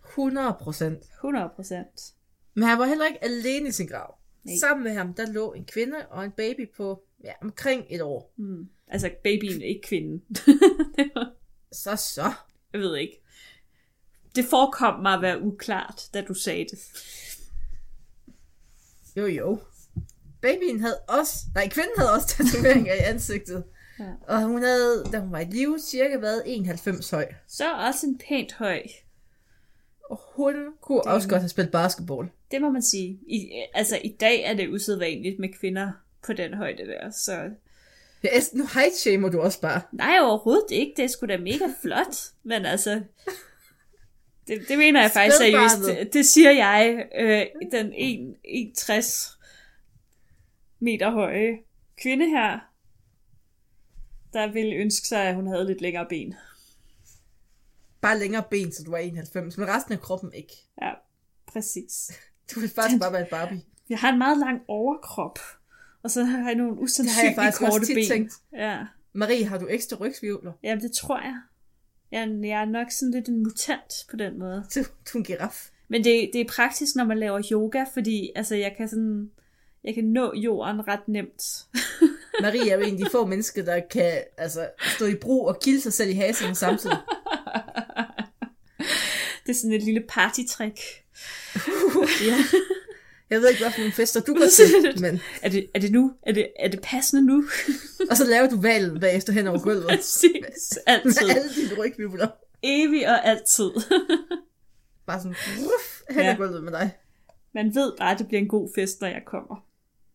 100%. 0.03 1.15
100 1.17 1.49
procent. 1.55 2.13
Men 2.53 2.63
han 2.63 2.79
var 2.79 2.85
heller 2.85 3.05
ikke 3.05 3.23
alene 3.23 3.67
i 3.67 3.71
sin 3.71 3.87
grav. 3.87 4.17
Nej. 4.43 4.51
Nej. 4.53 4.59
Sammen 4.59 4.83
med 4.83 4.93
ham, 4.93 5.13
der 5.13 5.31
lå 5.31 5.53
en 5.53 5.65
kvinde 5.65 5.97
og 6.09 6.25
en 6.25 6.31
baby 6.31 6.69
på 6.77 7.03
ja, 7.23 7.31
omkring 7.41 7.85
et 7.89 8.01
år. 8.01 8.33
Mm. 8.37 8.69
Altså 8.87 9.11
babyen, 9.23 9.61
ikke 9.61 9.81
kvinden. 9.87 10.19
Det 10.97 11.11
var- 11.15 11.33
Så 11.71 11.95
så. 11.95 12.31
Jeg 12.73 12.81
ved 12.81 12.95
ikke. 12.97 13.21
Det 14.35 14.45
forekom 14.45 14.99
mig 15.01 15.13
at 15.13 15.21
være 15.21 15.41
uklart, 15.41 16.09
da 16.13 16.21
du 16.21 16.33
sagde 16.33 16.65
det. 16.71 16.79
Jo 19.15 19.25
jo. 19.25 19.59
Babyen 20.41 20.79
havde 20.79 20.97
også, 21.07 21.33
nej, 21.55 21.69
kvinden 21.69 21.91
havde 21.97 22.11
også 22.13 22.27
tatoveringer 22.37 22.93
i 22.93 22.97
ansigtet. 22.97 23.63
Ja. 23.99 24.05
Og 24.27 24.43
hun 24.43 24.63
havde, 24.63 25.03
da 25.11 25.19
hun 25.19 25.31
var 25.31 25.39
i 25.39 25.45
live, 25.45 25.79
cirka 25.79 26.17
været 26.17 26.43
91 26.45 27.09
høj. 27.09 27.27
Så 27.47 27.73
også 27.73 28.07
en 28.07 28.17
pænt 28.29 28.53
høj. 28.53 28.81
Og 30.09 30.21
hun 30.35 30.53
kunne 30.81 30.97
Det- 31.01 31.11
også 31.11 31.29
godt 31.29 31.41
have 31.41 31.49
spillet 31.49 31.71
basketball. 31.71 32.27
Det 32.51 32.61
må 32.61 32.69
man 32.69 32.81
sige. 32.81 33.19
I, 33.27 33.49
altså 33.73 33.99
i 34.03 34.15
dag 34.19 34.43
er 34.43 34.53
det 34.53 34.69
usædvanligt 34.69 35.39
med 35.39 35.49
kvinder 35.59 35.91
på 36.25 36.33
den 36.33 36.53
højde 36.53 36.83
der, 36.87 37.11
så 37.11 37.49
Ja, 38.23 38.29
nu 38.53 38.65
height 38.73 38.95
shamer 38.95 39.29
du 39.29 39.39
også 39.41 39.61
bare. 39.61 39.81
Nej, 39.91 40.17
overhovedet 40.21 40.71
ikke. 40.71 40.93
Det 40.97 41.03
er 41.05 41.07
sgu 41.09 41.25
da 41.25 41.37
mega 41.37 41.65
flot. 41.81 42.15
Men 42.43 42.65
altså, 42.65 43.01
det, 44.47 44.65
det 44.67 44.77
mener 44.77 45.01
jeg 45.01 45.11
faktisk 45.11 45.37
seriøst. 45.37 45.77
Det, 45.99 46.13
det 46.13 46.25
siger 46.25 46.51
jeg, 46.51 47.05
øh, 47.19 47.45
den 47.71 47.93
1, 47.97 48.35
1,60 48.77 49.36
meter 50.79 51.11
høje 51.11 51.57
kvinde 52.01 52.29
her, 52.29 52.59
der 54.33 54.51
ville 54.53 54.75
ønske 54.75 55.07
sig, 55.07 55.23
at 55.23 55.35
hun 55.35 55.47
havde 55.47 55.65
lidt 55.67 55.81
længere 55.81 56.05
ben. 56.09 56.35
Bare 58.01 58.19
længere 58.19 58.43
ben, 58.51 58.71
så 58.71 58.83
du 58.83 58.91
var 58.91 58.97
91, 58.97 59.57
men 59.57 59.67
resten 59.67 59.93
af 59.93 59.99
kroppen 59.99 60.33
ikke. 60.33 60.53
Ja, 60.81 60.91
præcis. 61.47 62.11
Du 62.55 62.59
vil 62.59 62.69
faktisk 62.69 62.99
bare 63.01 63.11
være 63.13 63.21
en 63.21 63.27
Barbie. 63.31 63.61
Jeg 63.89 63.97
har 63.99 64.11
en 64.11 64.17
meget 64.17 64.37
lang 64.37 64.61
overkrop, 64.67 65.39
og 66.03 66.11
så 66.11 66.23
har 66.23 66.47
jeg 66.49 66.55
nogle 66.55 66.71
Det 66.71 66.75
har 66.75 66.81
jeg 66.81 66.83
usandsynligt 66.83 67.35
faktisk 67.35 67.61
også 67.61 67.71
korte 67.79 67.85
tit 67.85 67.95
ben. 67.95 68.07
tænkt. 68.07 68.33
Ja. 68.53 68.85
Marie, 69.13 69.45
har 69.45 69.57
du 69.57 69.67
ekstra 69.69 69.97
rygsvivler? 69.97 70.53
Jamen, 70.63 70.81
det 70.83 70.91
tror 70.91 71.19
jeg. 71.21 71.41
Jeg, 72.11 72.21
er- 72.21 72.47
jeg 72.47 72.61
er 72.61 72.65
nok 72.65 72.91
sådan 72.91 73.11
lidt 73.11 73.27
en 73.27 73.43
mutant 73.43 73.93
på 74.09 74.15
den 74.15 74.39
måde. 74.39 74.65
Du, 74.75 74.79
du 74.83 74.87
er 75.13 75.17
en 75.17 75.23
giraf. 75.23 75.69
Men 75.87 76.03
det, 76.03 76.29
det 76.33 76.41
er 76.41 76.45
praktisk, 76.49 76.95
når 76.95 77.03
man 77.05 77.17
laver 77.19 77.41
yoga, 77.51 77.85
fordi 77.93 78.31
altså, 78.35 78.55
jeg 78.55 78.73
kan 78.77 78.87
sådan, 78.89 79.31
jeg 79.87 79.95
kan 79.95 80.03
nå 80.03 80.33
jorden 80.35 80.87
ret 80.87 81.07
nemt. 81.07 81.43
Marie 82.41 82.69
er 82.71 82.75
jo 82.77 82.81
en 82.83 82.93
af 82.93 82.97
de 83.05 83.09
få 83.11 83.25
mennesker, 83.25 83.63
der 83.63 83.79
kan 83.91 84.23
altså, 84.37 84.69
stå 84.95 85.05
i 85.05 85.15
brug 85.15 85.47
og 85.47 85.59
kilde 85.63 85.81
sig 85.81 85.93
selv 85.93 86.09
i 86.09 86.13
haserne 86.13 86.55
samtidig. 86.55 86.97
det 89.45 89.49
er 89.49 89.53
sådan 89.53 89.71
et 89.73 89.83
lille 89.83 90.03
partytrick. 90.09 90.79
ja. 92.27 92.35
Jeg 93.29 93.41
ved 93.41 93.49
ikke, 93.49 93.61
hvad 93.63 93.71
for 93.71 93.79
nogle 93.79 93.93
fester 93.93 94.21
du 94.21 94.33
går 94.33 94.47
til, 94.57 95.01
men... 95.01 95.21
Er 95.41 95.49
det, 95.49 95.67
er 95.73 95.79
det 95.79 95.91
nu? 95.91 96.13
Er 96.23 96.31
det, 96.31 96.47
er 96.59 96.67
det 96.67 96.79
passende 96.83 97.25
nu? 97.25 97.43
Og 98.09 98.17
så 98.17 98.25
laver 98.25 98.49
du 98.49 98.61
valen 98.61 98.99
bagefter 98.99 99.33
hen 99.33 99.47
over 99.47 99.59
gulvet. 99.59 99.85
Præcis. 99.89 100.79
Altid. 100.85 101.27
Med 101.27 101.35
alle 101.35 101.49
dine 101.55 101.73
rygvivler. 101.83 102.27
Evig 102.63 103.07
og 103.09 103.25
altid. 103.25 103.69
Bare 105.05 105.19
sådan, 105.19 105.35
ruff, 105.59 106.01
hen 106.09 106.19
Ja. 106.21 106.27
over 106.27 106.35
gulvet 106.37 106.63
med 106.63 106.71
dig. 106.71 106.91
Man 107.53 107.75
ved 107.75 107.91
bare, 107.97 108.11
at 108.11 108.19
det 108.19 108.27
bliver 108.27 108.41
en 108.41 108.47
god 108.47 108.69
fest, 108.75 109.01
når 109.01 109.07
jeg 109.07 109.21
kommer. 109.25 109.66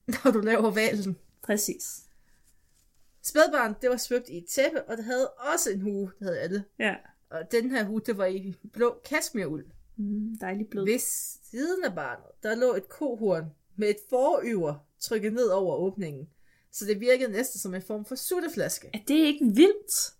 Når 0.24 0.30
du 0.30 0.40
laver 0.40 0.70
valen. 0.70 1.16
Præcis. 1.42 1.84
Spædbarn, 3.22 3.74
det 3.82 3.90
var 3.90 3.96
svøbt 3.96 4.28
i 4.28 4.38
et 4.38 4.46
tæppe, 4.46 4.82
og 4.82 4.96
det 4.96 5.04
havde 5.04 5.30
også 5.30 5.70
en 5.70 5.80
hue, 5.80 6.12
det 6.18 6.26
havde 6.26 6.40
alle. 6.40 6.64
Ja. 6.78 6.94
Og 7.30 7.52
den 7.52 7.70
her 7.70 7.84
hue, 7.84 8.00
det 8.06 8.18
var 8.18 8.26
i 8.26 8.54
blå 8.72 9.00
kasmiruld. 9.04 9.66
Mm, 9.96 10.36
dejlig 10.40 10.66
blød. 10.68 10.84
Ved 10.84 10.98
siden 11.50 11.84
af 11.84 11.94
barnet, 11.94 12.26
der 12.42 12.54
lå 12.54 12.74
et 12.74 12.88
kohorn 12.88 13.44
med 13.76 13.88
et 13.88 13.96
forøver 14.10 14.86
trykket 15.00 15.32
ned 15.32 15.46
over 15.46 15.76
åbningen. 15.76 16.28
Så 16.72 16.84
det 16.84 17.00
virkede 17.00 17.32
næsten 17.32 17.60
som 17.60 17.74
en 17.74 17.82
form 17.82 18.04
for 18.04 18.14
sutteflaske. 18.14 18.90
Er 18.94 18.98
det 19.08 19.14
ikke 19.14 19.44
vildt? 19.44 20.14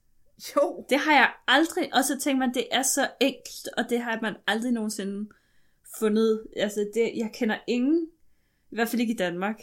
Jo, 0.57 0.85
Det 0.91 0.99
har 0.99 1.13
jeg 1.13 1.33
aldrig, 1.49 1.95
og 1.95 2.05
så 2.05 2.19
tænker 2.19 2.39
man, 2.39 2.55
det 2.55 2.67
er 2.71 2.83
så 2.83 3.11
enkelt, 3.21 3.69
og 3.77 3.85
det 3.91 4.01
har 4.01 4.19
man 4.23 4.35
aldrig 4.47 4.73
nogensinde 4.73 5.31
fundet. 5.99 6.47
Altså, 6.57 6.91
det, 6.95 7.13
jeg 7.17 7.31
kender 7.35 7.59
ingen, 7.67 8.09
i 8.73 8.75
hvert 8.75 8.89
fald 8.89 9.01
ikke 9.01 9.13
i 9.13 9.17
Danmark, 9.17 9.63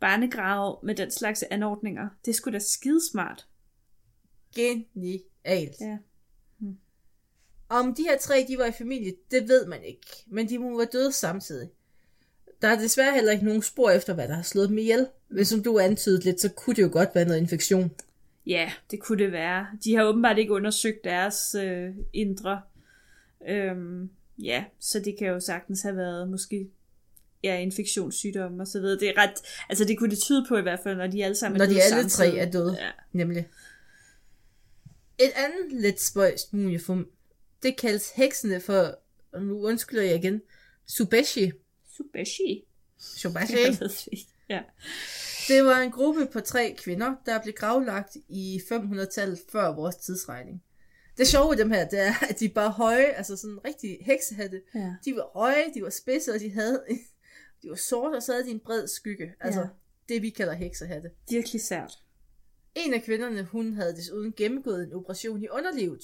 barnegrave 0.00 0.76
med 0.82 0.94
den 0.94 1.10
slags 1.10 1.42
anordninger. 1.42 2.08
Det 2.24 2.34
sgu 2.34 2.50
da 2.50 2.58
skidesmart. 2.58 3.46
genialt. 4.54 5.80
Ja. 5.80 5.98
Om 7.68 7.94
de 7.94 8.02
her 8.02 8.18
tre, 8.18 8.44
de 8.48 8.58
var 8.58 8.64
i 8.64 8.72
familie, 8.72 9.14
det 9.30 9.48
ved 9.48 9.66
man 9.66 9.84
ikke. 9.84 10.06
Men 10.26 10.48
de 10.48 10.58
må 10.58 10.76
være 10.76 10.88
døde 10.92 11.12
samtidig. 11.12 11.68
Der 12.62 12.68
er 12.68 12.78
desværre 12.78 13.14
heller 13.14 13.32
ikke 13.32 13.44
nogen 13.44 13.62
spor 13.62 13.90
efter, 13.90 14.14
hvad 14.14 14.28
der 14.28 14.34
har 14.34 14.42
slået 14.42 14.68
dem 14.68 14.78
ihjel. 14.78 15.08
Men 15.28 15.44
som 15.44 15.62
du 15.62 15.78
antydede 15.78 16.24
lidt, 16.24 16.40
så 16.40 16.52
kunne 16.52 16.76
det 16.76 16.82
jo 16.82 16.90
godt 16.92 17.08
være 17.14 17.24
noget 17.24 17.40
infektion. 17.40 17.90
Ja, 18.46 18.72
det 18.90 19.00
kunne 19.00 19.24
det 19.24 19.32
være. 19.32 19.66
De 19.84 19.96
har 19.96 20.04
åbenbart 20.04 20.38
ikke 20.38 20.52
undersøgt 20.52 21.04
deres 21.04 21.54
øh, 21.54 21.94
indre. 22.12 22.62
Øhm, 23.48 24.10
ja, 24.38 24.64
så 24.78 25.00
det 25.00 25.18
kan 25.18 25.28
jo 25.28 25.40
sagtens 25.40 25.82
have 25.82 25.96
været 25.96 26.28
måske 26.28 26.70
ja, 27.44 27.58
infektionssygdomme 27.58 28.62
og 28.62 28.66
så 28.66 28.80
videre. 28.80 29.00
Det 29.00 29.08
er 29.08 29.18
ret, 29.22 29.34
altså 29.68 29.84
det 29.84 29.98
kunne 29.98 30.10
det 30.10 30.18
tyde 30.18 30.44
på 30.48 30.56
i 30.56 30.62
hvert 30.62 30.80
fald, 30.82 30.96
når 30.96 31.06
de 31.06 31.24
alle 31.24 31.34
sammen 31.34 31.58
Når 31.58 31.64
er 31.64 31.68
de 31.68 31.74
døde 31.74 31.84
alle 31.84 32.02
tre 32.02 32.08
samtidig. 32.08 32.38
er 32.38 32.50
døde. 32.50 32.76
Ja. 32.80 32.90
Nemlig. 33.12 33.48
Et 35.18 35.32
andet 35.36 35.80
lidt 35.82 36.00
spøjst 36.00 36.52
mumiefum, 36.52 37.08
det 37.62 37.76
kaldes 37.76 38.10
heksene 38.10 38.60
for, 38.60 38.98
og 39.32 39.42
nu 39.42 39.66
undskylder 39.66 40.02
jeg 40.02 40.14
igen, 40.16 40.42
Subeshi. 40.86 41.52
Subeshi. 41.96 42.64
Subeshi. 42.98 43.54
Ved. 43.80 44.18
Ja. 44.48 44.60
Det 45.48 45.64
var 45.64 45.78
en 45.80 45.90
gruppe 45.90 46.26
på 46.32 46.40
tre 46.40 46.74
kvinder, 46.78 47.14
der 47.26 47.42
blev 47.42 47.54
gravlagt 47.54 48.16
i 48.28 48.60
500-tallet 48.72 49.38
før 49.52 49.74
vores 49.74 49.96
tidsregning. 49.96 50.62
Det 51.18 51.26
sjove 51.28 51.54
i 51.54 51.58
dem 51.58 51.70
her, 51.70 51.88
det 51.88 52.00
er, 52.00 52.14
at 52.28 52.40
de 52.40 52.48
bare 52.48 52.70
høje, 52.70 53.04
altså 53.04 53.36
sådan 53.36 53.58
rigtig 53.64 53.98
heksehatte. 54.00 54.60
ja. 54.74 54.94
De 55.04 55.14
var 55.16 55.30
høje, 55.38 55.64
de 55.74 55.82
var 55.82 55.90
spidse, 55.90 56.32
og 56.32 56.40
de 56.40 56.50
havde, 56.50 56.82
de 57.64 57.68
var 57.70 57.76
sorte, 57.76 58.16
og 58.16 58.22
så 58.22 58.32
havde 58.32 58.44
de 58.44 58.50
en 58.50 58.60
bred 58.60 58.86
skygge. 58.88 59.32
Altså 59.40 59.60
Ja. 59.60 59.66
det, 60.08 60.22
vi 60.22 60.30
kalder 60.30 60.52
heksehatte. 60.54 61.10
Virkelig 61.30 61.60
sært. 61.60 61.92
En 62.74 62.94
af 62.94 63.02
kvinderne, 63.02 63.42
hun 63.44 63.72
havde 63.74 63.96
desuden 63.96 64.32
gennemgået 64.36 64.82
en 64.84 64.92
operation 64.92 65.42
i 65.42 65.48
underlivet. 65.48 66.02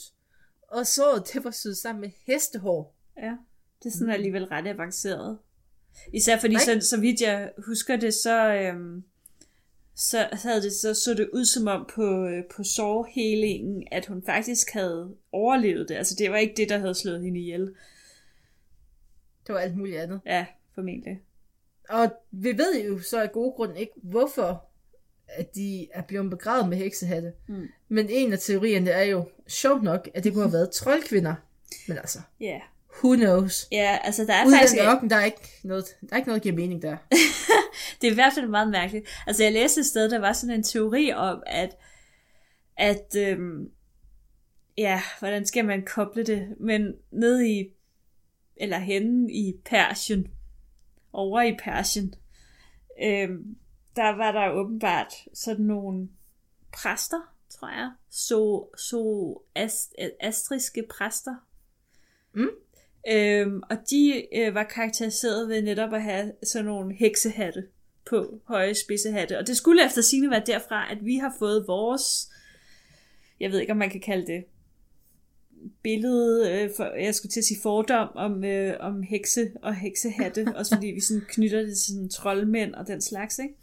Og 0.63 0.87
såret, 0.87 1.31
det 1.35 1.45
var 1.45 1.51
syet 1.51 1.77
sammen 1.77 2.01
med 2.01 2.11
hestehår. 2.27 2.95
Ja. 3.17 3.37
Det 3.83 3.87
er 3.89 3.91
sådan 3.99 4.15
alligevel 4.15 4.45
ret 4.45 4.67
avanceret. 4.67 5.39
Især 6.13 6.39
fordi, 6.41 6.55
Nej. 6.55 6.63
så, 6.81 6.87
så 6.91 7.01
vidt 7.01 7.21
jeg 7.21 7.53
husker 7.67 7.97
det, 7.97 8.15
så, 8.15 8.53
øhm, 8.55 9.05
så 9.95 10.29
havde 10.33 10.63
det 10.63 10.73
så, 10.73 10.95
så 10.95 11.15
det 11.15 11.31
ud 11.33 11.45
som 11.45 11.67
om 11.67 11.91
på, 11.95 12.27
øh, 12.27 12.45
på 12.57 12.65
sårhelingen, 12.65 13.89
at 13.91 14.07
hun 14.07 14.23
faktisk 14.27 14.71
havde 14.73 15.17
overlevet 15.33 15.89
det. 15.89 15.95
Altså 15.95 16.15
det 16.19 16.31
var 16.31 16.37
ikke 16.37 16.55
det, 16.57 16.69
der 16.69 16.79
havde 16.79 16.95
slået 16.95 17.23
hende 17.25 17.41
ihjel. 17.41 17.75
Det 19.47 19.55
var 19.55 19.59
alt 19.59 19.77
muligt 19.77 19.97
andet. 19.99 20.21
Ja, 20.27 20.47
formentlig. 20.75 21.21
Og 21.91 22.13
vi 22.31 22.59
ved 22.59 22.85
jo 22.85 23.01
så 23.01 23.23
af 23.23 23.33
gode 23.33 23.53
grunde 23.53 23.81
ikke, 23.81 23.93
hvorfor 24.03 24.65
at 25.29 25.55
de 25.55 25.89
er 25.93 26.03
blevet 26.03 26.31
begravet 26.31 26.69
med 26.69 26.77
heksehatte. 26.79 27.33
Mm. 27.49 27.69
Men 27.89 28.07
en 28.11 28.33
af 28.33 28.39
teorierne 28.39 28.91
er 28.91 29.03
jo, 29.03 29.25
sjovt 29.47 29.83
nok, 29.83 30.09
at 30.15 30.25
det 30.25 30.33
kunne 30.33 30.45
have 30.45 30.53
været 30.53 30.71
troldkvinder. 30.71 31.35
Men 31.89 31.99
altså, 31.99 32.19
Ja. 32.41 32.61
who 33.05 33.15
knows? 33.17 33.69
Ja, 33.73 33.99
altså 34.05 34.25
der 34.25 34.33
er 34.35 34.47
Ude 34.47 34.55
i 34.55 34.59
faktisk... 34.59 34.81
ørken, 34.83 35.11
der 35.11 35.17
er 35.17 35.25
ikke 35.25 35.51
noget, 35.65 35.85
der 36.01 36.07
er 36.13 36.17
ikke 36.17 36.29
noget, 36.29 36.43
der 36.43 36.51
giver 36.51 36.57
mening 36.57 36.83
der. 36.83 36.97
det 38.01 38.07
er 38.07 38.11
i 38.11 38.15
hvert 38.15 38.33
fald 38.35 38.49
meget 38.49 38.71
mærkeligt. 38.71 39.09
Altså, 39.27 39.43
jeg 39.43 39.53
læste 39.53 39.81
et 39.81 39.87
sted, 39.87 40.11
der 40.11 40.19
var 40.19 40.33
sådan 40.33 40.55
en 40.55 40.63
teori 40.63 41.13
om, 41.13 41.43
at, 41.47 41.77
at 42.77 43.17
øhm, 43.17 43.71
ja, 44.79 45.03
hvordan 45.19 45.47
skal 45.47 45.65
man 45.65 45.85
koble 45.85 46.23
det? 46.25 46.49
Men 46.61 46.95
nede 47.11 47.49
i, 47.51 47.69
eller 48.57 48.79
henne 48.79 49.33
i 49.33 49.55
Persien, 49.65 50.27
over 51.13 51.43
i 51.43 51.57
Persien, 51.65 52.15
øhm, 53.03 53.57
der 53.97 54.17
var 54.17 54.33
der 54.33 54.51
åbenbart 54.51 55.13
sådan 55.35 55.65
nogle 55.65 56.09
præster, 56.73 57.35
tror 57.51 57.69
jeg, 57.69 57.93
så, 58.11 58.69
så 58.79 59.35
ast, 59.55 59.95
astriske 60.21 60.85
præster. 60.91 61.35
Mm. 62.33 62.49
Øhm, 63.09 63.63
og 63.71 63.77
de 63.91 64.27
øh, 64.37 64.55
var 64.55 64.65
karakteriseret 64.65 65.49
ved 65.49 65.63
netop 65.63 65.93
at 65.93 66.03
have 66.03 66.33
sådan 66.43 66.65
nogle 66.65 66.95
heksehatte 66.95 67.67
på 68.11 68.41
høje 68.45 68.75
spidsehatte. 68.75 69.39
Og 69.39 69.47
det 69.47 69.57
skulle 69.57 69.85
efter 69.85 70.03
sine 70.03 70.31
være 70.31 70.43
derfra, 70.47 70.93
at 70.93 71.05
vi 71.05 71.17
har 71.17 71.35
fået 71.39 71.65
vores, 71.67 72.31
jeg 73.41 73.51
ved 73.53 73.59
ikke 73.59 73.73
om 73.73 73.77
man 73.77 73.91
kan 73.91 74.01
kalde 74.01 74.27
det, 74.27 74.45
billede, 75.83 76.53
øh, 76.53 76.71
for, 76.77 76.85
jeg 76.85 77.15
skulle 77.15 77.31
til 77.31 77.41
at 77.41 77.45
sige 77.45 77.61
fordom 77.63 78.09
om, 78.15 78.45
øh, 78.45 78.77
om 78.81 79.03
hekse 79.03 79.51
og 79.63 79.75
heksehatte, 79.75 80.47
også 80.57 80.75
fordi 80.75 80.87
vi 80.87 81.01
sådan 81.01 81.23
knytter 81.29 81.63
det 81.63 81.69
til 81.69 81.95
sådan 81.95 82.09
troldmænd 82.09 82.75
og 82.75 82.87
den 82.87 83.01
slags, 83.01 83.39
ikke? 83.39 83.55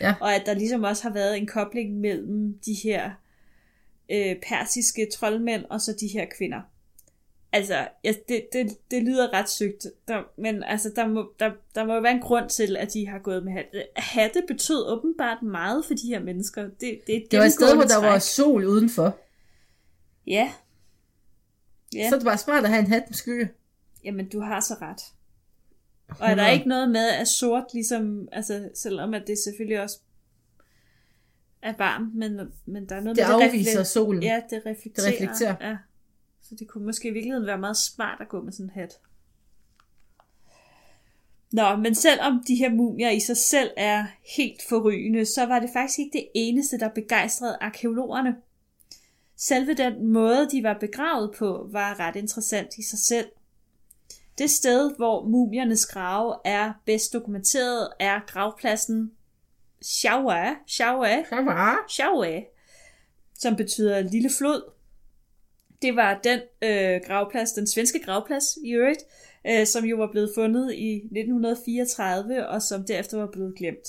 Ja. 0.00 0.14
Og 0.20 0.34
at 0.34 0.42
der 0.46 0.54
ligesom 0.54 0.82
også 0.82 1.02
har 1.02 1.12
været 1.12 1.36
en 1.38 1.46
kobling 1.46 2.00
mellem 2.00 2.58
de 2.66 2.74
her 2.84 3.10
øh, 4.10 4.36
persiske 4.48 5.08
troldmænd 5.14 5.64
og 5.70 5.80
så 5.80 5.96
de 6.00 6.06
her 6.06 6.26
kvinder. 6.38 6.60
Altså, 7.52 7.88
ja, 8.04 8.14
det, 8.28 8.46
det, 8.52 8.76
det 8.90 9.02
lyder 9.02 9.32
ret 9.32 9.50
sygt, 9.50 9.86
der, 10.08 10.22
men 10.38 10.62
altså, 10.62 10.92
der 10.96 11.06
må, 11.06 11.32
der, 11.40 11.50
der 11.74 11.84
må 11.84 11.94
jo 11.94 12.00
være 12.00 12.12
en 12.12 12.20
grund 12.20 12.48
til, 12.48 12.76
at 12.76 12.92
de 12.92 13.08
har 13.08 13.18
gået 13.18 13.44
med 13.44 13.52
hatte. 13.52 13.84
Hatte 13.96 14.42
betød 14.48 14.86
åbenbart 14.86 15.42
meget 15.42 15.84
for 15.84 15.94
de 15.94 16.08
her 16.08 16.20
mennesker. 16.20 16.62
Det, 16.62 17.00
det, 17.06 17.16
et 17.16 17.30
Det 17.30 17.38
var 17.38 17.44
et 17.44 17.52
sted, 17.52 17.74
hvor 17.74 17.84
der 17.84 18.00
var 18.00 18.18
sol 18.18 18.64
udenfor. 18.64 19.16
Ja. 20.26 20.52
Ja, 21.94 22.08
Så 22.08 22.14
er 22.14 22.18
det 22.18 22.26
bare 22.26 22.38
smart 22.38 22.64
at 22.64 22.70
have 22.70 22.80
en 22.80 22.86
hat 22.86 23.02
med 23.08 23.14
skygge. 23.14 23.48
jamen 24.04 24.28
du 24.28 24.40
har 24.40 24.60
så 24.60 24.74
ret. 24.82 25.00
Og 26.20 26.26
er 26.30 26.34
der 26.34 26.48
ikke 26.48 26.68
noget 26.68 26.90
med, 26.90 27.08
at 27.08 27.28
sort 27.28 27.64
ligesom, 27.74 28.28
altså 28.32 28.70
selvom 28.74 29.14
at 29.14 29.22
det 29.26 29.38
selvfølgelig 29.38 29.80
også 29.82 29.98
er 31.62 31.74
varmt, 31.78 32.14
men, 32.14 32.40
men 32.66 32.88
der 32.88 32.94
er 32.96 33.00
noget 33.00 33.16
Det 33.18 33.26
med, 33.28 33.46
afviser 33.46 33.80
refle- 33.80 33.84
solen. 33.84 34.22
Ja, 34.22 34.40
det 34.50 34.62
reflekterer. 34.66 35.06
Det 35.10 35.14
reflekterer. 35.20 35.56
Ja. 35.70 35.76
Så 36.42 36.54
det 36.58 36.68
kunne 36.68 36.84
måske 36.86 37.08
i 37.08 37.12
virkeligheden 37.12 37.46
være 37.46 37.58
meget 37.58 37.76
smart 37.76 38.20
at 38.20 38.28
gå 38.28 38.42
med 38.42 38.52
sådan 38.52 38.66
en 38.66 38.70
hat. 38.70 38.98
Nå, 41.52 41.76
men 41.76 41.94
selvom 41.94 42.44
de 42.48 42.54
her 42.54 42.70
mumier 42.70 43.10
i 43.10 43.20
sig 43.20 43.36
selv 43.36 43.70
er 43.76 44.06
helt 44.36 44.60
forrygende, 44.68 45.24
så 45.26 45.46
var 45.46 45.58
det 45.58 45.70
faktisk 45.72 45.98
ikke 45.98 46.10
det 46.12 46.28
eneste, 46.34 46.78
der 46.78 46.88
begejstrede 46.88 47.56
arkeologerne. 47.60 48.36
Selve 49.36 49.74
den 49.74 50.06
måde, 50.06 50.48
de 50.50 50.62
var 50.62 50.78
begravet 50.80 51.34
på, 51.38 51.68
var 51.70 52.00
ret 52.00 52.16
interessant 52.16 52.78
i 52.78 52.82
sig 52.82 52.98
selv. 52.98 53.26
Det 54.38 54.50
sted, 54.50 54.96
hvor 54.96 55.24
mumiernes 55.28 55.86
grave 55.86 56.34
er 56.44 56.72
bedst 56.86 57.12
dokumenteret, 57.12 57.88
er 58.00 58.20
gravpladsen 58.26 59.12
Shawa, 59.82 60.54
Shawa, 60.66 61.24
var. 61.30 61.84
Shawa, 61.88 62.42
som 63.34 63.56
betyder 63.56 64.00
lille 64.00 64.30
flod. 64.38 64.72
Det 65.82 65.96
var 65.96 66.20
den 66.24 66.40
øh, 66.62 67.00
gravplads, 67.06 67.52
den 67.52 67.66
svenske 67.66 67.98
gravplads 67.98 68.44
i 68.64 68.70
øvrigt, 68.70 69.04
øh, 69.46 69.66
som 69.66 69.84
jo 69.84 69.96
var 69.96 70.08
blevet 70.12 70.32
fundet 70.34 70.74
i 70.74 70.96
1934, 70.96 72.48
og 72.48 72.62
som 72.62 72.84
derefter 72.84 73.18
var 73.18 73.28
blevet 73.32 73.54
glemt. 73.56 73.88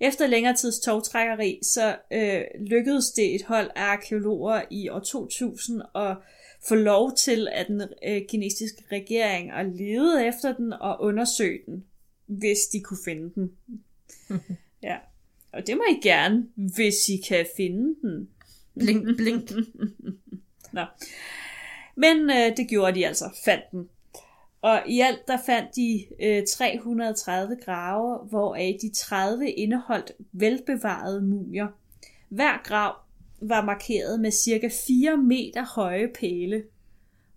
Efter 0.00 0.26
længere 0.26 0.56
tids 0.56 0.80
togtrækkeri, 0.80 1.60
så 1.62 1.96
øh, 2.12 2.42
lykkedes 2.60 3.10
det 3.10 3.34
et 3.34 3.42
hold 3.42 3.70
af 3.76 3.82
arkeologer 3.82 4.62
i 4.70 4.88
år 4.88 5.00
2000 5.00 5.82
at 5.94 6.16
få 6.68 6.74
lov 6.74 7.16
til 7.16 7.48
at 7.52 7.68
den 7.68 7.82
øh, 8.06 8.22
kinesiske 8.28 8.82
regering 8.92 9.50
at 9.50 9.66
lede 9.66 10.26
efter 10.26 10.56
den 10.56 10.72
og 10.72 11.00
undersøge 11.00 11.58
den, 11.66 11.84
hvis 12.26 12.58
de 12.72 12.80
kunne 12.80 12.98
finde 13.04 13.32
den. 13.34 13.52
ja. 14.88 14.96
Og 15.52 15.66
det 15.66 15.76
må 15.76 15.82
I 15.90 16.00
gerne, 16.02 16.48
hvis 16.54 17.08
I 17.08 17.16
kan 17.28 17.46
finde 17.56 17.94
den. 18.02 18.28
Blink, 18.78 19.16
blink. 19.16 19.50
Nå. 20.72 20.84
Men 21.96 22.30
øh, 22.30 22.56
det 22.56 22.68
gjorde 22.68 22.94
de 22.94 23.06
altså, 23.06 23.24
fandt 23.44 23.64
den. 23.72 23.88
Og 24.62 24.82
i 24.86 25.00
alt 25.00 25.28
der 25.28 25.38
fandt 25.46 25.76
de 25.76 26.04
øh, 26.22 26.42
330 26.46 27.56
grave, 27.64 28.18
hvoraf 28.18 28.78
de 28.82 28.90
30 28.94 29.50
indeholdt 29.50 30.12
velbevarede 30.32 31.20
mumier. 31.22 31.66
Hver 32.28 32.62
grav 32.64 32.94
var 33.40 33.64
markeret 33.64 34.20
med 34.20 34.30
cirka 34.30 34.68
4 34.86 35.16
meter 35.16 35.64
høje 35.74 36.08
pæle. 36.20 36.62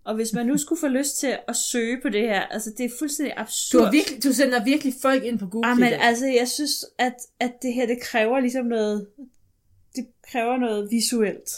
Og 0.03 0.15
hvis 0.15 0.33
man 0.33 0.45
nu 0.45 0.57
skulle 0.63 0.79
få 0.79 0.87
lyst 0.87 1.17
til 1.19 1.37
at 1.47 1.55
søge 1.55 2.01
på 2.01 2.09
det 2.09 2.21
her, 2.21 2.41
altså 2.41 2.73
det 2.77 2.85
er 2.85 2.89
fuldstændig 2.99 3.33
Du, 3.35 3.41
absurd. 3.41 3.83
har 3.83 3.91
virkelig, 3.91 4.23
du 4.23 4.33
sender 4.33 4.63
virkelig 4.63 4.93
folk 5.01 5.23
ind 5.23 5.39
på 5.39 5.47
Google. 5.47 5.69
Ah, 5.71 5.77
men 5.77 5.87
i 5.87 5.91
dag. 5.91 6.01
altså, 6.01 6.25
jeg 6.27 6.47
synes, 6.47 6.85
at, 6.97 7.15
at 7.39 7.51
det 7.61 7.73
her, 7.73 7.85
det 7.87 8.01
kræver 8.01 8.39
ligesom 8.39 8.65
noget, 8.65 9.07
det 9.95 10.07
kræver 10.31 10.57
noget 10.57 10.91
visuelt. 10.91 11.49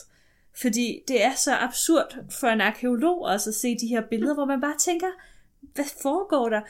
Fordi 0.62 1.00
det 1.08 1.24
er 1.24 1.34
så 1.36 1.56
absurd 1.56 2.18
for 2.40 2.48
en 2.48 2.62
arkeolog 2.62 3.22
også 3.22 3.50
at 3.50 3.54
se 3.56 3.78
de 3.78 3.88
her 3.88 4.02
billeder, 4.10 4.34
hvor 4.34 4.46
man 4.46 4.62
bare 4.62 4.78
tænker, 4.80 5.08
hvad 5.76 5.86
foregår 6.02 6.50
der? 6.50 6.62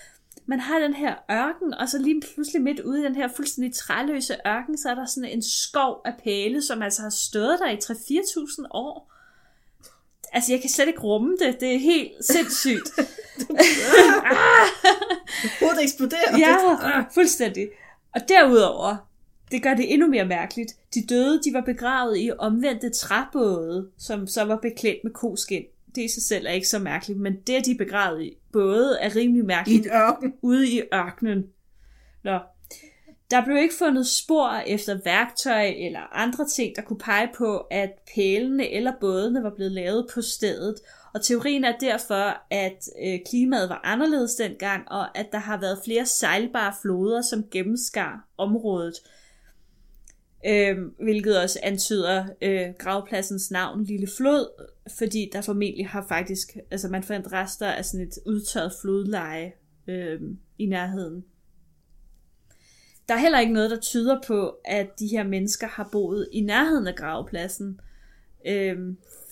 Man 0.45 0.59
har 0.59 0.79
den 0.79 0.93
her 0.93 1.15
ørken, 1.31 1.73
og 1.73 1.89
så 1.89 1.97
lige 1.97 2.21
pludselig 2.21 2.61
midt 2.61 2.79
ude 2.79 3.01
i 3.01 3.03
den 3.03 3.15
her 3.15 3.29
fuldstændig 3.35 3.75
træløse 3.75 4.35
ørken, 4.47 4.77
så 4.77 4.89
er 4.89 4.95
der 4.95 5.05
sådan 5.05 5.29
en 5.29 5.41
skov 5.41 6.01
af 6.05 6.13
pæle, 6.23 6.61
som 6.61 6.81
altså 6.81 7.01
har 7.01 7.09
stået 7.09 7.59
der 7.59 7.69
i 7.69 7.75
3-4.000 7.75 8.65
år. 8.71 9.11
Altså, 10.33 10.53
jeg 10.53 10.61
kan 10.61 10.69
slet 10.69 10.87
ikke 10.87 10.99
rumme 10.99 11.37
det. 11.37 11.59
Det 11.59 11.75
er 11.75 11.79
helt 11.79 12.25
sindssygt. 12.25 12.89
Hovedet 15.59 15.83
eksploderer. 15.83 16.37
Ja, 16.37 17.05
fuldstændig. 17.13 17.69
Og 18.15 18.21
derudover, 18.29 18.95
det 19.51 19.63
gør 19.63 19.73
det 19.73 19.93
endnu 19.93 20.07
mere 20.07 20.25
mærkeligt. 20.25 20.73
De 20.93 21.05
døde, 21.09 21.41
de 21.43 21.53
var 21.53 21.61
begravet 21.61 22.17
i 22.17 22.31
omvendte 22.39 22.89
træbåde, 22.89 23.89
som 23.97 24.27
så 24.27 24.43
var 24.43 24.55
beklædt 24.55 25.03
med 25.03 25.11
koskin. 25.11 25.63
Det 25.95 26.01
i 26.01 26.07
sig 26.07 26.23
selv 26.23 26.45
er 26.45 26.51
ikke 26.51 26.67
så 26.67 26.79
mærkeligt, 26.79 27.19
men 27.19 27.35
det, 27.47 27.53
at 27.53 27.65
de 27.65 27.71
er 27.71 27.77
begravet 27.77 28.23
i 28.23 28.37
både 28.51 28.97
er 29.01 29.15
rimelig 29.15 29.43
I 29.43 29.45
mærkeligt 29.45 29.85
en 29.85 29.91
ørken. 29.91 30.33
ude 30.41 30.69
i 30.69 30.81
ørkenen. 30.93 31.43
Nå. 32.23 32.39
Der 33.31 33.45
blev 33.45 33.57
ikke 33.57 33.73
fundet 33.79 34.07
spor 34.07 34.49
efter 34.67 34.99
værktøj 35.05 35.73
eller 35.77 35.99
andre 36.15 36.47
ting, 36.47 36.75
der 36.75 36.81
kunne 36.81 36.99
pege 36.99 37.29
på, 37.35 37.57
at 37.57 37.89
pælene 38.15 38.69
eller 38.69 38.93
bådene 38.99 39.43
var 39.43 39.53
blevet 39.55 39.71
lavet 39.71 40.07
på 40.13 40.21
stedet. 40.21 40.75
Og 41.13 41.21
teorien 41.21 41.63
er 41.63 41.77
derfor, 41.77 42.37
at 42.49 42.89
øh, 43.03 43.19
klimaet 43.29 43.69
var 43.69 43.81
anderledes 43.83 44.35
dengang, 44.35 44.91
og 44.91 45.17
at 45.17 45.27
der 45.31 45.37
har 45.37 45.59
været 45.59 45.79
flere 45.85 46.05
sejlbare 46.05 46.73
floder, 46.81 47.21
som 47.21 47.43
gennemskar 47.51 48.27
området. 48.37 48.93
Øh, 50.47 50.77
hvilket 50.99 51.39
også 51.39 51.59
antyder 51.63 52.25
øh, 52.41 52.69
gravpladsens 52.79 53.51
navn 53.51 53.83
Lille 53.83 54.07
Flod, 54.17 54.67
fordi 54.97 55.29
der 55.33 55.41
formentlig 55.41 55.87
har 55.87 56.05
faktisk, 56.07 56.57
altså 56.71 56.87
man 56.87 57.03
fandt 57.03 57.31
rester 57.31 57.67
af 57.67 57.85
sådan 57.85 58.07
et 58.07 58.17
udtørret 58.25 58.73
flodleje 58.81 59.51
øh, 59.87 60.21
i 60.57 60.65
nærheden. 60.65 61.23
Der 63.07 63.13
er 63.13 63.19
heller 63.19 63.39
ikke 63.39 63.53
noget, 63.53 63.71
der 63.71 63.79
tyder 63.79 64.21
på, 64.27 64.55
at 64.65 64.99
de 64.99 65.07
her 65.07 65.23
mennesker 65.23 65.67
har 65.67 65.89
boet 65.91 66.29
i 66.31 66.41
nærheden 66.41 66.87
af 66.87 66.95
gravpladsen. 66.95 67.79
øh, 68.47 68.77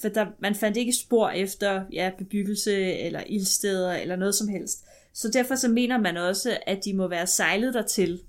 for 0.01 0.09
der, 0.09 0.25
man 0.39 0.55
fandt 0.55 0.77
ikke 0.77 0.93
spor 0.93 1.29
efter 1.29 1.85
ja, 1.93 2.11
bebyggelse 2.17 2.93
eller 2.93 3.23
ildsteder 3.27 3.93
eller 3.93 4.15
noget 4.15 4.35
som 4.35 4.47
helst. 4.47 4.85
Så 5.13 5.29
derfor 5.29 5.55
så 5.55 5.67
mener 5.67 5.97
man 5.97 6.17
også, 6.17 6.57
at 6.67 6.85
de 6.85 6.93
må 6.93 7.07
være 7.07 7.27
sejlet 7.27 7.73
dertil 7.73 8.21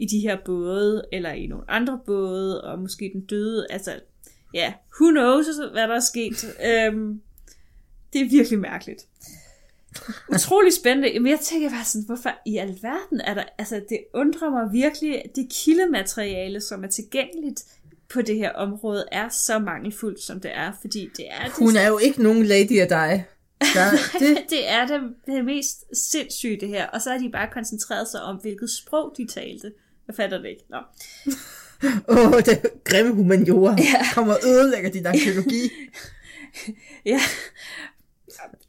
i 0.00 0.06
de 0.06 0.18
her 0.20 0.36
både, 0.44 1.04
eller 1.12 1.30
i 1.30 1.46
nogle 1.46 1.70
andre 1.70 2.00
både, 2.06 2.64
og 2.64 2.78
måske 2.78 3.10
den 3.14 3.20
døde, 3.20 3.66
altså, 3.70 4.00
ja, 4.54 4.72
who 5.00 5.10
knows, 5.10 5.46
hvad 5.72 5.88
der 5.88 5.94
er 5.94 6.00
sket. 6.00 6.44
Øhm, 6.66 7.20
det 8.12 8.20
er 8.20 8.30
virkelig 8.30 8.58
mærkeligt. 8.58 9.06
Utrolig 10.34 10.72
spændende. 10.72 11.20
Men 11.20 11.30
jeg 11.30 11.40
tænker 11.40 11.70
bare 11.70 11.84
sådan, 11.84 12.06
hvorfor 12.06 12.30
i 12.46 12.56
alverden 12.56 13.20
er 13.20 13.34
der, 13.34 13.44
altså 13.58 13.82
det 13.88 13.98
undrer 14.14 14.50
mig 14.50 14.72
virkelig, 14.72 15.24
at 15.24 15.36
det 15.36 15.48
kildemateriale, 15.64 16.60
som 16.60 16.84
er 16.84 16.88
tilgængeligt 16.88 17.64
på 18.08 18.22
det 18.22 18.36
her 18.36 18.52
område, 18.52 19.04
er 19.12 19.28
så 19.28 19.58
mangelfuldt, 19.58 20.22
som 20.22 20.40
det 20.40 20.50
er, 20.54 20.72
fordi 20.80 21.08
det 21.16 21.26
er 21.30 21.44
det, 21.44 21.52
Hun 21.52 21.76
er 21.76 21.88
jo 21.88 21.98
ikke 21.98 22.22
nogen 22.22 22.44
lady 22.44 22.80
af 22.80 22.88
dig. 22.88 23.26
Der, 23.74 23.90
det, 23.90 24.20
det, 24.20 24.38
det 24.50 24.70
er 24.70 24.86
det, 24.86 25.00
det 25.26 25.44
mest 25.44 25.84
sindssyge 26.10 26.60
det 26.60 26.68
her, 26.68 26.86
og 26.86 27.02
så 27.02 27.10
har 27.10 27.18
de 27.18 27.30
bare 27.30 27.48
koncentreret 27.52 28.08
sig 28.08 28.22
om, 28.22 28.36
hvilket 28.36 28.70
sprog 28.70 29.14
de 29.16 29.26
talte. 29.26 29.72
Jeg 30.10 30.16
fatter 30.16 30.38
det 30.38 30.48
ikke. 30.48 30.64
Nå. 30.68 30.78
åh, 32.14 32.40
det 32.46 32.62
grimme 32.84 33.12
humaniora 33.12 33.76
ja. 33.78 34.02
kommer 34.14 34.34
og 34.34 34.40
ødelægger 34.46 34.90
din 34.90 35.06
arkeologi. 35.06 35.70
Ja. 37.04 37.20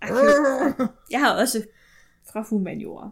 Jeg 1.11 1.19
har 1.19 1.35
også 1.41 1.63
fra 2.31 2.45
humaniora. 2.49 3.09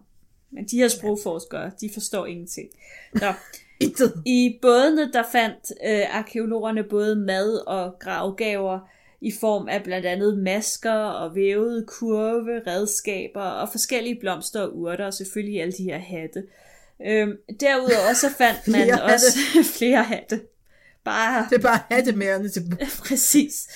Men 0.52 0.66
de 0.66 0.78
her 0.78 0.88
sprogforskere, 0.88 1.72
de 1.82 1.90
forstår 1.94 2.26
ingenting. 2.26 2.70
Nå. 3.14 3.28
I 4.26 4.60
bådene, 4.62 5.12
der 5.12 5.24
fandt 5.32 5.72
øh, 5.88 6.18
arkeologerne 6.18 6.84
både 6.84 7.16
mad 7.16 7.68
og 7.68 7.96
gravgaver 8.00 8.80
i 9.22 9.32
form 9.40 9.68
af 9.68 9.84
blandt 9.84 10.06
andet 10.06 10.38
masker 10.38 10.94
og 10.94 11.36
vævede 11.36 11.86
kurve, 11.88 12.62
redskaber 12.68 13.42
og 13.42 13.70
forskellige 13.72 14.20
blomster 14.20 14.62
og 14.62 14.78
urter, 14.78 15.06
og 15.06 15.14
selvfølgelig 15.14 15.62
alle 15.62 15.72
de 15.72 15.84
her 15.84 15.98
hatte. 15.98 16.44
Øhm, 17.06 17.38
derudover 17.60 18.14
så 18.14 18.30
fandt 18.38 18.68
man 18.68 18.82
Flere 18.82 19.04
også 19.04 19.38
flere 19.78 20.04
hatte. 20.04 20.42
Bare 21.04 21.48
Det 21.50 21.56
er 21.56 21.62
bare 21.62 21.80
hattemærende 21.92 22.50
til 22.50 22.78
Præcis. 23.08 23.68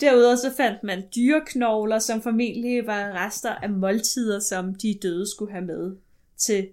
Derudover 0.00 0.36
så 0.36 0.52
fandt 0.56 0.82
man 0.82 1.02
dyreknogler, 1.16 1.98
som 1.98 2.22
formentlig 2.22 2.86
var 2.86 3.26
rester 3.26 3.50
af 3.50 3.70
måltider, 3.70 4.40
som 4.40 4.74
de 4.74 4.98
døde 5.02 5.30
skulle 5.30 5.52
have 5.52 5.64
med 5.64 5.96
til 6.36 6.68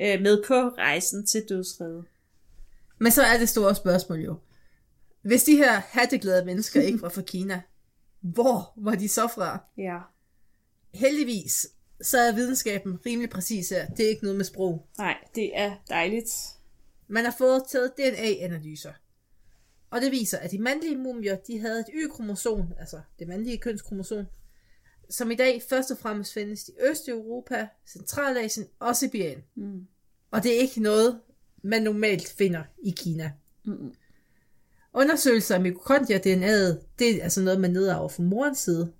øh, 0.00 0.20
med 0.20 0.42
på 0.46 0.54
rejsen 0.54 1.26
til 1.26 1.44
dødsriget. 1.48 2.04
Men 2.98 3.12
så 3.12 3.22
er 3.22 3.38
det 3.38 3.48
store 3.48 3.74
spørgsmål 3.74 4.18
jo. 4.18 4.36
Hvis 5.22 5.44
de 5.44 5.56
her 5.56 5.72
hatteglade 5.72 6.44
mennesker 6.44 6.80
ikke 6.80 7.02
var 7.02 7.08
fra 7.08 7.22
Kina, 7.22 7.62
hvor 8.20 8.72
var 8.76 8.94
de 8.94 9.08
så 9.08 9.28
fra? 9.34 9.58
Ja. 9.78 9.98
Heldigvis, 10.94 11.66
så 12.02 12.18
er 12.18 12.32
videnskaben 12.32 12.98
rimelig 13.06 13.30
præcis 13.30 13.68
her. 13.68 13.86
Det 13.86 14.04
er 14.04 14.08
ikke 14.08 14.22
noget 14.22 14.36
med 14.36 14.44
sprog. 14.44 14.86
Nej, 14.98 15.16
det 15.34 15.58
er 15.58 15.74
dejligt. 15.88 16.30
Man 17.08 17.24
har 17.24 17.34
fået 17.38 17.62
taget 17.68 17.92
DNA-analyser. 17.98 18.92
Og 19.90 20.00
det 20.00 20.12
viser, 20.12 20.38
at 20.38 20.50
de 20.50 20.58
mandlige 20.58 20.96
mumier, 20.96 21.36
de 21.36 21.58
havde 21.58 21.80
et 21.80 21.86
Y-kromosom, 21.94 22.62
altså 22.78 23.00
det 23.18 23.28
mandlige 23.28 23.58
kønskromosom, 23.58 24.24
som 25.10 25.30
i 25.30 25.34
dag 25.34 25.62
først 25.68 25.90
og 25.90 25.98
fremmest 25.98 26.32
findes 26.32 26.68
i 26.68 26.72
Østeuropa, 26.90 27.68
Centralasien 27.86 28.66
og 28.78 28.96
Sibirien. 28.96 29.42
Mm. 29.54 29.86
Og 30.30 30.42
det 30.42 30.56
er 30.56 30.60
ikke 30.60 30.80
noget, 30.80 31.20
man 31.62 31.82
normalt 31.82 32.28
finder 32.28 32.62
i 32.82 32.90
Kina. 32.90 33.32
Mm. 33.64 33.94
Undersøgelser 34.92 35.54
af 35.54 35.60
mitokondria-DNA'et, 35.60 36.84
det 36.98 37.10
er 37.10 37.22
altså 37.22 37.42
noget, 37.42 37.60
man 37.60 37.70
nedarver 37.70 38.08
fra 38.08 38.22
morens 38.22 38.58
side. 38.58 38.92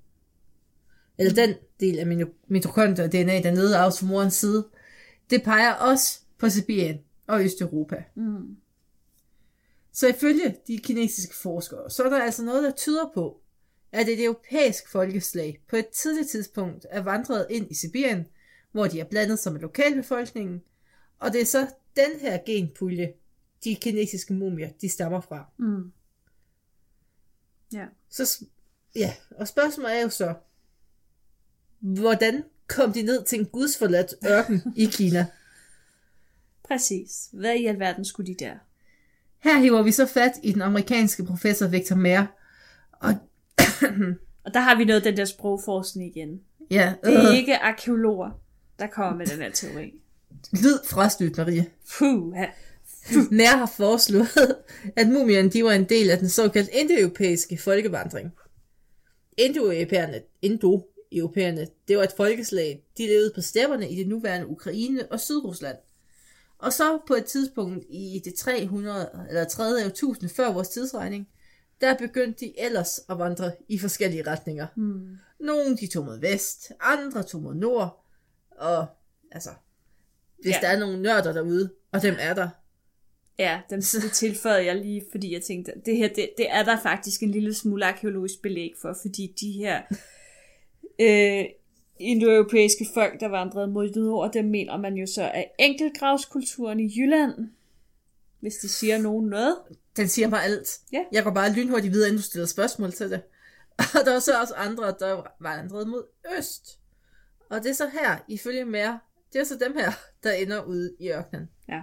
Eller 1.19 1.35
den 1.35 1.55
del 1.81 1.99
af 1.99 2.05
mino- 2.05 2.47
mitokondria-DNA, 2.49 3.43
der 3.43 3.51
nedarves 3.51 3.99
fra 3.99 4.07
morens 4.07 4.35
side, 4.35 4.69
det 5.31 5.43
peger 5.43 5.73
også 5.73 6.21
på 6.39 6.49
Sibirien 6.49 6.99
og 7.27 7.45
Østeuropa. 7.45 8.05
Mm. 8.14 8.57
Så 9.93 10.09
ifølge 10.09 10.57
de 10.66 10.79
kinesiske 10.79 11.35
forskere, 11.35 11.91
så 11.91 12.03
er 12.03 12.09
der 12.11 12.23
altså 12.23 12.45
noget, 12.45 12.64
der 12.64 12.71
tyder 12.71 13.11
på, 13.14 13.41
at 13.93 14.09
et 14.09 14.25
europæisk 14.25 14.89
folkeslag 14.89 15.62
på 15.69 15.77
et 15.77 15.89
tidligt 15.89 16.31
tidspunkt 16.31 16.87
er 16.91 17.01
vandret 17.01 17.47
ind 17.51 17.71
i 17.71 17.75
Sibirien, 17.75 18.27
hvor 18.73 18.87
de 18.87 19.01
er 19.01 19.05
blandet 19.05 19.53
med 19.53 19.61
lokalbefolkningen, 19.61 20.62
og 21.19 21.33
det 21.33 21.41
er 21.41 21.45
så 21.45 21.66
den 21.97 22.21
her 22.21 22.39
genpulje, 22.47 23.12
de 23.64 23.75
kinesiske 23.75 24.33
mumier, 24.33 24.71
de 24.81 24.89
stammer 24.89 25.21
fra. 25.21 25.45
Mm. 25.59 25.93
Ja. 27.73 27.87
Så, 28.09 28.45
ja, 28.97 29.14
og 29.31 29.49
spørgsmålet 29.49 29.97
er 29.97 30.03
jo 30.03 30.09
så, 30.09 30.35
hvordan 31.81 32.45
kom 32.66 32.93
de 32.93 33.03
ned 33.03 33.24
til 33.24 33.39
en 33.41 33.47
gudsforladt 33.47 34.14
ørken 34.29 34.62
i 34.76 34.85
Kina? 34.85 35.26
Præcis. 36.68 37.29
Hvad 37.33 37.55
i 37.55 37.66
alverden 37.66 38.05
skulle 38.05 38.35
de 38.35 38.45
der? 38.45 38.55
Her 39.39 39.59
hiver 39.59 39.83
vi 39.83 39.93
så 39.93 40.07
fat 40.07 40.33
i 40.43 40.53
den 40.53 40.62
amerikanske 40.62 41.24
professor 41.24 41.66
Victor 41.66 41.97
Mayer, 41.97 42.26
og 42.93 43.14
Og 44.45 44.55
der 44.55 44.61
har 44.61 44.74
vi 44.76 44.85
noget 44.85 45.05
den 45.05 45.16
der 45.16 45.24
sprogforskning 45.24 46.16
igen. 46.16 46.41
ja, 46.70 46.95
Det 47.05 47.14
er 47.14 47.31
øh, 47.31 47.37
ikke 47.37 47.57
arkeologer, 47.59 48.31
der 48.79 48.87
kommer 48.87 49.18
med 49.18 49.26
den 49.26 49.39
her 49.43 49.51
teori. 49.51 49.95
lyd 50.53 50.79
frastødt, 50.87 51.37
Marie. 51.37 51.66
Puh, 51.99 52.35
ja. 52.37 52.47
Nær 53.31 53.57
har 53.57 53.72
foreslået, 53.76 54.57
at 54.97 55.09
mumierne 55.09 55.51
de 55.51 55.64
var 55.64 55.72
en 55.72 55.85
del 55.85 56.11
af 56.11 56.18
den 56.18 56.29
såkaldte 56.29 56.72
indoeuropæiske 56.74 57.59
folkevandring. 57.59 58.33
Indoeuropæerne, 59.37 60.20
Indo-europæerne, 61.11 61.67
det 61.89 61.97
var 61.97 62.03
et 62.05 62.13
folkeslag, 62.17 62.85
de 62.99 63.07
levede 63.07 63.33
på 63.35 63.41
stepperne 63.41 63.91
i 63.91 63.97
det 63.97 64.09
nuværende 64.09 64.47
Ukraine 64.47 65.13
og 65.13 65.21
Sydrusland. 65.21 65.77
Og 66.59 66.73
så 66.73 66.99
på 67.07 67.15
et 67.15 67.25
tidspunkt 67.25 67.85
i 67.91 68.23
det 68.25 68.35
300 68.35 69.11
eller 69.29 69.45
30 69.45 69.85
årtusind 69.87 70.31
før 70.31 70.53
vores 70.53 70.69
tidsregning, 70.69 71.29
der 71.81 71.97
begyndte 71.99 72.47
de 72.47 72.61
ellers 72.61 73.01
at 73.11 73.19
vandre 73.19 73.53
i 73.69 73.79
forskellige 73.79 74.27
retninger. 74.27 74.67
Hmm. 74.77 75.17
Nogle 75.41 75.77
de 75.77 75.87
tog 75.87 76.05
mod 76.05 76.21
vest, 76.21 76.73
andre 76.81 77.23
tog 77.23 77.43
mod 77.43 77.55
nord, 77.55 78.05
og 78.51 78.87
altså, 79.33 79.51
hvis 80.43 80.55
Ja. 80.55 80.59
der 80.63 80.69
er 80.69 80.79
nogle 80.79 81.03
nørder 81.03 81.33
derude, 81.33 81.71
og 81.93 82.03
dem 82.03 82.15
er 82.19 82.35
der, 82.35 82.49
Ja, 83.39 83.61
den, 83.71 83.81
det 83.81 84.13
tilføjede 84.13 84.65
jeg 84.65 84.77
lige, 84.77 85.05
fordi 85.11 85.33
jeg 85.33 85.43
tænkte, 85.43 85.73
det 85.87 85.97
her, 85.97 86.09
det, 86.09 86.31
det 86.37 86.51
er 86.51 86.63
der 86.63 86.81
faktisk 86.83 87.23
en 87.23 87.31
lille 87.31 87.55
smule 87.55 87.87
arkeologisk 87.87 88.43
belæg 88.43 88.75
for, 88.83 88.97
fordi 89.03 89.35
de 89.41 89.53
her 89.53 89.83
øh, 91.01 91.45
indoeuropæiske 91.99 92.87
folk, 92.95 93.21
der 93.21 93.29
vandrede 93.29 93.67
mod 93.67 93.91
nord, 93.95 94.33
dem 94.33 94.45
mener 94.45 94.77
man 94.77 94.95
jo 94.95 95.07
så 95.07 95.23
er 95.23 95.45
enkeltgravskulturen 95.59 96.81
i 96.81 96.93
Jylland, 96.97 97.49
hvis 98.41 98.55
det 98.55 98.71
siger 98.71 98.99
nogen 98.99 99.27
noget. 99.27 99.57
Den 99.97 100.09
siger 100.09 100.29
mig 100.29 100.43
alt. 100.45 100.81
Ja. 100.93 101.05
Jeg 101.13 101.25
går 101.25 101.31
bare 101.31 101.53
lynhurtigt 101.53 101.93
videre, 101.93 102.09
inden 102.09 102.19
du 102.19 102.23
stiller 102.23 102.47
spørgsmål 102.47 102.93
til 102.93 103.11
det. 103.11 103.23
Og 104.01 104.05
der 104.05 104.13
var 104.13 104.19
så 104.19 104.41
også 104.41 104.55
andre, 104.55 104.95
der 104.99 105.23
vandrede 105.41 105.87
mod 105.87 106.05
øst. 106.39 106.81
Og 107.51 107.63
det 107.63 107.71
er 107.71 107.75
så 107.75 107.89
her, 107.89 108.19
ifølge 108.29 108.65
mere, 108.65 109.01
det 109.33 109.41
er 109.41 109.45
så 109.45 109.57
dem 109.57 109.77
her, 109.77 109.93
der 110.23 110.33
ender 110.33 110.65
ude 110.65 110.95
i 110.99 111.11
ørkenen. 111.11 111.49
Ja. 111.69 111.83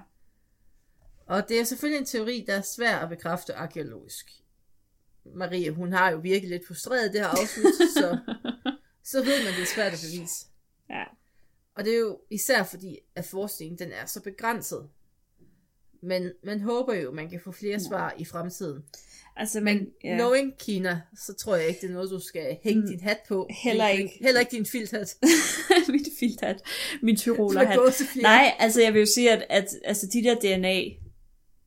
Og 1.25 1.49
det 1.49 1.59
er 1.59 1.63
selvfølgelig 1.63 1.99
en 1.99 2.05
teori, 2.05 2.43
der 2.47 2.53
er 2.53 2.61
svær 2.61 2.97
at 2.97 3.09
bekræfte 3.09 3.55
arkeologisk. 3.55 4.31
Marie, 5.35 5.71
hun 5.71 5.93
har 5.93 6.11
jo 6.11 6.17
virkelig 6.17 6.49
lidt 6.49 6.67
frustreret 6.67 7.13
det 7.13 7.21
her 7.21 7.27
afsnit, 7.27 7.65
så, 7.93 8.17
så 9.05 9.23
ved 9.23 9.43
man, 9.43 9.53
det 9.53 9.61
er 9.61 9.65
svært 9.75 9.93
at 9.93 9.99
bevise. 10.11 10.45
Ja. 10.89 11.03
Og 11.75 11.85
det 11.85 11.93
er 11.93 11.99
jo 11.99 12.19
især 12.31 12.63
fordi, 12.63 12.97
at 13.15 13.25
forskningen 13.25 13.79
den 13.79 13.91
er 13.91 14.05
så 14.05 14.21
begrænset. 14.21 14.89
Men 16.03 16.31
man 16.43 16.59
håber 16.61 16.93
jo, 16.93 17.11
man 17.11 17.29
kan 17.29 17.39
få 17.43 17.51
flere 17.51 17.79
svar 17.79 18.15
i 18.17 18.25
fremtiden. 18.25 18.83
Altså, 19.37 19.61
Men 19.61 19.77
men, 19.77 19.87
ja. 20.03 20.15
knowing 20.15 20.57
Kina, 20.59 21.01
så 21.25 21.33
tror 21.33 21.55
jeg 21.55 21.67
ikke, 21.67 21.81
det 21.81 21.89
er 21.89 21.93
noget, 21.93 22.09
du 22.09 22.19
skal 22.19 22.57
hænge 22.63 22.81
Mm. 22.81 22.87
din 22.87 22.99
hat 22.99 23.17
på. 23.27 23.47
Heller 23.63 23.91
Din- 23.91 23.99
ikke. 24.01 24.17
Heller 24.21 24.39
ikke 24.39 24.51
din 24.51 24.65
filthat. 24.65 25.17
min 25.89 26.05
filthat, 26.19 26.61
min 27.01 27.15
tyrolerhat. 27.17 27.79
Nej, 28.21 28.53
altså 28.59 28.81
jeg 28.81 28.93
vil 28.93 28.99
jo 28.99 29.05
sige, 29.05 29.31
at, 29.31 29.45
at 29.49 29.67
altså, 29.83 30.07
de 30.13 30.23
der 30.23 30.39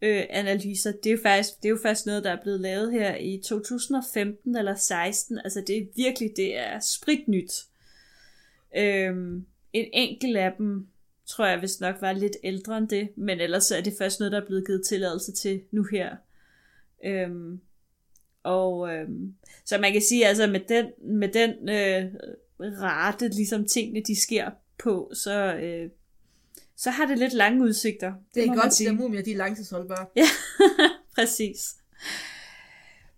øh, 0.03 0.25
analyser, 0.31 0.93
det, 0.93 1.07
er 1.07 1.11
jo 1.11 1.19
faktisk, 1.23 1.57
det 1.57 1.65
er 1.65 1.71
jo 1.71 1.79
faktisk 1.83 2.07
noget, 2.07 2.25
der 2.25 2.31
er 2.31 2.43
blevet 2.43 2.61
lavet 2.61 2.93
her 2.93 3.17
i 3.17 3.43
2015 3.45 4.57
eller 4.57 4.75
16. 4.75 5.39
Altså 5.45 5.65
det 5.67 5.77
er 5.77 5.87
virkelig, 5.97 6.31
det 6.37 6.59
er 6.59 6.81
spritnyt. 6.81 7.53
Øhm, 8.77 9.47
en 9.73 9.87
enkelt 9.93 10.37
af 10.37 10.53
dem, 10.59 10.87
tror 11.27 11.47
jeg 11.47 11.63
vist 11.63 11.81
nok 11.81 11.97
var 12.01 12.13
lidt 12.13 12.37
ældre 12.45 12.79
end 12.79 12.89
det, 12.89 13.09
men 13.17 13.41
ellers 13.41 13.71
er 13.71 13.81
det 13.81 13.95
først 13.99 14.21
noget, 14.21 14.33
der 14.33 14.41
er 14.41 14.47
blevet 14.47 14.67
givet 14.67 14.87
tilladelse 14.87 15.33
til 15.33 15.63
nu 15.71 15.85
her. 15.93 16.17
Øhm, 17.05 17.61
og 18.43 18.95
øhm, 18.95 19.35
så 19.65 19.79
man 19.79 19.93
kan 19.93 20.03
sige, 20.03 20.27
altså 20.27 20.47
med 20.47 20.61
den, 20.69 20.87
med 21.19 21.29
den 21.29 21.69
øh, 21.69 22.15
rate, 22.61 23.29
ligesom 23.29 23.65
tingene 23.65 24.03
de 24.07 24.21
sker 24.21 24.51
på, 24.79 25.11
så, 25.15 25.55
øh, 25.55 25.91
så 26.79 26.91
har 26.91 27.07
det 27.07 27.19
lidt 27.19 27.33
lange 27.33 27.65
udsigter. 27.65 28.13
Det 28.35 28.43
er 28.43 28.47
må 28.47 28.55
man 28.55 28.63
godt, 28.63 28.81
at 28.81 28.95
mumier, 28.95 29.23
de 29.23 29.33
er 29.33 29.37
langtidsholdbare. 29.37 30.07
Ja, 30.17 30.27
præcis. 31.17 31.75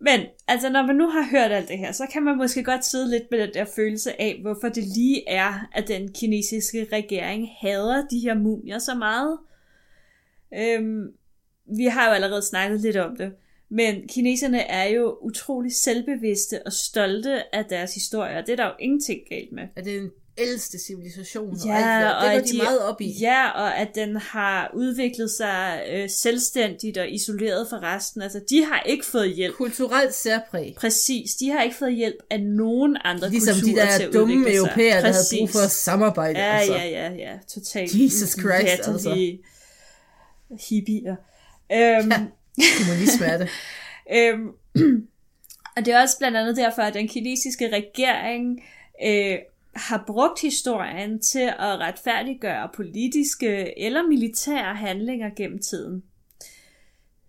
Men 0.00 0.20
altså, 0.48 0.70
når 0.70 0.86
man 0.86 0.96
nu 0.96 1.08
har 1.08 1.30
hørt 1.30 1.52
alt 1.52 1.68
det 1.68 1.78
her, 1.78 1.92
så 1.92 2.06
kan 2.12 2.22
man 2.22 2.36
måske 2.36 2.64
godt 2.64 2.84
sidde 2.84 3.10
lidt 3.10 3.22
med 3.30 3.38
den 3.38 3.54
der 3.54 3.64
følelse 3.64 4.20
af, 4.20 4.38
hvorfor 4.42 4.68
det 4.68 4.84
lige 4.84 5.28
er, 5.28 5.68
at 5.72 5.88
den 5.88 6.12
kinesiske 6.12 6.88
regering 6.92 7.48
hader 7.60 8.08
de 8.08 8.18
her 8.18 8.34
mumier 8.34 8.78
så 8.78 8.94
meget. 8.94 9.38
Øhm, 10.54 11.12
vi 11.76 11.84
har 11.84 12.08
jo 12.08 12.14
allerede 12.14 12.42
snakket 12.42 12.80
lidt 12.80 12.96
om 12.96 13.16
det, 13.16 13.32
men 13.68 14.08
kineserne 14.08 14.60
er 14.60 14.84
jo 14.84 15.18
utrolig 15.22 15.72
selvbevidste 15.72 16.66
og 16.66 16.72
stolte 16.72 17.54
af 17.54 17.64
deres 17.64 17.94
historie, 17.94 18.38
og 18.38 18.46
det 18.46 18.52
er 18.52 18.56
der 18.56 18.66
jo 18.66 18.74
ingenting 18.80 19.20
galt 19.30 19.52
med. 19.52 19.68
At 19.76 19.84
det 19.84 19.96
er 19.96 20.00
den 20.00 20.10
ældste 20.40 20.78
civilisation. 20.86 21.56
Ja, 21.66 22.08
og 22.10 22.32
alt 22.32 22.32
det, 22.32 22.42
og 22.42 22.42
det 22.42 22.42
går 22.42 22.46
de, 22.46 22.52
de- 22.52 22.56
meget 22.62 22.80
op 22.80 23.00
i. 23.00 23.16
Ja, 23.20 23.50
og 23.50 23.76
at 23.78 23.88
den 23.94 24.16
har 24.16 24.70
udviklet 24.74 25.30
sig 25.30 25.82
øh, 25.92 26.10
selvstændigt 26.10 26.98
og 26.98 27.10
isoleret 27.10 27.66
fra 27.70 27.76
resten. 27.82 28.22
Altså, 28.22 28.40
de 28.50 28.64
har 28.64 28.82
ikke 28.86 29.06
fået 29.06 29.34
hjælp. 29.34 29.54
Kulturelt 29.54 30.14
særpræg. 30.14 30.74
Præcis, 30.76 31.34
de 31.34 31.50
har 31.50 31.62
ikke 31.62 31.76
fået 31.76 31.94
hjælp 31.94 32.16
af 32.30 32.40
nogen 32.42 32.96
andre 33.04 33.30
Ligesom 33.30 33.54
de 33.54 33.60
kulturer 33.60 33.98
til 33.98 34.06
der 34.06 34.12
dumme 34.12 34.54
europæere, 34.54 34.96
der 35.02 35.12
havde 35.12 35.24
brug 35.38 35.50
for 35.50 35.58
at 35.58 35.70
samarbejde. 35.70 36.38
Ja, 36.40 36.56
altså. 36.58 36.74
ja, 36.74 36.84
ja, 36.88 37.12
ja, 37.12 37.32
totalt. 37.54 37.94
Jesus 37.94 38.30
Christ, 38.30 38.88
altså. 38.88 39.36
Hippier. 40.68 41.16
Øhm, 41.72 42.10
Ja. 42.10 42.64
Kommunisme 42.78 43.26
er 43.26 43.38
det. 43.38 43.48
Øhm, 44.14 44.48
og 45.76 45.84
det 45.84 45.94
er 45.94 46.00
også 46.02 46.18
blandt 46.18 46.36
andet 46.36 46.56
derfor, 46.56 46.82
at 46.82 46.94
den 46.94 47.08
kinesiske 47.08 47.68
regering 47.72 48.62
øh, 49.06 49.38
har 49.74 50.04
brugt 50.06 50.40
historien 50.40 51.20
til 51.20 51.52
at 51.58 51.78
retfærdiggøre 51.78 52.68
politiske 52.74 53.78
eller 53.78 54.02
militære 54.02 54.74
handlinger 54.74 55.30
gennem 55.36 55.58
tiden. 55.58 56.02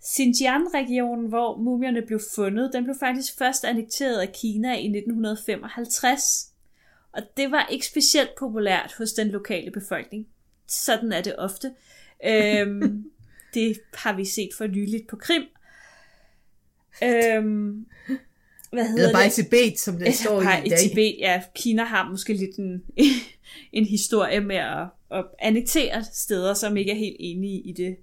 Xinjiang-regionen, 0.05 1.29
hvor 1.29 1.57
mumierne 1.57 2.01
blev 2.01 2.19
fundet, 2.35 2.73
den 2.73 2.83
blev 2.83 2.95
faktisk 2.99 3.37
først 3.37 3.65
annekteret 3.65 4.19
af 4.21 4.33
Kina 4.33 4.73
i 4.73 4.85
1955. 4.85 6.51
Og 7.11 7.21
det 7.37 7.51
var 7.51 7.67
ikke 7.71 7.85
specielt 7.85 8.29
populært 8.39 8.93
hos 8.97 9.13
den 9.13 9.27
lokale 9.27 9.71
befolkning. 9.71 10.27
Sådan 10.67 11.11
er 11.11 11.21
det 11.21 11.35
ofte. 11.37 11.73
Øhm, 12.25 13.11
det 13.53 13.79
har 13.93 14.15
vi 14.15 14.25
set 14.25 14.49
for 14.57 14.67
nyligt 14.67 15.07
på 15.07 15.15
Krim. 15.15 15.43
Øhm, 17.03 17.85
hvad 18.72 18.88
hedder 18.88 19.03
Eller 19.03 19.13
bare 19.13 19.26
i 19.26 19.30
det? 19.30 19.34
Tibet, 19.34 19.80
som 19.80 19.97
det 19.97 20.13
står 20.13 20.43
Bare 20.43 20.63
i 20.63 20.65
i 20.65 20.69
dag. 20.69 20.80
Tibet, 20.80 21.15
ja. 21.19 21.41
Kina 21.55 21.84
har 21.84 22.09
måske 22.09 22.34
lidt 22.34 22.55
en, 22.55 22.84
en 23.78 23.86
historie 23.86 24.39
med 24.41 24.55
at, 24.55 24.88
at 25.11 25.26
annektere 25.39 26.03
steder, 26.13 26.53
som 26.53 26.78
ikke 26.78 26.91
er 26.91 26.95
helt 26.95 27.17
enige 27.19 27.61
i 27.61 27.74
det. 27.74 27.97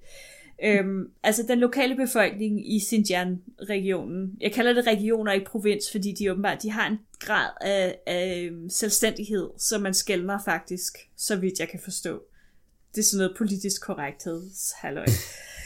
Øhm, 0.65 1.11
altså 1.23 1.45
den 1.49 1.59
lokale 1.59 1.97
befolkning 1.97 2.75
i 2.75 2.81
Xinjiang-regionen, 2.81 4.37
jeg 4.41 4.53
kalder 4.53 4.73
det 4.73 4.87
regioner, 4.87 5.33
ikke 5.33 5.47
provins, 5.47 5.91
fordi 5.91 6.13
de 6.13 6.33
åbenbart 6.33 6.63
de 6.63 6.71
har 6.71 6.87
en 6.87 6.99
grad 7.19 7.51
af, 7.61 7.99
af 8.07 8.43
øhm, 8.43 8.71
selvstændighed, 8.71 9.51
som 9.59 9.83
man 9.83 9.95
skældner 9.95 10.39
faktisk, 10.45 10.99
så 11.17 11.37
vidt 11.37 11.59
jeg 11.61 11.69
kan 11.69 11.81
forstå. 11.85 12.23
Det 12.95 13.01
er 13.01 13.05
sådan 13.05 13.19
noget 13.19 13.37
politisk 13.39 13.83
korrekthed, 13.83 14.43
halløj. 14.75 15.07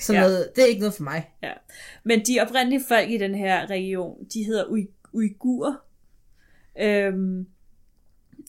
Så 0.03 0.12
Ja. 0.12 0.20
noget, 0.20 0.50
det 0.57 0.62
er 0.64 0.66
ikke 0.66 0.80
noget 0.80 0.94
for 0.94 1.03
mig. 1.03 1.30
Ja. 1.42 1.53
Men 2.05 2.20
de 2.20 2.40
oprindelige 2.40 2.82
folk 2.88 3.11
i 3.11 3.18
den 3.18 3.34
her 3.34 3.70
region, 3.70 4.24
de 4.34 4.44
hedder 4.44 4.64
Ui- 4.64 5.09
uigurer. 5.12 5.74
Øhm, 6.80 7.46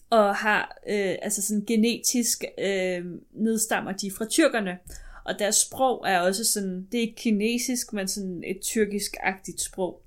og 0.09 0.35
har, 0.35 0.77
øh, 0.89 1.15
altså 1.21 1.41
sådan 1.41 1.63
genetisk 1.67 2.43
øh, 2.59 3.05
nedstammer 3.33 3.91
de 3.91 4.11
fra 4.11 4.25
tyrkerne. 4.25 4.77
Og 5.25 5.39
deres 5.39 5.55
sprog 5.55 6.03
er 6.07 6.19
også 6.19 6.43
sådan, 6.45 6.87
det 6.91 6.97
er 6.97 7.01
ikke 7.01 7.15
kinesisk, 7.15 7.93
men 7.93 8.07
sådan 8.07 8.43
et 8.47 8.59
tyrkisk-agtigt 8.61 9.61
sprog. 9.61 10.01